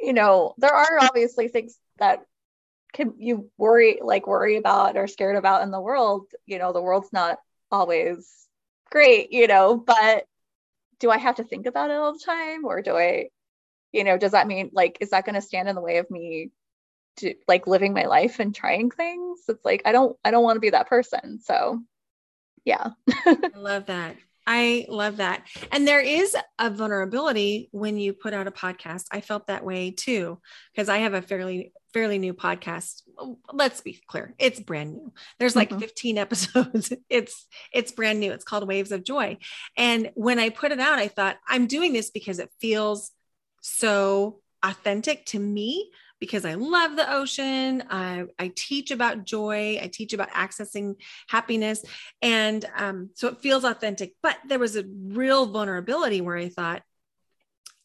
you 0.00 0.12
know 0.12 0.54
there 0.58 0.74
are 0.74 0.98
obviously 1.00 1.48
things 1.48 1.76
that 1.98 2.20
can 2.92 3.14
you 3.18 3.50
worry 3.58 3.98
like 4.02 4.26
worry 4.26 4.56
about 4.56 4.96
or 4.96 5.06
scared 5.06 5.36
about 5.36 5.62
in 5.62 5.70
the 5.70 5.80
world. 5.80 6.26
You 6.46 6.58
know 6.58 6.72
the 6.72 6.82
world's 6.82 7.12
not 7.12 7.38
always 7.72 8.32
great 8.90 9.32
you 9.32 9.48
know 9.48 9.76
but 9.76 10.24
do 11.00 11.10
I 11.10 11.18
have 11.18 11.36
to 11.36 11.44
think 11.44 11.66
about 11.66 11.90
it 11.90 11.96
all 11.96 12.12
the 12.12 12.24
time 12.24 12.64
or 12.64 12.82
do 12.82 12.96
I, 12.96 13.28
you 13.92 14.04
know, 14.04 14.18
does 14.18 14.32
that 14.32 14.46
mean 14.46 14.70
like, 14.72 14.98
is 15.00 15.10
that 15.10 15.24
going 15.24 15.34
to 15.34 15.40
stand 15.40 15.68
in 15.68 15.74
the 15.74 15.80
way 15.80 15.98
of 15.98 16.10
me 16.10 16.50
to 17.18 17.34
like 17.48 17.66
living 17.66 17.92
my 17.92 18.04
life 18.04 18.40
and 18.40 18.54
trying 18.54 18.90
things? 18.90 19.40
It's 19.48 19.64
like, 19.64 19.82
I 19.84 19.92
don't, 19.92 20.16
I 20.24 20.30
don't 20.30 20.44
want 20.44 20.56
to 20.56 20.60
be 20.60 20.70
that 20.70 20.88
person. 20.88 21.40
So 21.40 21.80
yeah. 22.64 22.90
I 23.26 23.50
love 23.54 23.86
that. 23.86 24.16
I 24.46 24.86
love 24.88 25.16
that. 25.16 25.44
And 25.72 25.86
there 25.86 26.00
is 26.00 26.36
a 26.58 26.70
vulnerability 26.70 27.68
when 27.72 27.98
you 27.98 28.12
put 28.12 28.32
out 28.32 28.46
a 28.46 28.52
podcast. 28.52 29.06
I 29.10 29.20
felt 29.20 29.48
that 29.48 29.64
way 29.64 29.90
too, 29.90 30.40
because 30.72 30.88
I 30.88 30.98
have 30.98 31.14
a 31.14 31.22
fairly 31.22 31.72
fairly 31.92 32.18
new 32.18 32.34
podcast. 32.34 33.02
Let's 33.52 33.80
be 33.80 33.98
clear, 34.06 34.34
it's 34.38 34.60
brand 34.60 34.92
new. 34.92 35.12
There's 35.38 35.56
like 35.56 35.70
mm-hmm. 35.70 35.80
15 35.80 36.18
episodes. 36.26 36.92
It's 37.08 37.46
it's 37.72 37.92
brand 37.92 38.20
new. 38.20 38.32
It's 38.32 38.44
called 38.44 38.68
Waves 38.68 38.92
of 38.92 39.02
Joy. 39.04 39.38
And 39.76 40.10
when 40.14 40.38
I 40.38 40.50
put 40.50 40.72
it 40.72 40.80
out, 40.80 40.98
I 40.98 41.08
thought 41.08 41.36
I'm 41.48 41.66
doing 41.66 41.92
this 41.92 42.10
because 42.10 42.38
it 42.38 42.50
feels 42.60 43.10
so 43.62 44.40
authentic 44.68 45.26
to 45.26 45.38
me 45.38 45.90
because 46.18 46.44
I 46.44 46.54
love 46.54 46.96
the 46.96 47.12
ocean. 47.12 47.84
I, 47.90 48.24
I 48.38 48.52
teach 48.54 48.90
about 48.90 49.24
joy. 49.24 49.78
I 49.82 49.88
teach 49.92 50.12
about 50.12 50.30
accessing 50.30 50.96
happiness. 51.28 51.84
And 52.22 52.64
um, 52.76 53.10
so 53.14 53.28
it 53.28 53.40
feels 53.40 53.64
authentic. 53.64 54.14
But 54.22 54.38
there 54.48 54.58
was 54.58 54.76
a 54.76 54.84
real 54.88 55.46
vulnerability 55.46 56.20
where 56.20 56.36
I 56.36 56.48
thought, 56.48 56.82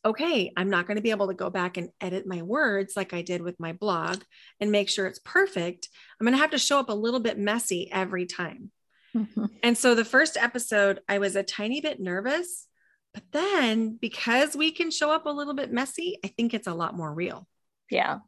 okay, 0.03 0.51
I'm 0.57 0.69
not 0.69 0.87
going 0.87 0.95
to 0.95 1.03
be 1.03 1.11
able 1.11 1.27
to 1.27 1.33
go 1.33 1.49
back 1.49 1.77
and 1.77 1.89
edit 1.99 2.25
my 2.25 2.41
words 2.41 2.95
like 2.95 3.13
I 3.13 3.21
did 3.21 3.41
with 3.41 3.59
my 3.59 3.73
blog 3.73 4.21
and 4.59 4.71
make 4.71 4.89
sure 4.89 5.05
it's 5.05 5.19
perfect. 5.19 5.89
I'm 6.19 6.25
going 6.25 6.35
to 6.35 6.41
have 6.41 6.51
to 6.51 6.57
show 6.57 6.79
up 6.79 6.89
a 6.89 6.93
little 6.93 7.19
bit 7.19 7.37
messy 7.37 7.91
every 7.91 8.25
time. 8.25 8.71
Mm-hmm. 9.15 9.45
And 9.63 9.77
so 9.77 9.93
the 9.93 10.05
first 10.05 10.37
episode, 10.37 11.01
I 11.07 11.19
was 11.19 11.35
a 11.35 11.43
tiny 11.43 11.81
bit 11.81 11.99
nervous. 11.99 12.67
But 13.13 13.23
then 13.31 13.97
because 13.97 14.55
we 14.55 14.71
can 14.71 14.91
show 14.91 15.11
up 15.11 15.25
a 15.25 15.31
little 15.31 15.53
bit 15.53 15.71
messy, 15.71 16.17
I 16.23 16.27
think 16.27 16.53
it's 16.53 16.67
a 16.67 16.73
lot 16.73 16.95
more 16.95 17.13
real. 17.13 17.47
Yeah. 17.89 18.19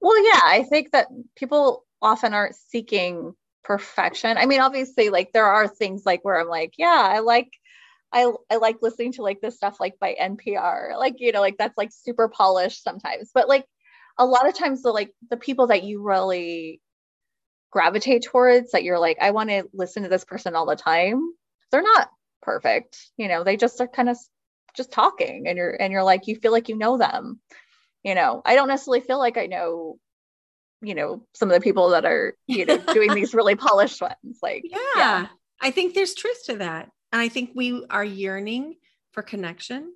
Well, 0.00 0.22
yeah, 0.24 0.40
I 0.44 0.64
think 0.68 0.92
that 0.92 1.08
people 1.36 1.84
often 2.00 2.34
aren't 2.34 2.56
seeking 2.56 3.34
perfection. 3.64 4.36
I 4.36 4.46
mean, 4.46 4.60
obviously, 4.60 5.08
like 5.08 5.32
there 5.32 5.46
are 5.46 5.68
things 5.68 6.02
like 6.04 6.24
where 6.24 6.38
I'm 6.40 6.48
like, 6.48 6.74
yeah, 6.76 7.08
I 7.10 7.20
like 7.20 7.50
I, 8.12 8.30
I 8.50 8.56
like 8.56 8.76
listening 8.82 9.12
to 9.12 9.22
like 9.22 9.40
this 9.40 9.56
stuff 9.56 9.80
like 9.80 9.98
by 9.98 10.14
NPR, 10.20 10.98
like, 10.98 11.14
you 11.18 11.32
know, 11.32 11.40
like 11.40 11.56
that's 11.56 11.78
like 11.78 11.90
super 11.92 12.28
polished 12.28 12.82
sometimes. 12.82 13.30
But 13.32 13.48
like 13.48 13.64
a 14.18 14.26
lot 14.26 14.46
of 14.48 14.54
times 14.54 14.82
the 14.82 14.90
like 14.90 15.12
the 15.30 15.38
people 15.38 15.68
that 15.68 15.84
you 15.84 16.02
really 16.02 16.82
gravitate 17.70 18.24
towards 18.24 18.72
that 18.72 18.84
you're 18.84 18.98
like, 18.98 19.16
I 19.20 19.30
want 19.30 19.48
to 19.48 19.64
listen 19.72 20.02
to 20.02 20.10
this 20.10 20.24
person 20.24 20.54
all 20.54 20.66
the 20.66 20.76
time, 20.76 21.32
they're 21.70 21.82
not 21.82 22.10
perfect. 22.42 22.98
You 23.16 23.28
know, 23.28 23.44
they 23.44 23.56
just 23.56 23.80
are 23.80 23.88
kind 23.88 24.08
of 24.08 24.18
just 24.76 24.92
talking 24.92 25.46
and 25.46 25.56
you're 25.56 25.70
and 25.70 25.92
you're 25.92 26.02
like, 26.02 26.26
you 26.26 26.36
feel 26.36 26.52
like 26.52 26.68
you 26.68 26.76
know 26.76 26.98
them. 26.98 27.40
You 28.02 28.14
know, 28.14 28.42
I 28.44 28.54
don't 28.54 28.68
necessarily 28.68 29.00
feel 29.00 29.18
like 29.18 29.36
I 29.38 29.46
know 29.46 29.98
you 30.84 30.96
know 30.96 31.24
some 31.32 31.48
of 31.48 31.54
the 31.54 31.60
people 31.60 31.90
that 31.90 32.04
are 32.04 32.36
you 32.48 32.66
know 32.66 32.76
doing 32.92 33.14
these 33.14 33.34
really 33.34 33.54
polished 33.54 34.00
ones 34.02 34.40
like 34.42 34.64
yeah, 34.64 34.78
yeah, 34.96 35.26
i 35.60 35.70
think 35.70 35.94
there's 35.94 36.12
truth 36.12 36.44
to 36.46 36.56
that 36.56 36.90
and 37.12 37.20
I 37.20 37.28
think 37.28 37.50
we 37.54 37.84
are 37.90 38.04
yearning 38.04 38.76
for 39.12 39.22
connection, 39.22 39.92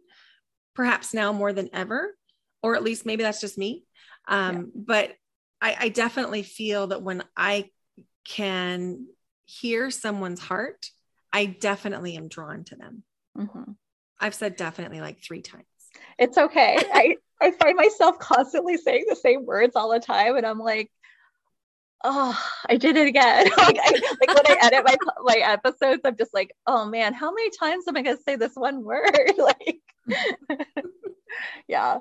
perhaps 0.75 1.15
now 1.15 1.33
more 1.33 1.53
than 1.53 1.71
ever, 1.73 2.15
or 2.63 2.77
at 2.77 2.83
least 2.83 3.07
maybe 3.07 3.23
that's 3.23 3.41
just 3.41 3.57
me. 3.57 3.85
Um, 4.29 4.55
yeah. 4.55 4.63
But 4.75 5.13
I, 5.61 5.77
I 5.81 5.89
definitely 5.89 6.43
feel 6.43 6.89
that 6.89 7.03
when 7.03 7.25
I 7.37 7.71
can 8.29 9.07
hear 9.47 9.91
someone's 9.91 10.41
heart, 10.41 10.91
I 11.37 11.45
definitely 11.45 12.17
am 12.17 12.29
drawn 12.29 12.65
to 12.65 12.77
them. 12.77 13.03
Mm-hmm. 13.37 13.73
I've 14.19 14.35
said 14.35 14.57
definitely 14.57 15.03
like 15.03 15.23
three 15.23 15.43
times. 15.43 15.67
It's 16.19 16.39
okay. 16.39 16.79
I, 16.95 17.17
I 17.43 17.51
find 17.51 17.77
myself 17.77 18.19
constantly 18.19 18.79
saying 18.79 19.05
the 19.07 19.17
same 19.17 19.45
words 19.45 19.77
all 19.77 19.93
the 19.93 20.01
time. 20.01 20.37
And 20.37 20.47
I'm 20.47 20.59
like, 20.59 20.91
oh, 22.03 22.43
I 22.71 22.79
did 22.79 22.97
it 22.97 23.07
again. 23.07 23.49
like, 23.59 23.79
I, 23.79 23.91
like 24.19 24.29
when 24.29 24.59
I 24.59 24.59
edit 24.63 24.85
my 24.87 24.97
my 25.25 25.37
episodes, 25.37 26.01
I'm 26.07 26.17
just 26.17 26.33
like, 26.33 26.53
oh 26.67 26.87
man, 26.87 27.13
how 27.13 27.35
many 27.35 27.51
times 27.51 27.85
am 27.87 27.99
I 27.99 28.03
going 28.03 28.17
to 28.17 28.23
say 28.23 28.37
this 28.37 28.55
one 28.55 28.83
word? 28.83 29.33
like, 29.37 29.83
yeah. 31.69 31.99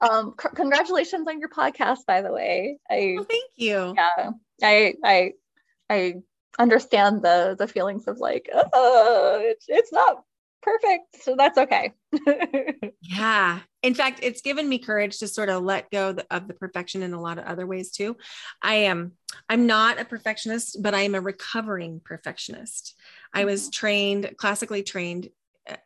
Um, 0.00 0.34
c- 0.40 0.48
congratulations 0.54 1.28
on 1.28 1.40
your 1.40 1.50
podcast, 1.50 2.06
by 2.06 2.22
the 2.22 2.32
way. 2.32 2.78
I 2.90 3.16
well, 3.16 3.26
thank 3.28 3.50
you. 3.56 3.94
Yeah, 3.94 4.30
I 4.62 4.94
I 5.04 5.32
I 5.90 6.14
understand 6.58 7.22
the 7.22 7.56
the 7.58 7.68
feelings 7.68 8.06
of 8.06 8.18
like, 8.18 8.48
oh, 8.52 9.40
it's 9.42 9.66
it's 9.68 9.92
not 9.92 10.22
perfect. 10.62 11.22
So 11.22 11.36
that's 11.36 11.58
okay. 11.58 11.92
yeah. 13.02 13.60
In 13.82 13.94
fact, 13.94 14.20
it's 14.22 14.40
given 14.40 14.68
me 14.68 14.78
courage 14.78 15.18
to 15.18 15.28
sort 15.28 15.48
of 15.48 15.62
let 15.62 15.90
go 15.90 16.16
of 16.30 16.48
the 16.48 16.54
perfection 16.54 17.02
in 17.02 17.14
a 17.14 17.20
lot 17.20 17.38
of 17.38 17.44
other 17.44 17.66
ways 17.66 17.90
too. 17.90 18.16
I 18.60 18.74
am, 18.74 19.12
I'm 19.48 19.66
not 19.66 20.00
a 20.00 20.04
perfectionist, 20.04 20.82
but 20.82 20.94
I 20.94 21.02
am 21.02 21.14
a 21.14 21.20
recovering 21.20 22.00
perfectionist. 22.04 22.94
I 23.32 23.44
was 23.44 23.62
mm-hmm. 23.62 23.70
trained, 23.70 24.34
classically 24.36 24.82
trained 24.82 25.28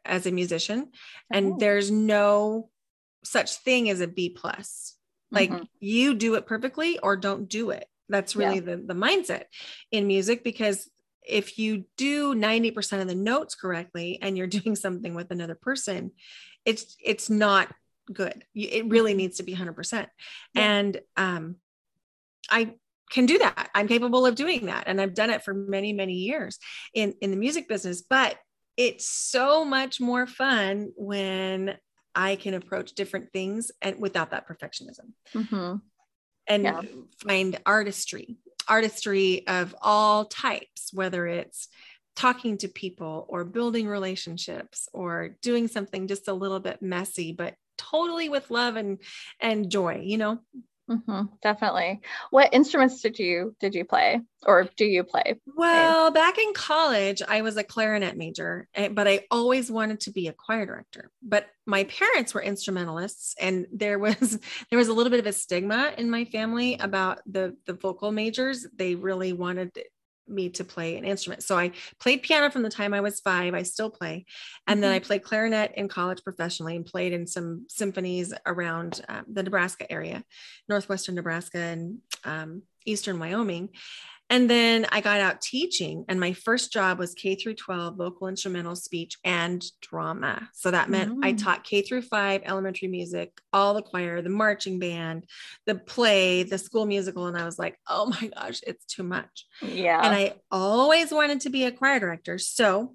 as 0.04 0.26
a 0.26 0.32
musician, 0.32 0.90
and 1.30 1.54
oh. 1.54 1.56
there's 1.58 1.90
no 1.90 2.70
such 3.24 3.56
thing 3.56 3.90
as 3.90 4.00
a 4.00 4.06
B 4.06 4.30
plus. 4.30 4.96
Like 5.30 5.50
mm-hmm. 5.50 5.64
you 5.80 6.14
do 6.14 6.34
it 6.34 6.46
perfectly 6.46 6.98
or 6.98 7.16
don't 7.16 7.48
do 7.48 7.70
it. 7.70 7.86
That's 8.08 8.36
really 8.36 8.56
yeah. 8.56 8.76
the, 8.76 8.76
the 8.76 8.94
mindset 8.94 9.44
in 9.90 10.06
music 10.06 10.44
because 10.44 10.88
if 11.26 11.58
you 11.58 11.84
do 11.96 12.34
90% 12.34 13.00
of 13.00 13.08
the 13.08 13.14
notes 13.14 13.54
correctly 13.54 14.18
and 14.20 14.36
you're 14.36 14.46
doing 14.58 14.76
something 14.76 15.14
with 15.14 15.30
another 15.30 15.54
person 15.54 16.12
it's 16.64 16.96
it's 17.04 17.28
not 17.30 17.72
good 18.12 18.44
it 18.54 18.86
really 18.86 19.12
mm-hmm. 19.12 19.18
needs 19.18 19.36
to 19.38 19.42
be 19.42 19.54
100% 19.54 19.92
yeah. 19.92 20.06
and 20.62 21.00
um 21.16 21.56
i 22.50 22.74
can 23.10 23.26
do 23.26 23.38
that 23.38 23.70
i'm 23.74 23.88
capable 23.88 24.26
of 24.26 24.34
doing 24.34 24.66
that 24.66 24.84
and 24.86 25.00
i've 25.00 25.14
done 25.14 25.30
it 25.30 25.44
for 25.44 25.54
many 25.54 25.92
many 25.92 26.14
years 26.14 26.58
in 26.94 27.14
in 27.20 27.30
the 27.30 27.36
music 27.36 27.68
business 27.68 28.02
but 28.02 28.36
it's 28.76 29.08
so 29.08 29.64
much 29.64 30.00
more 30.00 30.26
fun 30.26 30.90
when 30.96 31.76
i 32.14 32.34
can 32.36 32.54
approach 32.54 32.92
different 32.94 33.32
things 33.32 33.70
and 33.80 34.00
without 34.00 34.30
that 34.32 34.48
perfectionism 34.48 35.12
mm-hmm. 35.34 35.76
And 36.52 36.64
yeah. 36.64 36.82
find 37.26 37.58
artistry 37.64 38.36
artistry 38.68 39.46
of 39.46 39.74
all 39.82 40.26
types, 40.26 40.90
whether 40.92 41.26
it's 41.26 41.68
talking 42.14 42.58
to 42.58 42.68
people 42.68 43.26
or 43.28 43.44
building 43.44 43.88
relationships 43.88 44.88
or 44.92 45.36
doing 45.40 45.68
something 45.68 46.06
just 46.06 46.28
a 46.28 46.32
little 46.32 46.60
bit 46.60 46.82
messy, 46.82 47.32
but 47.32 47.54
totally 47.78 48.28
with 48.28 48.50
love 48.50 48.76
and 48.76 48.98
and 49.40 49.70
joy, 49.70 50.02
you 50.04 50.18
know? 50.18 50.38
Mm-hmm, 50.92 51.22
definitely. 51.42 52.00
What 52.30 52.52
instruments 52.52 53.00
did 53.00 53.18
you 53.18 53.56
did 53.60 53.74
you 53.74 53.84
play 53.84 54.20
or 54.44 54.68
do 54.76 54.84
you 54.84 55.04
play? 55.04 55.40
Well, 55.56 56.10
back 56.10 56.36
in 56.36 56.52
college, 56.52 57.22
I 57.26 57.40
was 57.40 57.56
a 57.56 57.64
clarinet 57.64 58.16
major, 58.16 58.68
eh, 58.74 58.88
but 58.88 59.08
I 59.08 59.24
always 59.30 59.70
wanted 59.70 60.00
to 60.00 60.10
be 60.10 60.28
a 60.28 60.32
choir 60.32 60.66
director. 60.66 61.10
But 61.22 61.46
my 61.64 61.84
parents 61.84 62.34
were 62.34 62.42
instrumentalists, 62.42 63.34
and 63.40 63.66
there 63.72 63.98
was 63.98 64.38
there 64.70 64.78
was 64.78 64.88
a 64.88 64.92
little 64.92 65.10
bit 65.10 65.20
of 65.20 65.26
a 65.26 65.32
stigma 65.32 65.92
in 65.96 66.10
my 66.10 66.26
family 66.26 66.76
about 66.78 67.20
the 67.26 67.56
the 67.66 67.74
vocal 67.74 68.12
majors. 68.12 68.66
They 68.76 68.94
really 68.94 69.32
wanted 69.32 69.72
me 70.32 70.50
to 70.50 70.64
play 70.64 70.96
an 70.96 71.04
instrument. 71.04 71.42
So 71.42 71.58
I 71.58 71.72
played 72.00 72.22
piano 72.22 72.50
from 72.50 72.62
the 72.62 72.70
time 72.70 72.94
I 72.94 73.00
was 73.00 73.20
five. 73.20 73.54
I 73.54 73.62
still 73.62 73.90
play. 73.90 74.26
And 74.66 74.76
mm-hmm. 74.76 74.82
then 74.82 74.92
I 74.92 74.98
mm-hmm. 74.98 75.06
played 75.06 75.24
clarinet 75.24 75.72
in 75.76 75.88
college 75.88 76.22
professionally 76.24 76.76
and 76.76 76.86
played 76.86 77.12
in 77.12 77.26
some 77.26 77.66
symphonies 77.68 78.32
around 78.46 79.00
um, 79.08 79.24
the 79.30 79.42
Nebraska 79.42 79.90
area, 79.90 80.24
Northwestern 80.68 81.14
Nebraska 81.14 81.58
and 81.58 81.98
um, 82.24 82.62
Eastern 82.84 83.18
Wyoming. 83.18 83.70
And 84.32 84.48
then 84.48 84.86
I 84.90 85.02
got 85.02 85.20
out 85.20 85.42
teaching, 85.42 86.06
and 86.08 86.18
my 86.18 86.32
first 86.32 86.72
job 86.72 86.98
was 86.98 87.12
K 87.12 87.34
through 87.34 87.52
12 87.56 87.96
vocal 87.96 88.28
instrumental 88.28 88.74
speech 88.74 89.18
and 89.22 89.62
drama. 89.82 90.48
So 90.54 90.70
that 90.70 90.88
meant 90.88 91.18
mm. 91.18 91.22
I 91.22 91.34
taught 91.34 91.64
K 91.64 91.82
through 91.82 92.00
5 92.00 92.40
elementary 92.46 92.88
music, 92.88 93.38
all 93.52 93.74
the 93.74 93.82
choir, 93.82 94.22
the 94.22 94.30
marching 94.30 94.78
band, 94.78 95.26
the 95.66 95.74
play, 95.74 96.44
the 96.44 96.56
school 96.56 96.86
musical. 96.86 97.26
And 97.26 97.36
I 97.36 97.44
was 97.44 97.58
like, 97.58 97.78
oh 97.86 98.06
my 98.06 98.30
gosh, 98.34 98.60
it's 98.66 98.86
too 98.86 99.02
much. 99.02 99.44
Yeah. 99.60 100.00
And 100.02 100.14
I 100.14 100.32
always 100.50 101.12
wanted 101.12 101.42
to 101.42 101.50
be 101.50 101.64
a 101.64 101.70
choir 101.70 102.00
director. 102.00 102.38
So 102.38 102.94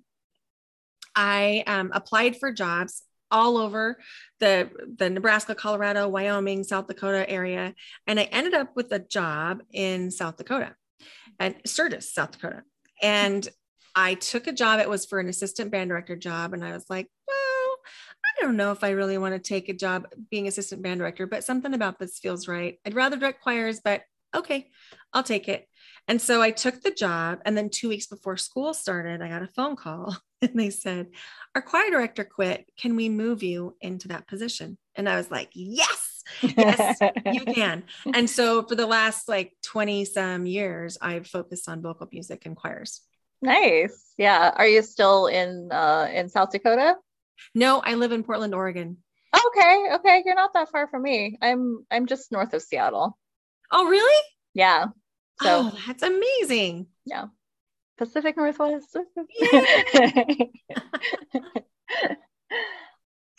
I 1.15 1.63
um, 1.67 1.91
applied 1.93 2.37
for 2.37 2.51
jobs 2.51 3.03
all 3.29 3.57
over 3.57 3.99
the 4.39 4.71
the 4.97 5.11
Nebraska, 5.11 5.53
Colorado, 5.53 6.07
Wyoming, 6.07 6.63
South 6.63 6.87
Dakota 6.87 7.29
area, 7.29 7.75
and 8.07 8.19
I 8.19 8.23
ended 8.23 8.55
up 8.55 8.75
with 8.75 8.91
a 8.91 8.99
job 8.99 9.61
in 9.71 10.09
South 10.09 10.37
Dakota 10.37 10.73
at 11.39 11.67
Sturgis, 11.67 12.13
South 12.13 12.31
Dakota. 12.31 12.63
And 13.01 13.47
I 13.95 14.15
took 14.15 14.47
a 14.47 14.51
job. 14.51 14.79
It 14.79 14.89
was 14.89 15.05
for 15.05 15.19
an 15.19 15.29
assistant 15.29 15.71
band 15.71 15.89
director 15.89 16.15
job. 16.15 16.53
And 16.53 16.63
I 16.63 16.71
was 16.73 16.85
like, 16.89 17.07
well, 17.27 17.77
I 18.25 18.41
don't 18.41 18.57
know 18.57 18.71
if 18.71 18.83
I 18.83 18.91
really 18.91 19.17
want 19.17 19.33
to 19.33 19.39
take 19.39 19.69
a 19.69 19.73
job 19.73 20.07
being 20.29 20.47
assistant 20.47 20.81
band 20.81 20.99
director, 20.99 21.27
but 21.27 21.43
something 21.43 21.73
about 21.73 21.99
this 21.99 22.19
feels 22.19 22.47
right. 22.47 22.79
I'd 22.85 22.95
rather 22.95 23.17
direct 23.17 23.41
choirs, 23.41 23.81
but 23.83 24.03
okay, 24.35 24.69
I'll 25.13 25.23
take 25.23 25.47
it. 25.47 25.67
And 26.07 26.21
so 26.21 26.41
I 26.41 26.51
took 26.51 26.81
the 26.81 26.91
job. 26.91 27.39
And 27.45 27.57
then 27.57 27.69
two 27.69 27.89
weeks 27.89 28.07
before 28.07 28.37
school 28.37 28.73
started, 28.73 29.21
I 29.21 29.29
got 29.29 29.41
a 29.41 29.47
phone 29.47 29.75
call 29.75 30.15
and 30.41 30.51
they 30.53 30.69
said, 30.69 31.07
Our 31.55 31.61
choir 31.61 31.89
director 31.89 32.23
quit. 32.23 32.69
Can 32.79 32.95
we 32.95 33.09
move 33.09 33.43
you 33.43 33.75
into 33.81 34.09
that 34.09 34.27
position? 34.27 34.77
And 34.95 35.09
I 35.09 35.17
was 35.17 35.31
like, 35.31 35.49
Yes 35.53 36.16
yes, 36.41 36.97
you 37.25 37.41
can. 37.53 37.83
And 38.13 38.29
so 38.29 38.63
for 38.63 38.75
the 38.75 38.85
last 38.85 39.27
like 39.27 39.53
20 39.63 40.05
some 40.05 40.45
years, 40.45 40.97
I've 41.01 41.27
focused 41.27 41.69
on 41.69 41.81
vocal 41.81 42.07
music 42.11 42.45
and 42.45 42.55
choirs. 42.55 43.01
Nice. 43.41 44.13
Yeah. 44.17 44.51
Are 44.55 44.67
you 44.67 44.81
still 44.81 45.27
in 45.27 45.71
uh 45.71 46.09
in 46.11 46.29
South 46.29 46.51
Dakota? 46.51 46.95
No, 47.53 47.79
I 47.79 47.95
live 47.95 48.11
in 48.11 48.23
Portland, 48.23 48.55
Oregon. 48.55 48.97
Okay. 49.35 49.87
Okay. 49.95 50.23
You're 50.25 50.35
not 50.35 50.53
that 50.53 50.69
far 50.69 50.87
from 50.87 51.03
me. 51.03 51.37
I'm 51.41 51.85
I'm 51.91 52.07
just 52.07 52.31
north 52.31 52.53
of 52.53 52.61
Seattle. 52.61 53.17
Oh, 53.71 53.87
really? 53.87 54.23
Yeah. 54.53 54.85
So 55.41 55.71
oh, 55.71 55.79
that's 55.85 56.03
amazing. 56.03 56.87
Yeah. 57.05 57.25
Pacific 57.97 58.37
Northwest. 58.37 58.95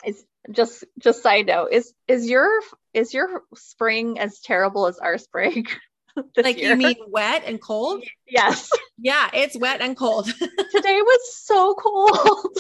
is 0.05 0.25
just 0.51 0.85
just 0.99 1.23
side 1.23 1.47
note 1.47 1.69
is 1.73 1.93
is 2.07 2.29
your 2.29 2.49
is 2.95 3.13
your 3.13 3.43
spring 3.55 4.19
as 4.19 4.41
terrible 4.41 4.87
as 4.87 4.99
our 4.99 5.19
spring 5.19 5.67
like 6.37 6.57
year? 6.57 6.71
you 6.71 6.77
mean 6.77 6.97
wet 7.09 7.43
and 7.47 7.61
cold? 7.61 8.03
Yes. 8.31 8.71
Yeah 8.99 9.29
it's 9.33 9.57
wet 9.57 9.81
and 9.81 9.97
cold. 9.97 10.27
Today 10.31 11.01
was 11.03 11.37
so 11.37 11.75
cold. 11.75 12.59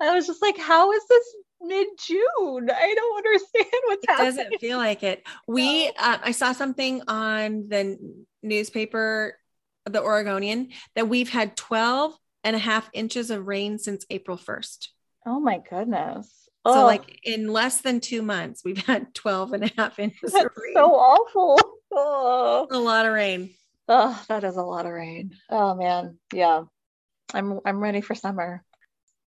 I 0.00 0.14
was 0.14 0.26
just 0.26 0.42
like 0.42 0.58
how 0.58 0.92
is 0.92 1.02
this 1.08 1.36
mid-june? 1.60 2.70
I 2.70 2.94
don't 2.94 3.16
understand 3.16 3.66
what's 3.86 4.04
it 4.04 4.10
happening. 4.10 4.26
doesn't 4.36 4.60
feel 4.60 4.76
like 4.78 5.02
it. 5.02 5.26
We 5.48 5.86
no. 5.86 5.92
uh, 5.98 6.18
i 6.22 6.30
saw 6.32 6.52
something 6.52 7.02
on 7.08 7.68
the 7.68 7.98
newspaper 8.42 9.38
the 9.86 10.02
oregonian 10.02 10.70
that 10.94 11.08
we've 11.08 11.30
had 11.30 11.56
12 11.56 12.16
and 12.42 12.56
a 12.56 12.58
half 12.58 12.88
inches 12.92 13.30
of 13.30 13.46
rain 13.46 13.78
since 13.78 14.04
april 14.10 14.36
1st 14.36 14.88
Oh 15.26 15.40
my 15.40 15.58
goodness. 15.70 16.43
So 16.66 16.82
oh. 16.82 16.84
like 16.86 17.20
in 17.24 17.48
less 17.48 17.82
than 17.82 18.00
two 18.00 18.22
months, 18.22 18.62
we've 18.64 18.84
had 18.86 19.14
12 19.14 19.52
and 19.52 19.64
a 19.64 19.70
half 19.76 19.98
inches 19.98 20.32
That's 20.32 20.48
so 20.74 20.94
awful. 20.94 21.58
Oh. 21.92 22.66
A 22.70 22.78
lot 22.78 23.06
of 23.06 23.12
rain. 23.12 23.50
Oh, 23.86 24.20
that 24.28 24.44
is 24.44 24.56
a 24.56 24.62
lot 24.62 24.86
of 24.86 24.92
rain. 24.92 25.36
Oh 25.50 25.74
man. 25.74 26.18
Yeah. 26.32 26.62
I'm 27.32 27.60
I'm 27.64 27.80
ready 27.80 28.00
for 28.00 28.14
summer. 28.14 28.64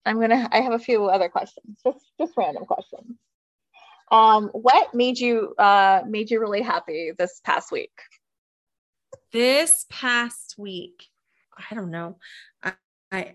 I'm 0.06 0.20
gonna 0.20 0.48
I 0.52 0.60
have 0.60 0.72
a 0.72 0.78
few 0.78 1.06
other 1.06 1.28
questions, 1.28 1.78
just 1.84 2.04
just 2.20 2.34
random 2.36 2.64
questions. 2.66 3.16
Um, 4.10 4.48
what 4.52 4.94
made 4.94 5.18
you 5.18 5.54
uh 5.58 6.02
made 6.06 6.30
you 6.30 6.40
really 6.40 6.62
happy 6.62 7.12
this 7.18 7.40
past 7.44 7.72
week? 7.72 7.92
This 9.32 9.86
past 9.90 10.54
week, 10.58 11.08
I 11.70 11.74
don't 11.74 11.90
know. 11.90 12.18
I, 12.62 12.74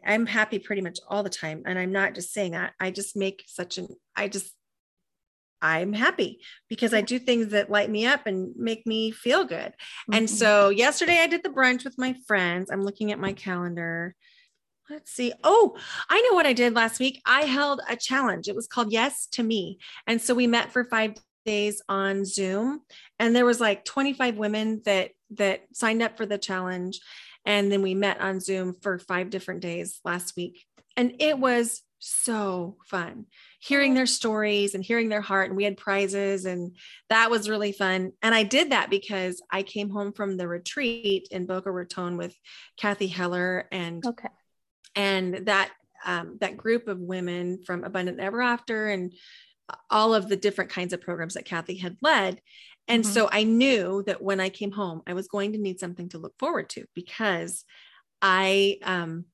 I'm 0.06 0.26
happy 0.26 0.60
pretty 0.60 0.82
much 0.82 1.00
all 1.08 1.24
the 1.24 1.30
time. 1.30 1.64
And 1.66 1.78
I'm 1.78 1.92
not 1.92 2.16
just 2.16 2.34
saying 2.34 2.52
that. 2.52 2.74
I 2.80 2.92
just 2.92 3.16
make 3.16 3.44
such 3.48 3.78
an, 3.78 3.88
I 4.16 4.28
just, 4.28 4.52
I'm 5.62 5.94
happy 5.94 6.42
because 6.70 6.94
I 6.94 7.02
do 7.02 7.20
things 7.20 7.50
that 7.50 7.70
light 7.70 7.90
me 7.90 8.06
up 8.06 8.28
and 8.28 8.56
make 8.56 8.88
me 8.88 9.12
feel 9.12 9.44
good. 9.44 9.74
Mm-hmm. 9.74 10.14
And 10.14 10.30
so 10.30 10.70
yesterday 10.70 11.20
I 11.20 11.28
did 11.28 11.44
the 11.44 11.50
brunch 11.50 11.84
with 11.84 11.98
my 11.98 12.16
friends. 12.28 12.72
I'm 12.72 12.84
looking 12.84 13.12
at 13.12 13.20
my 13.20 13.34
calendar. 13.34 14.16
Let's 14.90 15.12
see. 15.12 15.34
Oh, 15.44 15.78
I 16.10 16.22
know 16.22 16.34
what 16.34 16.48
I 16.48 16.54
did 16.54 16.74
last 16.74 17.00
week. 17.00 17.22
I 17.26 17.42
held 17.42 17.82
a 17.88 17.96
challenge. 17.96 18.48
It 18.48 18.56
was 18.56 18.68
called 18.68 18.92
Yes 18.92 19.28
to 19.34 19.44
Me. 19.44 19.78
And 20.08 20.22
so 20.22 20.34
we 20.34 20.48
met 20.48 20.72
for 20.72 20.86
five 20.86 21.16
days 21.46 21.82
on 21.88 22.26
Zoom 22.26 22.82
and 23.18 23.36
there 23.36 23.46
was 23.46 23.60
like 23.60 23.86
25 23.86 24.38
women 24.38 24.82
that 24.86 25.12
that 25.32 25.62
signed 25.74 26.02
up 26.02 26.18
for 26.18 26.26
the 26.26 26.38
challenge 26.38 27.00
and 27.50 27.72
then 27.72 27.82
we 27.82 27.96
met 27.96 28.22
on 28.22 28.40
Zoom 28.40 28.76
for 28.80 29.00
five 29.00 29.32
different 29.32 29.62
days 29.62 30.00
last 30.06 30.38
week. 30.38 30.68
And 30.96 31.16
it 31.18 31.40
was 31.40 31.82
so 31.98 32.78
fun 32.86 33.26
hearing 33.60 33.96
their 33.96 34.06
stories 34.06 34.76
and 34.76 34.84
hearing 34.84 35.10
their 35.10 35.20
heart. 35.20 35.50
And 35.50 35.58
we 35.58 35.64
had 35.64 35.76
prizes, 35.76 36.46
and 36.46 36.78
that 37.10 37.32
was 37.32 37.50
really 37.50 37.72
fun. 37.72 38.12
And 38.22 38.36
I 38.36 38.44
did 38.44 38.72
that 38.72 38.92
because 38.92 39.42
I 39.52 39.64
came 39.64 39.90
home 39.90 40.14
from 40.14 40.38
the 40.38 40.48
retreat 40.48 41.28
in 41.32 41.48
Boca 41.48 41.72
Raton 41.72 42.18
with 42.18 42.36
Kathy 42.78 43.08
Heller 43.08 43.68
and 43.72 44.06
okay. 44.06 44.30
and 44.96 45.48
that 45.48 45.72
um, 46.06 46.38
that 46.42 46.56
group 46.56 46.88
of 46.88 47.00
women 47.00 47.64
from 47.66 47.84
Abundant 47.84 48.20
Ever 48.20 48.44
After 48.44 48.90
and 48.90 49.12
all 49.90 50.14
of 50.14 50.30
the 50.30 50.38
different 50.38 50.70
kinds 50.70 50.94
of 50.94 51.02
programs 51.02 51.34
that 51.34 51.46
Kathy 51.46 51.78
had 51.78 51.98
led. 52.02 52.42
And 52.90 53.04
mm-hmm. 53.04 53.14
so 53.14 53.30
I 53.32 53.44
knew 53.44 54.04
that 54.08 54.22
when 54.22 54.40
I 54.40 54.50
came 54.50 54.72
home, 54.72 55.02
I 55.08 55.14
was 55.14 55.28
going 55.28 55.54
to 55.54 55.60
need 55.60 55.80
something 55.80 56.10
to 56.10 56.18
look 56.18 56.34
forward 56.38 56.70
to 56.72 56.86
because 56.96 57.64
I, 58.22 58.80
um, 58.84 59.26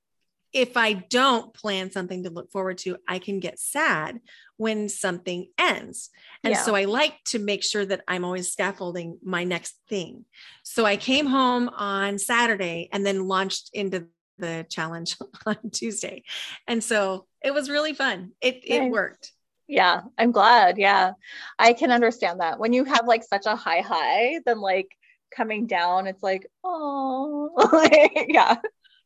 if 0.53 0.77
I 0.77 0.93
don't 0.93 1.53
plan 1.53 1.91
something 1.91 2.23
to 2.23 2.29
look 2.29 2.51
forward 2.51 2.77
to, 2.79 2.97
I 3.07 3.19
can 3.19 3.39
get 3.39 3.59
sad 3.59 4.19
when 4.57 4.87
something 4.87 5.47
ends. 5.57 6.09
And 6.43 6.53
yeah. 6.53 6.61
so 6.61 6.75
I 6.75 6.85
like 6.85 7.15
to 7.25 7.39
make 7.39 7.61
sure 7.63 7.85
that 7.85 8.03
I'm 8.07 8.23
always 8.23 8.51
scaffolding 8.51 9.19
my 9.21 9.43
next 9.43 9.75
thing. 9.89 10.23
So 10.63 10.85
I 10.85 10.95
came 10.95 11.25
home 11.25 11.69
on 11.69 12.19
Saturday 12.19 12.87
and 12.93 13.05
then 13.05 13.27
launched 13.27 13.69
into 13.73 14.07
the 14.37 14.65
challenge 14.69 15.17
on 15.45 15.57
Tuesday. 15.71 16.23
And 16.67 16.81
so 16.81 17.27
it 17.43 17.53
was 17.53 17.69
really 17.69 17.93
fun. 17.93 18.31
It, 18.39 18.61
it 18.63 18.89
worked. 18.89 19.33
Yeah, 19.67 20.01
I'm 20.17 20.31
glad. 20.31 20.77
Yeah. 20.77 21.13
I 21.57 21.73
can 21.73 21.91
understand 21.91 22.39
that. 22.39 22.59
When 22.59 22.73
you 22.73 22.85
have 22.85 23.07
like 23.07 23.23
such 23.23 23.45
a 23.45 23.55
high 23.55 23.81
high, 23.81 24.39
then 24.45 24.59
like 24.59 24.95
coming 25.35 25.65
down, 25.67 26.07
it's 26.07 26.21
like, 26.21 26.47
oh, 26.63 27.49
yeah. 28.27 28.57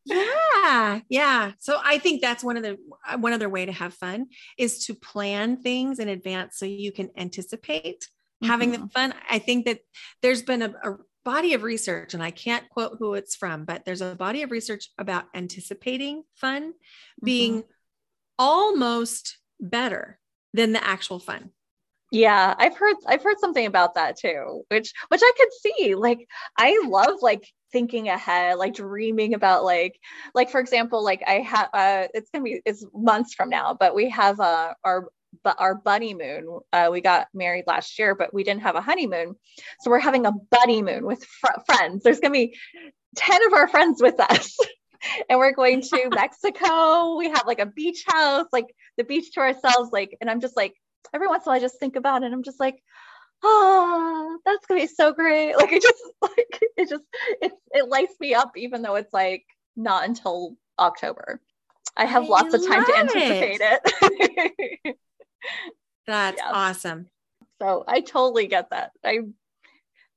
Yeah. 0.04 1.00
Yeah. 1.08 1.52
So 1.58 1.78
I 1.82 1.98
think 1.98 2.20
that's 2.20 2.44
one 2.44 2.56
of 2.56 2.62
the 2.62 2.78
one 3.18 3.32
other 3.32 3.48
way 3.48 3.66
to 3.66 3.72
have 3.72 3.94
fun 3.94 4.26
is 4.58 4.86
to 4.86 4.94
plan 4.94 5.62
things 5.62 5.98
in 5.98 6.08
advance 6.08 6.58
so 6.58 6.66
you 6.66 6.92
can 6.92 7.10
anticipate 7.16 8.02
mm-hmm. 8.02 8.46
having 8.50 8.72
the 8.72 8.78
mm-hmm. 8.78 8.86
fun. 8.88 9.14
I 9.30 9.38
think 9.38 9.66
that 9.66 9.80
there's 10.22 10.42
been 10.42 10.62
a, 10.62 10.74
a 10.82 10.96
body 11.24 11.54
of 11.54 11.62
research, 11.62 12.14
and 12.14 12.22
I 12.22 12.30
can't 12.30 12.68
quote 12.70 12.96
who 12.98 13.14
it's 13.14 13.36
from, 13.36 13.64
but 13.64 13.84
there's 13.84 14.00
a 14.00 14.14
body 14.14 14.42
of 14.42 14.50
research 14.50 14.88
about 14.98 15.24
anticipating 15.34 16.22
fun 16.34 16.72
being 17.22 17.58
mm-hmm. 17.58 17.70
almost 18.38 19.38
better 19.60 20.19
than 20.52 20.72
the 20.72 20.84
actual 20.84 21.18
fun. 21.18 21.50
Yeah, 22.12 22.54
I've 22.58 22.76
heard 22.76 22.96
I've 23.06 23.22
heard 23.22 23.38
something 23.38 23.66
about 23.66 23.94
that 23.94 24.18
too, 24.18 24.64
which 24.68 24.92
which 25.08 25.20
I 25.22 25.32
could 25.36 25.48
see. 25.52 25.94
Like 25.94 26.26
I 26.56 26.82
love 26.86 27.18
like 27.22 27.46
thinking 27.72 28.08
ahead, 28.08 28.58
like 28.58 28.74
dreaming 28.74 29.34
about 29.34 29.64
like 29.64 29.98
like 30.34 30.50
for 30.50 30.60
example, 30.60 31.04
like 31.04 31.22
I 31.26 31.34
have 31.34 31.68
uh 31.72 32.08
it's 32.12 32.30
gonna 32.30 32.44
be 32.44 32.62
it's 32.66 32.84
months 32.92 33.34
from 33.34 33.48
now, 33.48 33.76
but 33.78 33.94
we 33.94 34.10
have 34.10 34.40
uh 34.40 34.74
our 34.84 35.08
but 35.44 35.56
our 35.60 35.76
bunny 35.76 36.14
moon. 36.14 36.58
Uh, 36.72 36.88
we 36.90 37.00
got 37.00 37.28
married 37.32 37.64
last 37.68 37.96
year, 37.98 38.16
but 38.16 38.34
we 38.34 38.42
didn't 38.42 38.62
have 38.62 38.74
a 38.74 38.80
honeymoon, 38.80 39.36
so 39.80 39.90
we're 39.90 40.00
having 40.00 40.26
a 40.26 40.32
bunny 40.50 40.82
moon 40.82 41.06
with 41.06 41.24
fr- 41.24 41.60
friends. 41.66 42.02
There's 42.02 42.18
gonna 42.18 42.32
be 42.32 42.56
ten 43.14 43.44
of 43.46 43.52
our 43.52 43.68
friends 43.68 44.02
with 44.02 44.18
us. 44.18 44.58
and 45.28 45.38
we're 45.38 45.52
going 45.52 45.80
to 45.82 46.08
Mexico. 46.14 47.16
We 47.16 47.28
have 47.28 47.46
like 47.46 47.60
a 47.60 47.66
beach 47.66 48.04
house, 48.06 48.46
like 48.52 48.74
the 48.96 49.04
beach 49.04 49.32
to 49.32 49.40
ourselves. 49.40 49.90
Like, 49.92 50.16
and 50.20 50.30
I'm 50.30 50.40
just 50.40 50.56
like, 50.56 50.74
every 51.14 51.28
once 51.28 51.44
in 51.44 51.48
a 51.48 51.50
while, 51.50 51.56
I 51.56 51.60
just 51.60 51.78
think 51.78 51.96
about 51.96 52.22
it. 52.22 52.32
I'm 52.32 52.42
just 52.42 52.60
like, 52.60 52.82
oh, 53.42 54.38
that's 54.44 54.66
gonna 54.66 54.80
be 54.80 54.86
so 54.86 55.12
great. 55.12 55.54
Like 55.58 55.72
it 55.72 55.82
just 55.82 56.02
like 56.22 56.62
it 56.76 56.88
just 56.88 57.04
it's 57.40 57.56
it 57.72 57.88
lights 57.88 58.14
me 58.20 58.34
up, 58.34 58.52
even 58.56 58.82
though 58.82 58.96
it's 58.96 59.12
like 59.12 59.44
not 59.76 60.04
until 60.04 60.56
October. 60.78 61.40
I 61.96 62.04
have 62.04 62.24
I 62.24 62.26
lots 62.26 62.54
of 62.54 62.66
time 62.66 62.84
to 62.84 62.96
anticipate 62.96 63.60
it. 63.60 63.80
it. 64.84 64.96
That's 66.06 66.38
yeah. 66.38 66.50
awesome. 66.52 67.08
So 67.60 67.84
I 67.86 68.00
totally 68.00 68.46
get 68.46 68.70
that. 68.70 68.92
I 69.04 69.20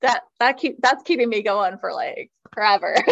that 0.04 0.22
that 0.40 0.58
keep 0.58 0.80
that's 0.82 1.04
keeping 1.04 1.30
me 1.30 1.42
going 1.42 1.78
for 1.80 1.94
like 1.94 2.30
forever. 2.54 2.96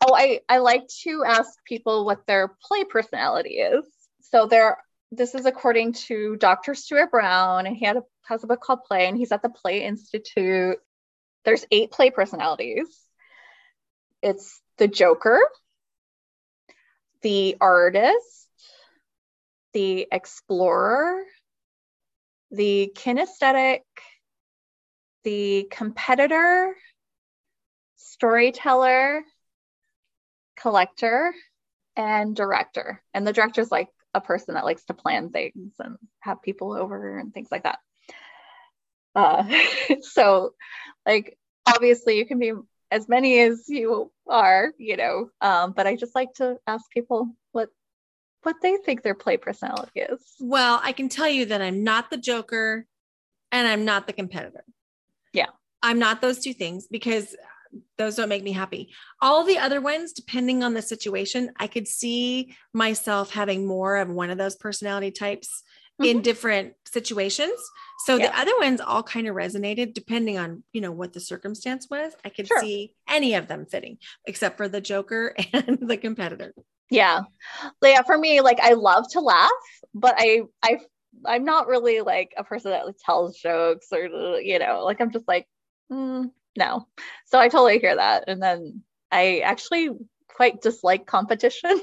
oh, 0.00 0.14
I 0.14 0.40
I 0.48 0.58
like 0.58 0.88
to 1.02 1.24
ask 1.26 1.50
people 1.66 2.06
what 2.06 2.26
their 2.26 2.56
play 2.62 2.84
personality 2.84 3.56
is. 3.56 3.84
So 4.22 4.46
there 4.46 4.78
this 5.10 5.34
is 5.34 5.44
according 5.44 5.92
to 5.92 6.36
Dr. 6.36 6.74
Stuart 6.74 7.10
Brown, 7.10 7.66
and 7.66 7.76
he 7.76 7.84
had 7.84 7.98
a, 7.98 8.02
has 8.24 8.42
a 8.42 8.46
book 8.46 8.62
called 8.62 8.84
Play, 8.84 9.06
and 9.06 9.16
he's 9.16 9.30
at 9.30 9.42
the 9.42 9.50
Play 9.50 9.82
Institute. 9.82 10.78
There's 11.44 11.66
eight 11.70 11.90
play 11.90 12.10
personalities. 12.10 12.86
It's 14.22 14.62
the 14.78 14.88
Joker, 14.88 15.38
the 17.20 17.58
artist, 17.60 18.48
the 19.74 20.06
explorer, 20.10 21.24
the 22.52 22.92
kinesthetic, 22.94 23.80
the 25.24 25.66
competitor, 25.70 26.76
storyteller, 27.96 29.22
collector, 30.58 31.34
and 31.96 32.36
director. 32.36 33.02
And 33.14 33.26
the 33.26 33.32
director 33.32 33.62
is 33.62 33.70
like 33.70 33.88
a 34.14 34.20
person 34.20 34.54
that 34.54 34.64
likes 34.64 34.84
to 34.84 34.94
plan 34.94 35.30
things 35.30 35.72
and 35.78 35.96
have 36.20 36.42
people 36.42 36.72
over 36.72 37.18
and 37.18 37.32
things 37.32 37.48
like 37.50 37.64
that. 37.64 37.78
Uh, 39.14 39.44
so, 40.02 40.52
like, 41.06 41.38
obviously, 41.66 42.18
you 42.18 42.26
can 42.26 42.38
be 42.38 42.52
as 42.90 43.08
many 43.08 43.40
as 43.40 43.64
you 43.68 44.12
are, 44.28 44.72
you 44.78 44.98
know, 44.98 45.30
um, 45.40 45.72
but 45.72 45.86
I 45.86 45.96
just 45.96 46.14
like 46.14 46.34
to 46.34 46.58
ask 46.66 46.90
people 46.90 47.28
what 47.52 47.70
what 48.42 48.56
they 48.62 48.76
think 48.76 49.02
their 49.02 49.14
play 49.14 49.36
personality 49.36 50.00
is. 50.00 50.34
Well, 50.40 50.80
I 50.82 50.92
can 50.92 51.08
tell 51.08 51.28
you 51.28 51.46
that 51.46 51.62
I'm 51.62 51.84
not 51.84 52.10
the 52.10 52.16
joker 52.16 52.86
and 53.50 53.68
I'm 53.68 53.84
not 53.84 54.06
the 54.06 54.12
competitor. 54.12 54.64
Yeah. 55.32 55.46
I'm 55.82 55.98
not 55.98 56.20
those 56.20 56.40
two 56.40 56.54
things 56.54 56.86
because 56.90 57.34
those 57.98 58.16
don't 58.16 58.28
make 58.28 58.42
me 58.42 58.52
happy. 58.52 58.90
All 59.20 59.44
the 59.44 59.58
other 59.58 59.80
ones, 59.80 60.12
depending 60.12 60.62
on 60.62 60.74
the 60.74 60.82
situation, 60.82 61.50
I 61.58 61.66
could 61.66 61.88
see 61.88 62.54
myself 62.72 63.32
having 63.32 63.66
more 63.66 63.96
of 63.96 64.08
one 64.08 64.30
of 64.30 64.38
those 64.38 64.56
personality 64.56 65.10
types 65.10 65.62
mm-hmm. 66.00 66.16
in 66.16 66.22
different 66.22 66.74
situations. 66.86 67.58
So 68.04 68.16
yeah. 68.16 68.28
the 68.28 68.38
other 68.38 68.52
ones 68.58 68.80
all 68.80 69.02
kind 69.02 69.26
of 69.26 69.34
resonated 69.34 69.94
depending 69.94 70.38
on, 70.38 70.62
you 70.72 70.80
know, 70.80 70.92
what 70.92 71.12
the 71.12 71.20
circumstance 71.20 71.88
was. 71.90 72.12
I 72.24 72.28
could 72.28 72.46
sure. 72.46 72.60
see 72.60 72.94
any 73.08 73.34
of 73.34 73.48
them 73.48 73.66
fitting 73.66 73.98
except 74.26 74.56
for 74.56 74.68
the 74.68 74.80
joker 74.80 75.34
and 75.52 75.78
the 75.80 75.96
competitor. 75.96 76.54
Yeah. 76.90 77.22
Yeah, 77.82 78.02
for 78.02 78.18
me 78.18 78.40
like 78.40 78.60
I 78.60 78.74
love 78.74 79.08
to 79.12 79.20
laugh, 79.20 79.50
but 79.94 80.14
I 80.18 80.42
I 80.62 80.78
I'm 81.26 81.44
not 81.44 81.66
really 81.66 82.00
like 82.00 82.32
a 82.36 82.44
person 82.44 82.70
that 82.70 82.86
like, 82.86 82.96
tells 83.04 83.36
jokes 83.36 83.86
or 83.92 84.06
you 84.40 84.58
know, 84.58 84.84
like 84.84 85.00
I'm 85.00 85.10
just 85.10 85.28
like 85.28 85.46
mm, 85.90 86.30
no. 86.56 86.86
So 87.26 87.38
I 87.38 87.48
totally 87.48 87.78
hear 87.78 87.96
that. 87.96 88.24
And 88.26 88.42
then 88.42 88.82
I 89.10 89.38
actually 89.40 89.90
quite 90.28 90.62
dislike 90.62 91.06
competition. 91.06 91.80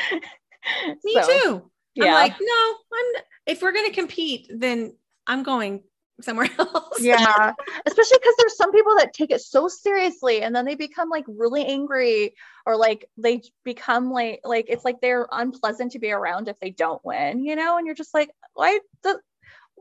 Me 1.04 1.14
so, 1.14 1.26
too. 1.26 1.70
Yeah. 1.94 2.06
I'm 2.06 2.12
like, 2.12 2.36
no, 2.40 2.74
I'm 2.94 3.22
if 3.46 3.62
we're 3.62 3.72
gonna 3.72 3.92
compete, 3.92 4.50
then 4.54 4.96
I'm 5.26 5.42
going 5.42 5.82
somewhere 6.24 6.48
else. 6.58 7.00
yeah. 7.00 7.52
Especially 7.86 8.18
because 8.18 8.34
there's 8.38 8.56
some 8.56 8.72
people 8.72 8.96
that 8.96 9.12
take 9.12 9.30
it 9.30 9.40
so 9.40 9.68
seriously 9.68 10.42
and 10.42 10.54
then 10.54 10.64
they 10.64 10.74
become 10.74 11.08
like 11.08 11.24
really 11.28 11.64
angry 11.64 12.34
or 12.66 12.76
like 12.76 13.06
they 13.16 13.42
become 13.64 14.10
like 14.10 14.40
like 14.44 14.66
it's 14.68 14.84
like 14.84 15.00
they're 15.00 15.28
unpleasant 15.30 15.92
to 15.92 15.98
be 15.98 16.12
around 16.12 16.48
if 16.48 16.58
they 16.60 16.70
don't 16.70 17.04
win, 17.04 17.44
you 17.44 17.56
know, 17.56 17.76
and 17.78 17.86
you're 17.86 17.94
just 17.94 18.14
like, 18.14 18.30
why 18.54 18.78
the 19.02 19.18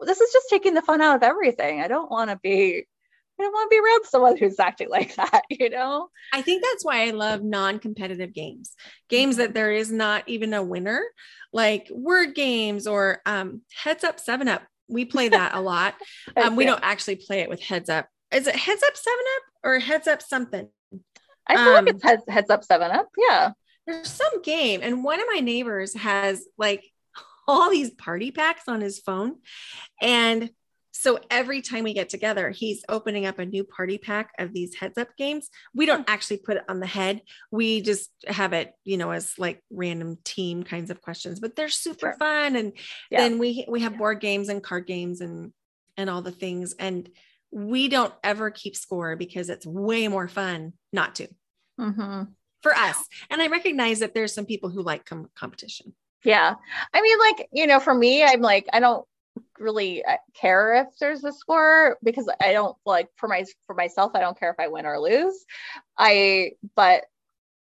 this 0.01 0.19
is 0.19 0.33
just 0.33 0.49
taking 0.49 0.73
the 0.73 0.81
fun 0.81 1.01
out 1.01 1.15
of 1.15 1.23
everything. 1.23 1.81
I 1.81 1.87
don't 1.87 2.09
want 2.09 2.29
to 2.29 2.39
be 2.41 2.85
I 3.41 3.43
don't 3.43 3.53
want 3.53 3.71
to 3.71 3.75
be 3.75 3.79
around 3.79 4.05
someone 4.05 4.37
who's 4.37 4.59
acting 4.59 4.89
like 4.91 5.15
that, 5.15 5.41
you 5.49 5.69
know? 5.69 6.09
I 6.33 6.41
think 6.41 6.63
that's 6.63 6.85
why 6.85 7.07
I 7.07 7.11
love 7.11 7.41
non 7.41 7.79
competitive 7.79 8.33
games, 8.33 8.75
games 9.09 9.37
that 9.37 9.53
there 9.53 9.71
is 9.71 9.91
not 9.91 10.27
even 10.27 10.53
a 10.53 10.63
winner, 10.63 11.01
like 11.51 11.87
word 11.91 12.35
games 12.35 12.85
or 12.87 13.21
um, 13.25 13.61
heads 13.73 14.03
up, 14.03 14.19
seven 14.19 14.47
up. 14.47 14.61
We 14.91 15.05
play 15.05 15.29
that 15.29 15.55
a 15.55 15.61
lot. 15.61 15.95
Um, 16.37 16.55
we 16.55 16.65
don't 16.65 16.81
actually 16.81 17.17
play 17.17 17.39
it 17.41 17.49
with 17.49 17.61
heads 17.61 17.89
up. 17.89 18.07
Is 18.31 18.47
it 18.47 18.55
heads 18.55 18.81
up, 18.83 18.95
seven 18.95 19.25
up 19.35 19.43
or 19.63 19.79
heads 19.79 20.07
up 20.07 20.21
something? 20.21 20.69
I 21.47 21.55
feel 21.55 21.73
um, 21.73 21.85
like 21.85 21.95
it's 21.95 22.03
heads, 22.03 22.23
heads 22.27 22.49
up, 22.49 22.63
seven 22.63 22.91
up. 22.91 23.09
Yeah. 23.17 23.51
There's 23.85 24.09
some 24.09 24.41
game, 24.41 24.79
and 24.83 25.03
one 25.03 25.19
of 25.19 25.25
my 25.31 25.39
neighbors 25.39 25.93
has 25.95 26.45
like 26.57 26.85
all 27.47 27.69
these 27.69 27.91
party 27.91 28.31
packs 28.31 28.63
on 28.67 28.79
his 28.79 28.99
phone. 28.99 29.35
And 30.01 30.51
so 30.91 31.19
every 31.29 31.61
time 31.61 31.83
we 31.83 31.93
get 31.93 32.09
together, 32.09 32.49
he's 32.49 32.83
opening 32.89 33.25
up 33.25 33.39
a 33.39 33.45
new 33.45 33.63
party 33.63 33.97
pack 33.97 34.31
of 34.37 34.53
these 34.53 34.75
heads 34.75 34.97
up 34.97 35.15
games. 35.17 35.49
We 35.73 35.85
don't 35.85 36.09
actually 36.09 36.37
put 36.37 36.57
it 36.57 36.63
on 36.67 36.79
the 36.79 36.87
head. 36.87 37.21
We 37.49 37.81
just 37.81 38.09
have 38.27 38.53
it, 38.53 38.73
you 38.83 38.97
know, 38.97 39.11
as 39.11 39.33
like 39.39 39.63
random 39.71 40.17
team 40.23 40.63
kinds 40.63 40.89
of 40.91 41.01
questions, 41.01 41.39
but 41.39 41.55
they're 41.55 41.69
super 41.69 42.07
sure. 42.07 42.17
fun. 42.19 42.55
And 42.55 42.73
yeah. 43.09 43.21
then 43.21 43.39
we 43.39 43.65
we 43.67 43.81
have 43.81 43.97
board 43.97 44.19
games 44.19 44.49
and 44.49 44.61
card 44.61 44.85
games 44.85 45.21
and 45.21 45.53
and 45.97 46.09
all 46.09 46.21
the 46.21 46.31
things. 46.31 46.73
And 46.77 47.09
we 47.51 47.87
don't 47.87 48.13
ever 48.23 48.51
keep 48.51 48.75
score 48.75 49.15
because 49.15 49.49
it's 49.49 49.65
way 49.65 50.07
more 50.07 50.27
fun 50.27 50.73
not 50.93 51.15
to 51.15 51.27
mm-hmm. 51.79 52.23
for 52.61 52.73
us. 52.73 52.97
And 53.29 53.41
I 53.41 53.47
recognize 53.47 53.99
that 53.99 54.13
there's 54.13 54.33
some 54.33 54.45
people 54.45 54.69
who 54.69 54.81
like 54.81 55.05
com- 55.05 55.29
competition. 55.35 55.93
Yeah. 56.23 56.53
I 56.93 57.01
mean, 57.01 57.19
like, 57.19 57.49
you 57.51 57.67
know, 57.67 57.79
for 57.79 57.93
me, 57.93 58.23
I'm 58.23 58.41
like, 58.41 58.67
I 58.71 58.79
don't 58.79 59.05
really 59.59 60.03
uh, 60.03 60.17
care 60.33 60.75
if 60.75 60.87
there's 60.99 61.23
a 61.23 61.31
score 61.31 61.97
because 62.03 62.29
I 62.41 62.53
don't 62.53 62.75
like 62.85 63.09
for 63.15 63.27
my 63.27 63.45
for 63.65 63.75
myself 63.75 64.11
I 64.15 64.19
don't 64.19 64.39
care 64.39 64.51
if 64.51 64.59
I 64.59 64.67
win 64.67 64.85
or 64.85 64.99
lose. 64.99 65.45
I 65.97 66.53
but 66.75 67.03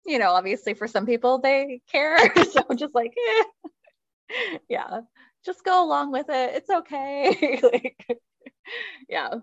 you 0.07 0.19
know 0.19 0.31
obviously 0.33 0.75
for 0.75 0.89
some 0.89 1.07
people 1.07 1.39
they 1.39 1.81
care 1.91 2.19
so 2.53 2.63
I'm 2.69 2.77
just 2.77 2.95
like 2.95 3.15
eh. 3.17 4.59
yeah 4.69 5.01
just 5.45 5.65
go 5.65 5.85
along 5.85 6.13
with 6.13 6.27
it 6.29 6.55
it's 6.57 6.71
okay 6.71 7.61
like 7.63 8.21
yeah 9.09 9.35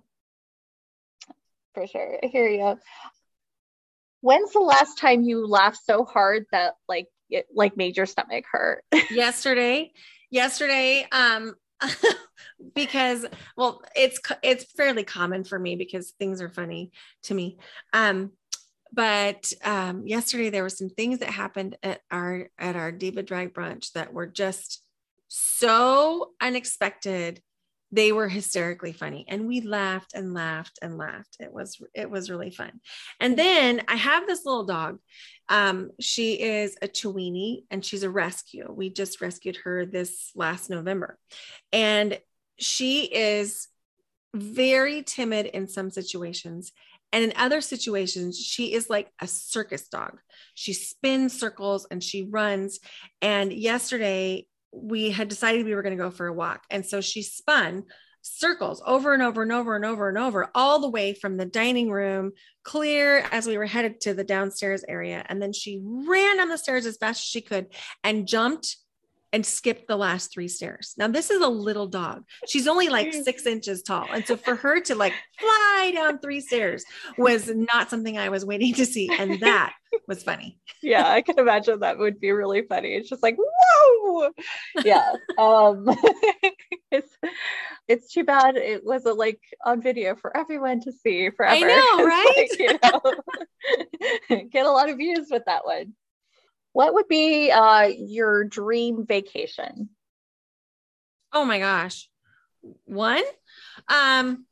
for 1.74 1.88
sure 1.88 2.20
I 2.22 2.28
hear 2.28 2.48
you. 2.50 2.78
When's 4.22 4.52
the 4.52 4.60
last 4.60 5.00
time 5.00 5.24
you 5.24 5.48
laughed 5.48 5.84
so 5.84 6.06
hard 6.06 6.46
that 6.52 6.76
like 6.88 7.08
it 7.30 7.48
like 7.56 7.78
made 7.78 7.98
your 7.98 8.06
stomach 8.06 8.46
hurt? 8.52 8.84
yesterday 9.10 9.92
yesterday 10.30 11.08
um 11.12 11.56
because 12.76 13.26
well 13.58 13.82
it's 13.96 14.20
it's 14.44 14.66
fairly 14.74 15.04
common 15.04 15.44
for 15.44 15.58
me 15.58 15.76
because 15.76 16.12
things 16.20 16.42
are 16.42 16.50
funny 16.50 16.92
to 17.24 17.34
me. 17.34 17.58
Um 17.94 18.32
but 18.94 19.52
um 19.64 20.06
yesterday 20.06 20.50
there 20.50 20.64
were 20.64 20.70
some 20.70 20.90
things 20.90 21.20
that 21.20 21.30
happened 21.30 21.78
at 21.84 22.02
our 22.12 22.50
at 22.58 22.76
our 22.76 22.92
diva 22.92 23.24
drag 23.24 23.54
brunch 23.54 23.94
that 23.94 24.14
were 24.14 24.28
just 24.28 24.84
so 25.28 26.32
unexpected 26.42 27.42
they 27.92 28.12
were 28.12 28.30
hysterically 28.30 28.94
funny 28.94 29.26
and 29.28 29.48
we 29.48 29.62
laughed 29.62 30.14
and 30.14 30.34
laughed 30.34 30.80
and 30.82 30.98
laughed 30.98 31.38
it 31.40 31.52
was 31.52 31.82
it 31.94 32.10
was 32.10 32.30
really 32.30 32.52
fun 32.52 32.80
and 33.20 33.38
then 33.38 33.82
i 33.88 33.96
have 33.96 34.28
this 34.28 34.46
little 34.46 34.66
dog 34.66 34.98
um, 35.52 35.92
she 36.00 36.42
is 36.42 36.78
a 36.82 36.88
Chiweenie 36.88 37.66
and 37.70 37.84
she's 37.84 38.04
a 38.04 38.10
rescue. 38.10 38.72
We 38.74 38.90
just 38.90 39.20
rescued 39.20 39.58
her 39.66 39.86
this 39.86 40.32
last 40.34 40.70
November. 40.70 41.20
And 41.74 42.18
she 42.58 43.04
is 43.04 43.68
very 44.34 45.04
timid 45.04 45.48
in 45.48 45.68
some 45.68 45.90
situations. 45.90 46.72
And 47.12 47.26
in 47.26 47.34
other 47.36 47.60
situations, 47.60 48.40
she 48.40 48.72
is 48.74 48.90
like 48.90 49.12
a 49.20 49.28
circus 49.28 49.90
dog. 49.90 50.22
She 50.54 50.72
spins 50.72 51.38
circles 51.38 51.86
and 51.92 52.02
she 52.02 52.24
runs. 52.24 52.80
And 53.22 53.52
yesterday, 53.52 54.48
we 54.72 55.12
had 55.12 55.28
decided 55.28 55.66
we 55.66 55.76
were 55.76 55.82
going 55.82 55.98
to 55.98 56.04
go 56.04 56.12
for 56.12 56.28
a 56.28 56.34
walk. 56.34 56.64
And 56.70 56.86
so 56.86 57.02
she 57.02 57.22
spun 57.22 57.84
circles 58.22 58.82
over 58.86 59.14
and 59.14 59.24
over 59.24 59.42
and 59.42 59.52
over 59.52 59.76
and 59.76 59.84
over 59.84 60.08
and 60.10 60.18
over, 60.18 60.50
all 60.54 60.80
the 60.80 60.90
way 60.90 61.14
from 61.14 61.38
the 61.38 61.46
dining 61.46 61.90
room, 61.90 62.32
clear 62.64 63.26
as 63.32 63.48
we 63.48 63.58
were 63.58 63.66
headed 63.66 64.00
to 64.02 64.14
the 64.14 64.24
downstairs 64.24 64.84
area. 64.88 65.26
And 65.28 65.42
then 65.42 65.54
she 65.54 65.82
ran 65.84 66.38
down 66.38 66.50
the 66.50 66.58
stairs 66.58 66.86
as 66.86 66.98
fast 66.98 67.22
as 67.22 67.26
she 67.26 67.42
could 67.42 67.68
and 68.04 68.28
jumped 68.28 68.78
and 69.34 69.46
skipped 69.46 69.88
the 69.88 69.96
last 69.96 70.34
three 70.34 70.48
stairs. 70.48 70.94
Now, 70.98 71.08
this 71.08 71.30
is 71.30 71.42
a 71.42 71.48
little 71.48 71.88
dog. 71.88 72.24
She's 72.48 72.68
only 72.68 72.90
like 72.90 73.14
six 73.14 73.46
inches 73.46 73.82
tall. 73.82 74.08
And 74.12 74.26
so 74.26 74.36
for 74.36 74.56
her 74.56 74.82
to 74.82 74.96
like 74.96 75.14
fly 75.40 75.92
down 75.94 76.20
three 76.20 76.42
stairs 76.42 76.84
was 77.18 77.48
not 77.48 77.90
something 77.90 78.18
I 78.18 78.30
was 78.30 78.46
waiting 78.46 78.74
to 78.76 78.86
see. 78.86 79.10
And 79.18 79.40
that 79.42 79.74
was 80.08 80.24
funny. 80.24 80.60
Yeah, 80.82 81.08
I 81.08 81.22
can 81.22 81.40
imagine 81.40 81.80
that 81.80 81.98
would 81.98 82.20
be 82.20 82.32
really 82.32 82.64
funny. 82.64 82.96
It's 82.96 83.10
just 83.10 83.24
like, 83.24 83.38
whoa. 83.38 84.32
Yeah. 84.84 85.14
Um, 85.38 85.86
it's, 86.92 87.16
it's 87.88 88.14
too 88.14 88.24
bad 88.24 88.58
it 88.58 88.86
wasn't 88.86 89.18
like 89.18 89.40
on 89.66 89.82
video 89.82 90.16
for 90.16 90.36
everyone 90.36 90.82
to 90.82 90.92
see 90.92 91.30
forever. 91.30 91.66
I 91.66 91.68
know, 91.68 92.06
right? 92.06 92.34
like, 92.38 92.60
you 92.60 92.80
know, 92.84 94.46
get 94.52 94.66
a 94.66 94.72
lot 94.72 94.90
of 94.90 94.98
views 94.98 95.28
with 95.30 95.44
that 95.46 95.66
one. 95.66 95.94
What 96.74 96.94
would 96.94 97.08
be 97.08 97.52
uh, 97.52 97.90
your 97.98 98.44
dream 98.44 99.06
vacation? 99.06 99.90
Oh 101.34 101.46
my 101.46 101.60
gosh. 101.60 102.10
One? 102.86 103.24
Um, 103.88 104.46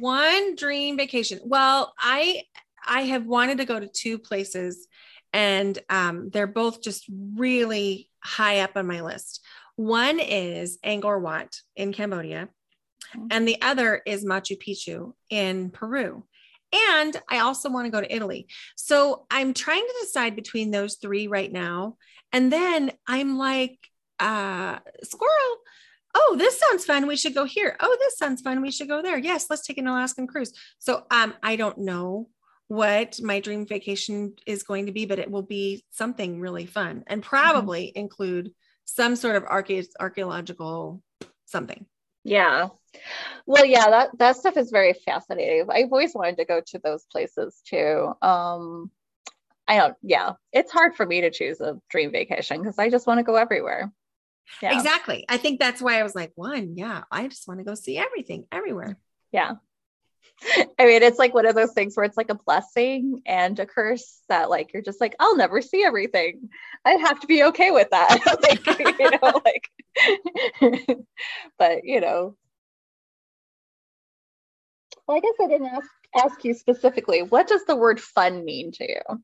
one 0.00 0.54
dream 0.54 0.96
vacation. 0.96 1.40
Well, 1.44 1.94
I 1.98 2.42
I 2.86 3.02
have 3.02 3.26
wanted 3.26 3.58
to 3.58 3.64
go 3.64 3.80
to 3.80 3.88
two 3.88 4.18
places 4.18 4.86
and 5.32 5.78
um, 5.90 6.30
they're 6.30 6.46
both 6.46 6.82
just 6.82 7.04
really 7.36 8.08
high 8.20 8.60
up 8.60 8.72
on 8.76 8.86
my 8.86 9.02
list. 9.02 9.44
One 9.76 10.20
is 10.20 10.78
Angkor 10.84 11.20
Wat 11.20 11.60
in 11.74 11.92
Cambodia, 11.92 12.48
mm-hmm. 13.14 13.26
and 13.30 13.46
the 13.46 13.60
other 13.60 14.00
is 14.06 14.24
Machu 14.24 14.56
Picchu 14.58 15.12
in 15.28 15.70
Peru. 15.70 16.24
And 16.72 17.16
I 17.28 17.38
also 17.38 17.70
want 17.70 17.86
to 17.86 17.90
go 17.90 18.00
to 18.00 18.14
Italy. 18.14 18.48
So 18.76 19.26
I'm 19.30 19.54
trying 19.54 19.86
to 19.86 19.94
decide 20.00 20.36
between 20.36 20.70
those 20.70 20.96
three 20.96 21.26
right 21.26 21.52
now. 21.52 21.96
And 22.32 22.52
then 22.52 22.92
I'm 23.06 23.38
like, 23.38 23.78
uh, 24.18 24.78
squirrel. 25.02 25.56
Oh, 26.14 26.36
this 26.38 26.58
sounds 26.58 26.84
fun. 26.84 27.06
We 27.06 27.16
should 27.16 27.34
go 27.34 27.44
here. 27.44 27.76
Oh, 27.78 27.96
this 28.00 28.16
sounds 28.16 28.40
fun. 28.40 28.62
We 28.62 28.70
should 28.70 28.88
go 28.88 29.02
there. 29.02 29.18
Yes, 29.18 29.46
let's 29.50 29.66
take 29.66 29.78
an 29.78 29.86
Alaskan 29.86 30.26
cruise. 30.26 30.52
So 30.78 31.04
um, 31.10 31.34
I 31.42 31.56
don't 31.56 31.78
know 31.78 32.28
what 32.68 33.20
my 33.22 33.40
dream 33.40 33.66
vacation 33.66 34.34
is 34.46 34.62
going 34.62 34.86
to 34.86 34.92
be, 34.92 35.06
but 35.06 35.18
it 35.18 35.30
will 35.30 35.42
be 35.42 35.84
something 35.90 36.40
really 36.40 36.66
fun 36.66 37.04
and 37.06 37.20
mm-hmm. 37.20 37.28
probably 37.28 37.88
mm-hmm. 37.88 38.00
include 38.00 38.50
some 38.84 39.14
sort 39.14 39.36
of 39.36 39.44
archae- 39.44 39.86
archaeological 40.00 41.02
something. 41.44 41.86
Yeah. 42.26 42.68
Well, 43.46 43.64
yeah, 43.64 43.88
that 43.88 44.18
that 44.18 44.36
stuff 44.36 44.56
is 44.56 44.70
very 44.70 44.92
fascinating. 44.92 45.66
I've 45.70 45.92
always 45.92 46.14
wanted 46.14 46.38
to 46.38 46.44
go 46.44 46.60
to 46.66 46.80
those 46.82 47.04
places 47.10 47.60
too. 47.64 48.12
Um 48.20 48.90
I 49.68 49.78
don't 49.78 49.96
yeah, 50.02 50.32
it's 50.52 50.72
hard 50.72 50.96
for 50.96 51.06
me 51.06 51.22
to 51.22 51.30
choose 51.30 51.60
a 51.60 51.80
dream 51.88 52.10
vacation 52.10 52.60
because 52.60 52.78
I 52.78 52.90
just 52.90 53.06
want 53.06 53.18
to 53.18 53.24
go 53.24 53.36
everywhere. 53.36 53.92
Yeah. 54.62 54.76
Exactly. 54.76 55.24
I 55.28 55.36
think 55.38 55.60
that's 55.60 55.82
why 55.82 55.98
I 55.98 56.02
was 56.02 56.14
like, 56.14 56.32
one, 56.34 56.76
yeah, 56.76 57.02
I 57.10 57.28
just 57.28 57.48
want 57.48 57.60
to 57.60 57.64
go 57.64 57.74
see 57.74 57.98
everything 57.98 58.46
everywhere. 58.50 58.96
Yeah. 59.32 59.54
I 60.78 60.86
mean, 60.86 61.02
it's 61.02 61.18
like 61.18 61.34
one 61.34 61.46
of 61.46 61.54
those 61.54 61.72
things 61.72 61.96
where 61.96 62.04
it's 62.04 62.16
like 62.16 62.30
a 62.30 62.38
blessing 62.46 63.22
and 63.26 63.58
a 63.58 63.66
curse 63.66 64.20
that 64.28 64.50
like 64.50 64.72
you're 64.72 64.82
just 64.82 65.00
like, 65.00 65.14
I'll 65.18 65.36
never 65.36 65.62
see 65.62 65.84
everything. 65.84 66.48
I'd 66.84 67.00
have 67.00 67.20
to 67.20 67.26
be 67.26 67.44
okay 67.44 67.70
with 67.70 67.90
that. 67.90 68.20
like, 68.42 68.98
you 68.98 69.10
know, 69.10 69.40
like 69.44 69.68
but 71.58 71.84
you 71.84 72.00
know. 72.00 72.36
Well, 75.06 75.16
I 75.16 75.20
guess 75.20 75.34
I 75.40 75.46
didn't 75.46 75.68
ask 75.68 75.88
ask 76.14 76.44
you 76.44 76.54
specifically, 76.54 77.22
what 77.22 77.46
does 77.46 77.64
the 77.64 77.76
word 77.76 78.00
fun 78.00 78.44
mean 78.44 78.72
to 78.72 78.84
you? 78.88 79.22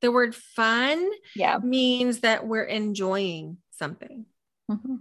The 0.00 0.12
word 0.12 0.34
fun 0.34 1.10
yeah 1.34 1.58
means 1.58 2.20
that 2.20 2.46
we're 2.46 2.64
enjoying 2.64 3.58
something. 3.70 4.26
Mm-hmm. 4.70 4.96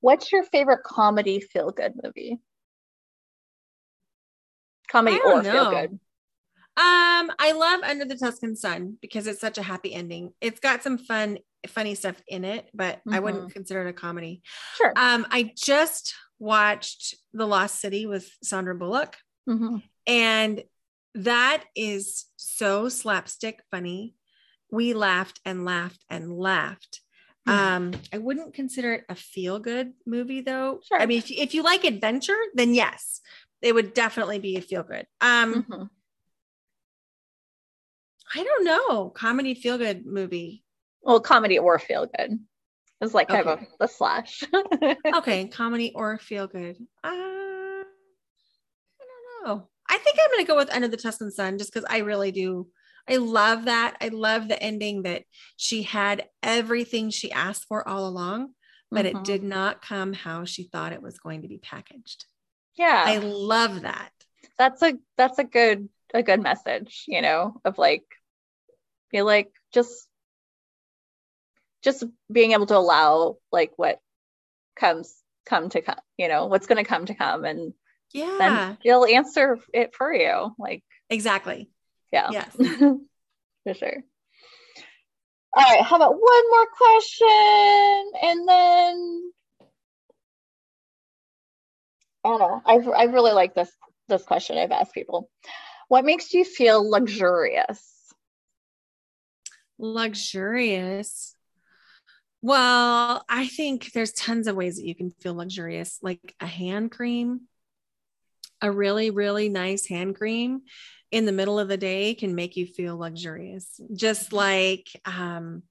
What's 0.00 0.32
your 0.32 0.42
favorite 0.42 0.82
comedy 0.82 1.40
feel 1.40 1.70
good 1.70 1.92
movie? 2.02 2.40
Comedy 4.90 5.20
or 5.24 5.42
feel 5.44 5.70
good? 5.70 6.00
Um, 6.74 7.30
I 7.38 7.52
love 7.52 7.82
Under 7.82 8.06
the 8.06 8.16
Tuscan 8.16 8.56
Sun 8.56 8.96
because 9.02 9.26
it's 9.26 9.40
such 9.40 9.58
a 9.58 9.62
happy 9.62 9.92
ending. 9.92 10.32
It's 10.40 10.58
got 10.58 10.82
some 10.82 10.96
fun, 10.96 11.38
funny 11.68 11.94
stuff 11.94 12.20
in 12.26 12.44
it, 12.44 12.70
but 12.72 12.96
mm-hmm. 12.96 13.14
I 13.14 13.20
wouldn't 13.20 13.44
mm-hmm. 13.44 13.52
consider 13.52 13.86
it 13.86 13.90
a 13.90 13.92
comedy. 13.92 14.42
Sure. 14.76 14.92
Um, 14.96 15.26
I 15.30 15.52
just 15.56 16.14
watched 16.38 17.14
The 17.34 17.46
Lost 17.46 17.78
City 17.78 18.06
with 18.06 18.30
Sandra 18.42 18.74
Bullock, 18.74 19.16
mm-hmm. 19.48 19.78
and 20.06 20.62
that 21.14 21.64
is 21.76 22.24
so 22.36 22.88
slapstick 22.88 23.60
funny. 23.70 24.14
We 24.70 24.94
laughed 24.94 25.40
and 25.44 25.66
laughed 25.66 26.02
and 26.08 26.32
laughed. 26.32 27.00
Hmm. 27.46 27.52
Um, 27.52 27.92
I 28.12 28.18
wouldn't 28.18 28.54
consider 28.54 28.94
it 28.94 29.04
a 29.08 29.14
feel 29.14 29.58
good 29.58 29.92
movie 30.06 30.40
though. 30.40 30.80
Sure. 30.84 31.00
I 31.00 31.06
mean, 31.06 31.18
if 31.18 31.30
you, 31.30 31.36
if 31.38 31.54
you 31.54 31.62
like 31.62 31.84
adventure, 31.84 32.38
then 32.54 32.74
yes, 32.74 33.20
it 33.60 33.74
would 33.74 33.94
definitely 33.94 34.38
be 34.38 34.56
a 34.56 34.62
feel 34.62 34.84
good. 34.84 35.06
Um, 35.20 35.54
mm-hmm. 35.54 35.82
I 38.34 38.42
don't 38.42 38.64
know, 38.64 39.10
comedy 39.10 39.54
feel 39.54 39.78
good 39.78 40.06
movie. 40.06 40.64
Well, 41.02 41.20
comedy 41.20 41.58
or 41.58 41.78
feel 41.78 42.06
good. 42.06 42.38
It's 43.00 43.14
like 43.14 43.28
kind 43.28 43.46
okay. 43.46 43.64
of 43.64 43.68
a, 43.80 43.84
a 43.84 43.88
slash. 43.88 44.44
okay, 45.16 45.48
comedy 45.48 45.92
or 45.94 46.18
feel 46.18 46.46
good. 46.46 46.76
Uh, 47.02 47.10
I 47.10 47.84
don't 49.00 49.46
know. 49.46 49.68
I 49.88 49.98
think 49.98 50.18
I'm 50.22 50.30
going 50.30 50.44
to 50.44 50.48
go 50.48 50.56
with 50.56 50.72
Under 50.72 50.88
the 50.88 50.96
Tuscan 50.96 51.30
Sun 51.30 51.58
just 51.58 51.72
because 51.72 51.86
I 51.90 51.98
really 51.98 52.30
do 52.30 52.68
I 53.08 53.16
love 53.16 53.64
that. 53.64 53.96
I 54.00 54.08
love 54.08 54.48
the 54.48 54.62
ending 54.62 55.02
that 55.02 55.24
she 55.56 55.82
had 55.82 56.28
everything 56.42 57.10
she 57.10 57.32
asked 57.32 57.66
for 57.68 57.86
all 57.86 58.06
along, 58.08 58.54
but 58.90 59.06
mm-hmm. 59.06 59.18
it 59.18 59.24
did 59.24 59.42
not 59.42 59.82
come 59.82 60.12
how 60.12 60.44
she 60.44 60.64
thought 60.64 60.92
it 60.92 61.02
was 61.02 61.18
going 61.18 61.42
to 61.42 61.48
be 61.48 61.58
packaged. 61.58 62.26
Yeah. 62.76 63.04
I 63.06 63.18
love 63.18 63.82
that. 63.82 64.10
That's 64.58 64.82
a 64.82 64.94
that's 65.16 65.38
a 65.38 65.44
good 65.44 65.88
a 66.14 66.22
good 66.22 66.42
message, 66.42 67.04
you 67.08 67.22
know, 67.22 67.60
of 67.64 67.78
like 67.78 68.04
feel 69.12 69.24
like 69.24 69.52
just 69.72 70.08
just 71.82 72.04
being 72.30 72.52
able 72.52 72.66
to 72.66 72.76
allow 72.76 73.36
like 73.50 73.72
what 73.76 74.00
comes 74.76 75.14
come 75.46 75.68
to 75.68 75.80
come, 75.82 75.98
you 76.16 76.28
know, 76.28 76.46
what's 76.46 76.66
going 76.66 76.82
to 76.82 76.88
come 76.88 77.06
to 77.06 77.14
come 77.14 77.44
and 77.44 77.74
yeah. 78.12 78.38
Then 78.38 78.78
you'll 78.82 79.06
answer 79.06 79.58
it 79.72 79.94
for 79.94 80.12
you. 80.12 80.54
Like 80.58 80.82
exactly. 81.08 81.70
Yeah. 82.12 82.28
Yes. 82.30 82.54
For 83.64 83.74
sure. 83.74 84.04
All 85.54 85.62
right. 85.62 85.82
How 85.82 85.96
about 85.96 86.14
one 86.14 86.50
more 86.50 86.66
question? 86.76 88.12
And 88.22 88.48
then 88.48 89.32
I 92.24 92.28
don't 92.28 92.38
know. 92.38 92.62
I've, 92.66 92.88
I 92.88 93.04
really 93.04 93.32
like 93.32 93.54
this 93.54 93.70
this 94.08 94.22
question 94.24 94.58
I've 94.58 94.72
asked 94.72 94.94
people. 94.94 95.30
What 95.88 96.04
makes 96.04 96.34
you 96.34 96.44
feel 96.44 96.88
luxurious? 96.88 97.91
Luxurious. 99.82 101.34
Well, 102.40 103.24
I 103.28 103.48
think 103.48 103.92
there's 103.92 104.12
tons 104.12 104.46
of 104.46 104.56
ways 104.56 104.76
that 104.76 104.86
you 104.86 104.94
can 104.94 105.10
feel 105.10 105.34
luxurious, 105.34 105.98
like 106.02 106.34
a 106.40 106.46
hand 106.46 106.92
cream, 106.92 107.42
a 108.60 108.70
really, 108.70 109.10
really 109.10 109.48
nice 109.48 109.86
hand 109.86 110.16
cream 110.16 110.62
in 111.10 111.26
the 111.26 111.32
middle 111.32 111.58
of 111.58 111.68
the 111.68 111.76
day 111.76 112.14
can 112.14 112.34
make 112.34 112.56
you 112.56 112.64
feel 112.64 112.96
luxurious. 112.96 113.80
Just 113.92 114.32
like 114.32 114.88
um, 115.04 115.64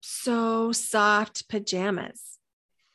so 0.00 0.72
soft 0.72 1.48
pajamas 1.50 2.35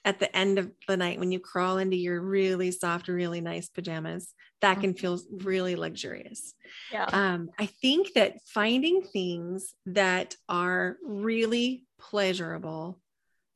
at 0.03 0.19
the 0.19 0.35
end 0.35 0.57
of 0.57 0.71
the 0.87 0.97
night 0.97 1.19
when 1.19 1.31
you 1.31 1.39
crawl 1.39 1.77
into 1.77 1.95
your 1.95 2.19
really 2.19 2.71
soft, 2.71 3.07
really 3.07 3.41
nice 3.41 3.69
pajamas, 3.69 4.33
that 4.61 4.79
can 4.79 4.93
feel 4.93 5.19
really 5.43 5.75
luxurious. 5.75 6.53
Yeah. 6.91 7.05
Um, 7.05 7.49
I 7.57 7.65
think 7.65 8.13
that 8.13 8.41
finding 8.45 9.01
things 9.01 9.73
that 9.87 10.35
are 10.47 10.97
really 11.03 11.85
pleasurable 11.99 12.99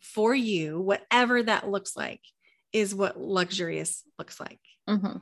for 0.02 0.36
you, 0.36 0.80
whatever 0.80 1.42
that 1.44 1.70
looks 1.70 1.96
like, 1.96 2.22
is 2.74 2.94
what 2.94 3.20
luxurious 3.20 4.04
looks 4.20 4.40
like. 4.40 4.60
Mm-hmm. 4.90 5.18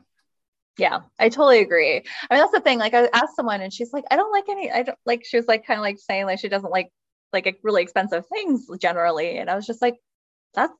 Yeah, 0.78 1.02
I 1.20 1.30
totally 1.30 1.60
agree. 1.60 1.98
I 1.98 2.34
mean, 2.34 2.42
that's 2.42 2.52
the 2.52 2.60
thing. 2.60 2.80
Like, 2.80 2.96
I 2.96 3.08
asked 3.14 3.36
someone, 3.36 3.62
and 3.62 3.72
she's 3.72 3.94
like, 3.94 4.06
"I 4.10 4.16
don't 4.16 4.32
like 4.32 4.50
any. 4.50 4.72
I 4.72 4.82
don't 4.82 4.98
like." 5.06 5.24
She 5.24 5.38
was 5.38 5.48
like, 5.48 5.68
kind 5.68 5.80
of 5.80 5.84
like 5.84 6.00
saying 6.00 6.26
like 6.26 6.40
she 6.40 6.50
doesn't 6.50 6.72
like 6.72 6.90
like 7.32 7.60
really 7.62 7.84
expensive 7.84 8.26
things 8.28 8.68
generally, 8.82 9.38
and 9.38 9.52
I 9.52 9.56
was 9.56 9.68
just 9.68 9.84
like, 9.84 9.98
"That's 10.56 10.74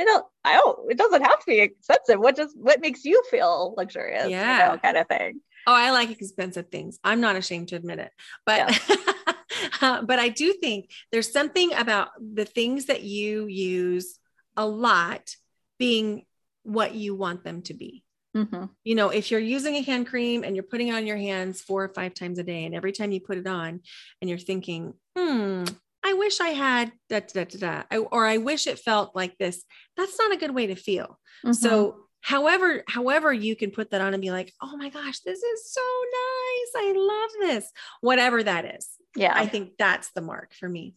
I 0.00 0.04
don't. 0.04 0.26
I 0.44 0.54
don't. 0.54 0.90
It 0.90 0.98
doesn't 0.98 1.22
have 1.22 1.38
to 1.40 1.46
be 1.46 1.60
expensive. 1.60 2.18
What 2.18 2.36
just 2.36 2.56
what 2.56 2.80
makes 2.80 3.04
you 3.04 3.22
feel 3.30 3.74
luxurious? 3.76 4.28
Yeah, 4.28 4.68
you 4.68 4.72
know, 4.72 4.78
kind 4.78 4.96
of 4.96 5.06
thing." 5.08 5.40
Oh, 5.66 5.74
I 5.74 5.90
like 5.90 6.10
expensive 6.10 6.68
things. 6.68 6.98
I'm 7.04 7.20
not 7.20 7.36
ashamed 7.36 7.68
to 7.68 7.76
admit 7.76 7.98
it, 7.98 8.12
but. 8.46 8.58
Yeah. 8.58 8.96
but 9.80 10.18
I 10.18 10.28
do 10.28 10.52
think 10.54 10.90
there's 11.12 11.32
something 11.32 11.74
about 11.74 12.08
the 12.18 12.44
things 12.44 12.86
that 12.86 13.02
you 13.02 13.46
use 13.46 14.18
a 14.56 14.66
lot 14.66 15.34
being 15.78 16.24
what 16.62 16.94
you 16.94 17.14
want 17.14 17.44
them 17.44 17.62
to 17.62 17.74
be. 17.74 18.04
Mm-hmm. 18.36 18.66
You 18.84 18.94
know, 18.94 19.08
if 19.08 19.30
you're 19.30 19.40
using 19.40 19.74
a 19.76 19.82
hand 19.82 20.06
cream 20.06 20.44
and 20.44 20.54
you're 20.54 20.62
putting 20.62 20.88
it 20.88 20.94
on 20.94 21.06
your 21.06 21.16
hands 21.16 21.60
four 21.60 21.82
or 21.82 21.88
five 21.88 22.14
times 22.14 22.38
a 22.38 22.44
day, 22.44 22.64
and 22.64 22.74
every 22.74 22.92
time 22.92 23.10
you 23.10 23.20
put 23.20 23.38
it 23.38 23.46
on 23.46 23.80
and 24.20 24.30
you're 24.30 24.38
thinking, 24.38 24.94
hmm, 25.16 25.64
I 26.04 26.14
wish 26.14 26.40
I 26.40 26.48
had 26.48 26.92
da 27.08 27.20
da 27.20 27.44
da 27.44 27.58
da, 27.58 27.82
I, 27.90 27.98
or 27.98 28.26
I 28.26 28.38
wish 28.38 28.66
it 28.66 28.78
felt 28.78 29.14
like 29.14 29.36
this, 29.38 29.64
that's 29.96 30.18
not 30.18 30.32
a 30.32 30.38
good 30.38 30.54
way 30.54 30.68
to 30.68 30.74
feel. 30.74 31.18
Mm-hmm. 31.44 31.52
So, 31.52 31.96
however, 32.20 32.82
however, 32.88 33.32
you 33.32 33.54
can 33.54 33.70
put 33.70 33.90
that 33.90 34.00
on 34.00 34.14
and 34.14 34.22
be 34.22 34.30
like, 34.30 34.52
oh 34.62 34.76
my 34.76 34.88
gosh, 34.88 35.20
this 35.20 35.42
is 35.42 35.72
so 35.72 35.80
nice. 35.80 36.84
I 36.84 36.92
love 36.96 37.48
this, 37.48 37.70
whatever 38.00 38.42
that 38.42 38.76
is. 38.76 38.88
Yeah. 39.16 39.32
I 39.34 39.46
think 39.46 39.72
that's 39.78 40.10
the 40.12 40.22
mark 40.22 40.54
for 40.54 40.68
me. 40.68 40.94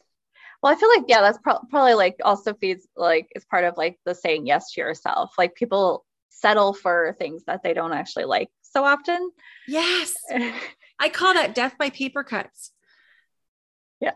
Well, 0.61 0.71
I 0.71 0.75
feel 0.77 0.89
like 0.89 1.03
yeah, 1.07 1.21
that's 1.21 1.39
pro- 1.39 1.59
probably 1.69 1.95
like 1.95 2.15
also 2.23 2.53
feeds 2.53 2.87
like 2.95 3.27
is 3.35 3.43
part 3.43 3.65
of 3.65 3.75
like 3.75 3.99
the 4.05 4.15
saying 4.15 4.47
yes 4.47 4.71
to 4.73 4.81
yourself. 4.81 5.33
Like 5.37 5.55
people 5.55 6.05
settle 6.29 6.73
for 6.73 7.15
things 7.19 7.43
that 7.47 7.63
they 7.63 7.73
don't 7.73 7.93
actually 7.93 8.25
like 8.25 8.49
so 8.61 8.85
often. 8.85 9.31
Yes. 9.67 10.13
I 10.99 11.09
call 11.09 11.33
that 11.33 11.53
death 11.53 11.75
by 11.77 11.89
paper 11.89 12.23
cuts. 12.23 12.71
Yeah. 13.99 14.13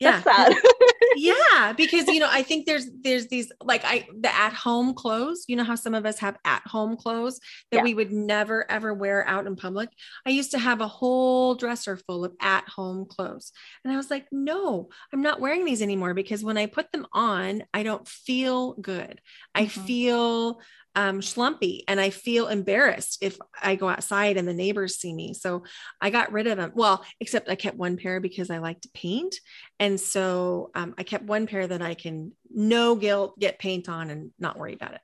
Yeah. 0.00 0.22
That's 0.24 0.24
sad. 0.24 0.54
yeah, 1.16 1.72
because 1.76 2.08
you 2.08 2.20
know, 2.20 2.28
I 2.30 2.42
think 2.42 2.66
there's 2.66 2.86
there's 3.02 3.26
these 3.28 3.52
like 3.62 3.82
I 3.84 4.06
the 4.20 4.34
at 4.34 4.52
home 4.54 4.94
clothes. 4.94 5.44
You 5.48 5.56
know 5.56 5.64
how 5.64 5.74
some 5.74 5.94
of 5.94 6.06
us 6.06 6.18
have 6.20 6.36
at 6.44 6.62
home 6.66 6.96
clothes 6.96 7.40
that 7.70 7.78
Yeah. 7.78 7.82
we 7.82 7.94
would 7.94 8.12
never 8.12 8.70
ever 8.70 8.94
wear 8.94 9.26
out 9.28 9.46
in 9.46 9.56
public. 9.56 9.90
I 10.26 10.30
used 10.30 10.52
to 10.52 10.58
have 10.58 10.80
a 10.80 10.88
whole 10.88 11.54
dresser 11.54 11.96
full 11.96 12.24
of 12.24 12.32
at 12.40 12.68
home 12.68 13.06
clothes, 13.06 13.52
and 13.84 13.92
I 13.92 13.96
was 13.96 14.10
like, 14.10 14.26
no, 14.32 14.88
I'm 15.12 15.22
not 15.22 15.40
wearing 15.40 15.64
these 15.64 15.82
anymore 15.82 16.14
because 16.14 16.42
when 16.44 16.56
I 16.56 16.66
put 16.66 16.92
them 16.92 17.06
on, 17.12 17.62
I 17.74 17.82
don't 17.82 18.06
feel 18.08 18.74
good. 18.74 19.20
I 19.54 19.64
Mhm. 19.64 19.70
feel 19.86 20.60
um 20.96 21.20
schlumpy 21.20 21.82
and 21.86 22.00
I 22.00 22.10
feel 22.10 22.48
embarrassed 22.48 23.18
if 23.20 23.38
I 23.62 23.76
go 23.76 23.88
outside 23.88 24.36
and 24.36 24.48
the 24.48 24.54
neighbors 24.54 24.96
see 24.96 25.12
me. 25.12 25.34
So 25.34 25.64
I 26.00 26.10
got 26.10 26.32
rid 26.32 26.46
of 26.46 26.56
them. 26.56 26.72
Well, 26.74 27.04
except 27.20 27.48
I 27.48 27.54
kept 27.54 27.76
one 27.76 27.96
pair 27.96 28.20
because 28.20 28.50
I 28.50 28.58
like 28.58 28.80
to 28.82 28.90
paint. 28.92 29.36
And 29.78 30.00
so 30.00 30.70
um, 30.74 30.94
I 30.98 31.04
kept 31.04 31.24
one 31.24 31.46
pair 31.46 31.66
that 31.66 31.82
I 31.82 31.94
can 31.94 32.32
no 32.50 32.96
guilt 32.96 33.38
get 33.38 33.58
paint 33.58 33.88
on 33.88 34.10
and 34.10 34.32
not 34.38 34.58
worry 34.58 34.74
about 34.74 34.94
it. 34.94 35.00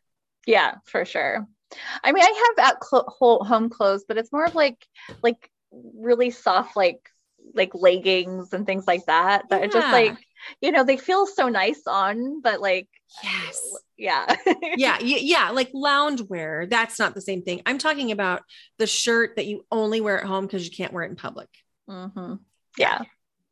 yeah, 0.47 0.77
for 0.85 1.05
sure. 1.05 1.47
I 2.05 2.13
mean, 2.13 2.23
I 2.25 2.55
have 2.59 2.69
at 2.71 2.77
whole 2.83 3.43
home 3.45 3.69
clothes, 3.69 4.05
but 4.07 4.19
it's 4.19 4.33
more 4.33 4.45
of 4.45 4.55
like 4.55 4.87
like 5.23 5.51
really 5.73 6.31
soft 6.31 6.77
like 6.77 7.11
like 7.55 7.75
leggings 7.75 8.53
and 8.53 8.67
things 8.67 8.87
like 8.87 9.07
that 9.07 9.49
that 9.51 9.63
are 9.63 9.69
just 9.69 9.91
like 9.91 10.17
you 10.61 10.71
know 10.73 10.85
they 10.85 10.97
feel 10.97 11.27
so 11.27 11.49
nice 11.49 11.83
on 11.87 12.41
but 12.43 12.61
like 12.61 12.89
Yes. 13.23 13.61
yeah 13.97 14.27
yeah. 14.77 14.99
Yeah. 15.01 15.51
Like 15.51 15.71
lounge 15.73 16.21
wear. 16.23 16.67
That's 16.67 16.99
not 16.99 17.15
the 17.15 17.21
same 17.21 17.43
thing. 17.43 17.63
I'm 17.65 17.79
talking 17.79 18.11
about 18.11 18.43
the 18.79 18.87
shirt 18.87 19.37
that 19.37 19.47
you 19.47 19.65
only 19.71 20.01
wear 20.01 20.19
at 20.21 20.27
home 20.27 20.45
because 20.45 20.65
you 20.65 20.73
can't 20.77 20.93
wear 20.93 21.05
it 21.05 21.11
in 21.11 21.17
public. 21.17 21.49
hmm 21.89 22.35
yeah 22.77 23.03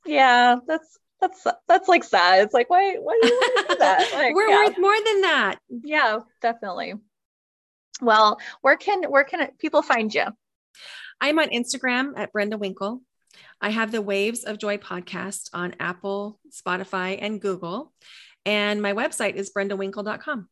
yeah 0.04 0.56
that's 0.66 0.98
that's 1.20 1.46
that's 1.68 1.88
like 1.88 2.04
sad 2.04 2.42
it's 2.44 2.52
like 2.52 2.68
why 2.68 2.96
why 2.96 3.18
do 3.22 3.28
you 3.28 3.54
do 3.68 3.76
that 3.78 4.10
like, 4.14 4.34
We're 4.34 4.48
yeah. 4.48 4.64
worth 4.66 4.76
more 4.78 4.96
than 5.04 5.20
that. 5.22 5.56
yeah 5.84 6.18
definitely 6.42 6.94
well 8.02 8.38
where 8.60 8.76
can 8.76 9.04
where 9.04 9.24
can 9.24 9.48
people 9.58 9.80
find 9.82 10.12
you 10.12 10.24
I'm 11.20 11.38
on 11.38 11.50
Instagram 11.50 12.14
at 12.16 12.32
Brenda 12.32 12.58
Winkle. 12.58 13.00
I 13.64 13.70
have 13.70 13.90
the 13.92 14.02
Waves 14.02 14.44
of 14.44 14.58
Joy 14.58 14.76
podcast 14.76 15.48
on 15.54 15.74
Apple, 15.80 16.38
Spotify, 16.50 17.16
and 17.18 17.40
Google. 17.40 17.94
And 18.44 18.82
my 18.82 18.92
website 18.92 19.36
is 19.36 19.52
brendawinkle.com. 19.56 20.48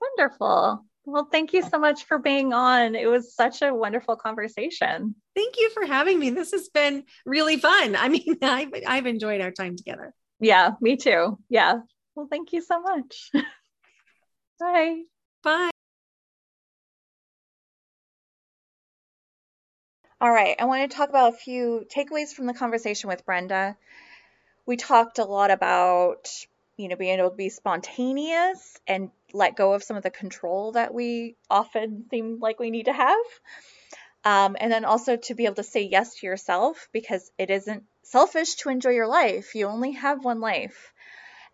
wonderful 0.00 0.84
well 1.06 1.28
thank 1.30 1.52
you 1.52 1.62
so 1.62 1.76
much 1.78 2.04
for 2.04 2.18
being 2.18 2.52
on 2.54 2.94
it 2.94 3.06
was 3.06 3.34
such 3.34 3.62
a 3.62 3.74
wonderful 3.74 4.14
conversation 4.16 5.14
Thank 5.34 5.56
you 5.58 5.70
for 5.70 5.84
having 5.84 6.20
me. 6.20 6.30
This 6.30 6.52
has 6.52 6.68
been 6.68 7.02
really 7.26 7.56
fun. 7.56 7.96
I 8.04 8.08
mean, 8.08 8.36
I've, 8.40 8.68
I've 8.86 9.06
enjoyed 9.06 9.40
our 9.40 9.50
time 9.50 9.74
together. 9.76 10.14
yeah 10.38 10.70
me 10.80 10.96
too 10.96 11.36
yeah 11.48 11.78
well 12.14 12.28
thank 12.30 12.52
you 12.52 12.62
so 12.62 12.80
much 12.80 13.30
bye 14.60 15.02
Bye. 15.42 15.73
All 20.24 20.32
right, 20.32 20.56
I 20.58 20.64
want 20.64 20.90
to 20.90 20.96
talk 20.96 21.10
about 21.10 21.34
a 21.34 21.36
few 21.36 21.86
takeaways 21.94 22.32
from 22.32 22.46
the 22.46 22.54
conversation 22.54 23.08
with 23.08 23.26
Brenda. 23.26 23.76
We 24.64 24.78
talked 24.78 25.18
a 25.18 25.24
lot 25.26 25.50
about, 25.50 26.30
you 26.78 26.88
know, 26.88 26.96
being 26.96 27.18
able 27.18 27.28
to 27.28 27.36
be 27.36 27.50
spontaneous 27.50 28.80
and 28.86 29.10
let 29.34 29.54
go 29.54 29.74
of 29.74 29.82
some 29.82 29.98
of 29.98 30.02
the 30.02 30.08
control 30.08 30.72
that 30.72 30.94
we 30.94 31.36
often 31.50 32.06
seem 32.10 32.38
like 32.40 32.58
we 32.58 32.70
need 32.70 32.86
to 32.86 32.94
have. 32.94 33.26
Um, 34.24 34.56
and 34.58 34.72
then 34.72 34.86
also 34.86 35.16
to 35.16 35.34
be 35.34 35.44
able 35.44 35.56
to 35.56 35.62
say 35.62 35.82
yes 35.82 36.14
to 36.14 36.26
yourself 36.26 36.88
because 36.90 37.30
it 37.36 37.50
isn't 37.50 37.84
selfish 38.02 38.54
to 38.54 38.70
enjoy 38.70 38.92
your 38.92 39.06
life. 39.06 39.54
You 39.54 39.66
only 39.66 39.92
have 39.92 40.24
one 40.24 40.40
life. 40.40 40.94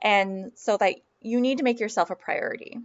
And 0.01 0.53
so 0.55 0.77
that 0.77 0.95
you 1.21 1.41
need 1.41 1.59
to 1.59 1.65
make 1.65 1.81
yourself 1.81 2.11
a 2.11 2.15
priority. 2.15 2.79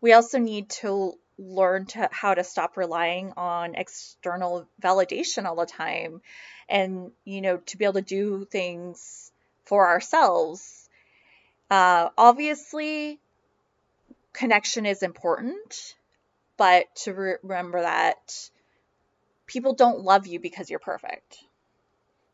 We 0.00 0.12
also 0.12 0.40
need 0.40 0.70
to 0.80 1.12
learn 1.42 1.86
to 1.86 2.08
how 2.12 2.34
to 2.34 2.44
stop 2.44 2.76
relying 2.76 3.32
on 3.36 3.74
external 3.74 4.66
validation 4.80 5.44
all 5.44 5.56
the 5.56 5.66
time 5.66 6.20
and 6.68 7.10
you 7.24 7.40
know 7.40 7.56
to 7.58 7.76
be 7.76 7.84
able 7.84 7.94
to 7.94 8.02
do 8.02 8.44
things 8.44 9.32
for 9.64 9.88
ourselves. 9.88 10.88
Uh, 11.70 12.10
obviously 12.18 13.18
connection 14.32 14.86
is 14.86 15.02
important 15.02 15.94
but 16.56 16.94
to 16.94 17.12
re- 17.12 17.36
remember 17.42 17.80
that 17.80 18.50
people 19.46 19.74
don't 19.74 20.00
love 20.00 20.26
you 20.26 20.38
because 20.38 20.70
you're 20.70 20.78
perfect. 20.78 21.38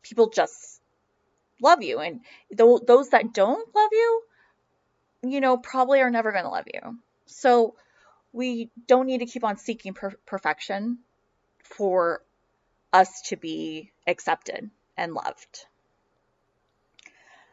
People 0.03 0.29
just 0.29 0.81
love 1.61 1.81
you 1.81 1.99
and 1.99 2.21
th- 2.55 2.81
those 2.85 3.09
that 3.09 3.33
don't 3.33 3.75
love 3.75 3.89
you 3.91 4.21
you 5.23 5.41
know 5.41 5.57
probably 5.57 5.99
are 6.01 6.09
never 6.09 6.31
going 6.31 6.43
to 6.43 6.49
love 6.49 6.67
you. 6.73 6.97
So 7.25 7.75
we 8.31 8.69
don't 8.87 9.07
need 9.07 9.19
to 9.19 9.25
keep 9.25 9.43
on 9.43 9.57
seeking 9.57 9.93
per- 9.93 10.17
perfection 10.25 10.99
for 11.63 12.21
us 12.91 13.21
to 13.23 13.35
be 13.35 13.91
accepted 14.07 14.69
and 14.97 15.13
loved. 15.13 15.65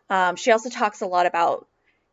Um, 0.09 0.37
she 0.37 0.53
also 0.53 0.71
talks 0.71 1.01
a 1.01 1.07
lot 1.07 1.27
about, 1.27 1.67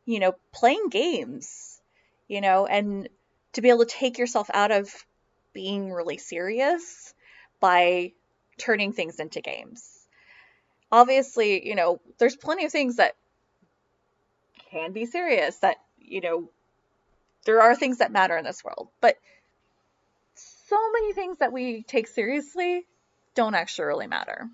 you 0.05 0.20
know, 0.20 0.34
playing 0.51 0.89
games, 0.89 1.80
you 2.28 2.41
know, 2.41 2.66
and 2.66 3.07
to 3.53 3.61
be 3.61 3.70
able 3.70 3.86
to 3.86 3.86
take 3.86 4.18
yourself 4.18 4.49
out 4.53 4.72
of 4.72 4.91
being 5.53 5.91
really 5.91 6.18
serious 6.18 7.14
by 7.59 8.11
turning 8.57 8.93
things 8.93 9.20
into 9.20 9.41
games. 9.41 10.07
Obviously, 10.91 11.68
you 11.68 11.76
know, 11.76 12.01
there's 12.18 12.36
plenty 12.36 12.66
of 12.66 12.72
things 12.72 12.97
that 12.97 13.16
can 14.72 14.91
be 14.91 15.05
serious 15.05 15.55
that, 15.57 15.78
you 15.99 16.22
know, 16.22 16.49
there 17.45 17.61
are 17.61 17.75
things 17.75 17.97
that 17.97 18.11
matter 18.11 18.37
in 18.37 18.45
this 18.45 18.63
world, 18.63 18.89
but 19.01 19.17
so 20.35 20.77
many 20.91 21.13
things 21.13 21.39
that 21.39 21.51
we 21.53 21.83
take 21.83 22.07
seriously 22.07 22.85
don't 23.35 23.55
actually 23.55 23.85
really 23.85 24.07
matter. 24.07 24.47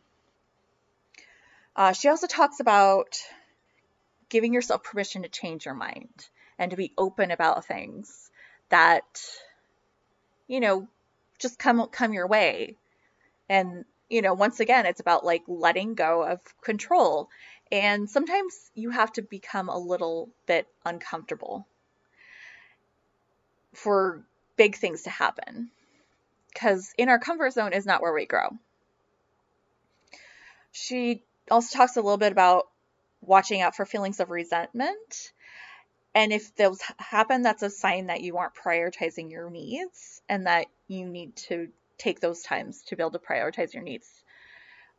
Uh, 1.75 1.93
she 1.93 2.09
also 2.09 2.27
talks 2.27 2.59
about 2.59 3.19
giving 4.27 4.53
yourself 4.53 4.83
permission 4.83 5.23
to 5.23 5.29
change 5.29 5.65
your 5.65 5.75
mind 5.75 6.27
and 6.57 6.71
to 6.71 6.77
be 6.77 6.91
open 6.97 7.31
about 7.31 7.65
things 7.65 8.29
that, 8.69 9.21
you 10.47 10.59
know, 10.59 10.87
just 11.39 11.57
come 11.57 11.87
come 11.87 12.13
your 12.13 12.27
way. 12.27 12.75
And 13.47 13.85
you 14.09 14.21
know, 14.21 14.33
once 14.33 14.59
again, 14.59 14.85
it's 14.85 14.99
about 14.99 15.23
like 15.23 15.43
letting 15.47 15.93
go 15.93 16.23
of 16.23 16.39
control. 16.61 17.29
And 17.71 18.09
sometimes 18.09 18.71
you 18.73 18.89
have 18.89 19.11
to 19.13 19.21
become 19.21 19.69
a 19.69 19.77
little 19.77 20.29
bit 20.47 20.67
uncomfortable 20.83 21.67
for 23.73 24.23
big 24.57 24.75
things 24.75 25.03
to 25.03 25.09
happen 25.09 25.69
because 26.53 26.93
in 26.97 27.09
our 27.09 27.19
comfort 27.19 27.53
zone 27.53 27.73
is 27.73 27.85
not 27.85 28.01
where 28.01 28.13
we 28.13 28.25
grow. 28.25 28.49
She 30.71 31.23
also 31.49 31.77
talks 31.77 31.95
a 31.95 32.01
little 32.01 32.17
bit 32.17 32.31
about 32.31 32.67
watching 33.21 33.61
out 33.61 33.75
for 33.75 33.85
feelings 33.85 34.19
of 34.19 34.29
resentment. 34.29 35.31
And 36.15 36.33
if 36.33 36.55
those 36.55 36.81
happen, 36.97 37.43
that's 37.43 37.63
a 37.63 37.69
sign 37.69 38.07
that 38.07 38.21
you 38.21 38.37
aren't 38.37 38.55
prioritizing 38.55 39.31
your 39.31 39.49
needs 39.49 40.21
and 40.27 40.47
that 40.47 40.67
you 40.87 41.05
need 41.05 41.35
to 41.35 41.69
take 41.97 42.19
those 42.19 42.41
times 42.41 42.81
to 42.87 42.95
be 42.95 43.03
able 43.03 43.11
to 43.11 43.19
prioritize 43.19 43.73
your 43.73 43.83
needs 43.83 44.07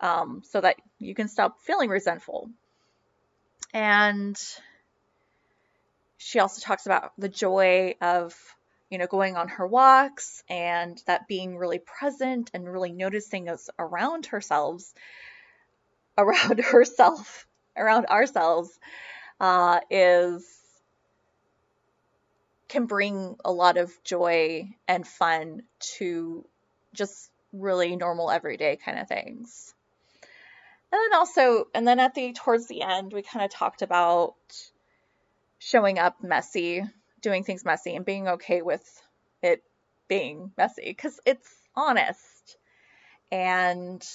um, 0.01 0.43
so 0.45 0.61
that 0.61 0.77
you 0.99 1.14
can 1.14 1.29
stop 1.29 1.61
feeling 1.61 1.89
resentful. 1.89 2.51
And 3.73 4.39
she 6.18 6.39
also 6.39 6.61
talks 6.61 6.87
about 6.87 7.12
the 7.18 7.29
joy 7.29 7.95
of 8.01 8.37
you 8.91 8.99
know, 8.99 9.07
going 9.07 9.36
on 9.36 9.49
her 9.49 9.66
walks 9.66 10.43
and 10.49 11.01
that 11.07 11.28
being 11.28 11.57
really 11.57 11.78
present 11.78 12.51
and 12.53 12.70
really 12.70 12.93
noticing 12.93 13.49
us 13.49 13.70
around 13.78 14.26
herself, 14.26 14.82
around 16.18 16.61
herself, 16.64 17.47
around 17.76 18.07
ourselves, 18.07 18.78
uh, 19.38 19.80
is 19.91 20.45
can 22.68 22.86
bring 22.86 23.36
a 23.45 23.51
lot 23.51 23.76
of 23.76 23.93
joy 24.05 24.68
and 24.86 25.07
fun 25.07 25.62
to 25.80 26.45
just 26.95 27.30
really 27.53 27.97
normal 27.97 28.30
everyday 28.30 28.76
kind 28.76 28.99
of 28.99 29.09
things. 29.09 29.74
And 30.93 31.01
then 31.01 31.18
also, 31.18 31.66
and 31.74 31.86
then 31.86 32.01
at 32.01 32.14
the 32.14 32.32
towards 32.32 32.66
the 32.66 32.82
end, 32.82 33.12
we 33.12 33.22
kind 33.22 33.45
of 33.45 33.51
talked 33.51 33.82
about 33.82 34.34
showing 35.59 35.99
up 35.99 36.22
messy 36.22 36.82
doing 37.21 37.45
things 37.45 37.64
messy 37.64 37.95
and 37.95 38.05
being 38.05 38.29
okay 38.29 38.62
with 38.62 38.85
it 39.43 39.62
being 40.09 40.53
messy 40.57 40.83
because 40.87 41.21
it's 41.25 41.49
honest 41.75 42.57
and 43.31 44.07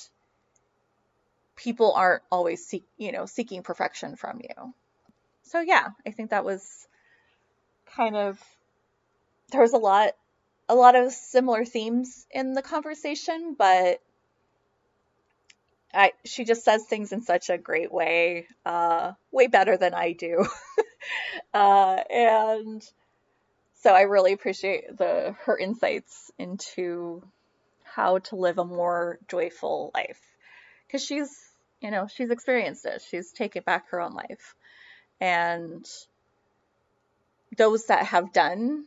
people 1.56 1.93
aren't 1.93 2.24
always 2.32 2.66
seek, 2.66 2.86
you 2.97 3.12
know, 3.12 3.26
seeking 3.26 3.64
perfection 3.64 4.16
from 4.16 4.41
you. 4.41 4.74
So 5.43 5.62
yeah, 5.62 5.89
I 6.06 6.12
think 6.12 6.32
that 6.32 6.45
was 6.45 6.88
kind 7.95 8.16
of 8.16 8.39
there 9.51 9.62
was 9.62 9.74
a 9.74 9.78
lot 9.78 10.12
a 10.68 10.76
lot 10.76 10.95
of 10.95 11.12
similar 11.12 11.64
themes 11.64 12.26
in 12.32 12.53
the 12.53 12.62
conversation, 12.62 13.56
but 13.58 14.01
I, 15.93 16.12
she 16.26 16.43
just 16.43 16.66
says 16.66 16.84
things 16.86 17.14
in 17.14 17.22
such 17.22 17.49
a 17.49 17.58
great 17.58 17.91
way, 17.91 18.47
uh, 18.66 19.14
way 19.32 19.47
better 19.47 19.78
than 19.78 19.93
I 19.93 20.12
do. 20.12 20.45
uh, 21.53 21.97
and 22.10 22.84
so 23.82 23.93
I 23.93 24.01
really 24.01 24.34
appreciate 24.34 24.97
the 24.97 25.36
her 25.45 25.58
insights 25.58 26.32
into 26.39 27.22
how 27.84 28.18
to 28.20 28.36
live 28.36 28.58
a 28.58 28.66
more 28.66 29.20
joyful 29.28 29.91
life. 29.93 30.20
Because 30.88 31.03
she's 31.06 31.30
you 31.82 31.91
know 31.91 32.08
she's 32.08 32.32
experienced 32.32 32.86
it. 32.86 33.03
She's 33.10 33.32
taken 33.32 33.64
back 33.64 33.89
her 33.89 34.01
own 34.01 34.14
life. 34.14 34.56
And 35.22 35.86
those 37.58 37.86
that 37.86 38.08
have 38.08 38.34
done 38.34 38.86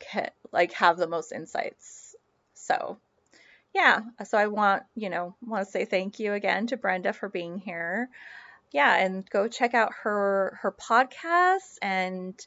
can, 0.00 0.30
like 0.50 0.72
have 0.72 0.98
the 0.98 1.06
most 1.06 1.32
insights. 1.32 2.14
So 2.54 2.98
yeah. 3.74 4.00
So 4.24 4.38
i 4.38 4.46
want 4.46 4.82
you 4.94 5.08
know 5.08 5.34
want 5.40 5.64
to 5.64 5.70
say 5.70 5.84
thank 5.84 6.18
you 6.18 6.32
again 6.34 6.66
to 6.68 6.76
brenda 6.76 7.12
for 7.12 7.28
being 7.28 7.58
here 7.58 8.08
yeah 8.72 8.96
and 8.96 9.28
go 9.30 9.48
check 9.48 9.74
out 9.74 9.92
her 10.02 10.58
her 10.62 10.72
podcast 10.72 11.78
and 11.80 12.46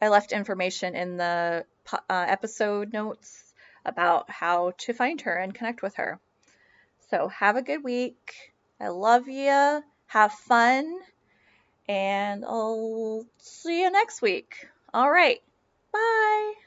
i 0.00 0.08
left 0.08 0.32
information 0.32 0.94
in 0.94 1.16
the 1.16 1.64
uh, 2.08 2.26
episode 2.28 2.92
notes 2.92 3.46
about 3.86 4.28
how 4.28 4.72
to 4.78 4.92
find 4.92 5.20
her 5.22 5.34
and 5.34 5.54
connect 5.54 5.80
with 5.80 5.94
her. 5.94 6.18
So 7.10 7.28
have 7.28 7.56
a 7.56 7.62
good 7.62 7.82
week. 7.82 8.34
I 8.80 8.88
love 8.88 9.28
you. 9.28 9.82
Have 10.08 10.32
fun. 10.32 10.98
And 11.88 12.44
I'll 12.44 13.24
see 13.38 13.82
you 13.82 13.90
next 13.90 14.20
week. 14.20 14.68
All 14.92 15.10
right. 15.10 15.40
Bye. 15.92 16.65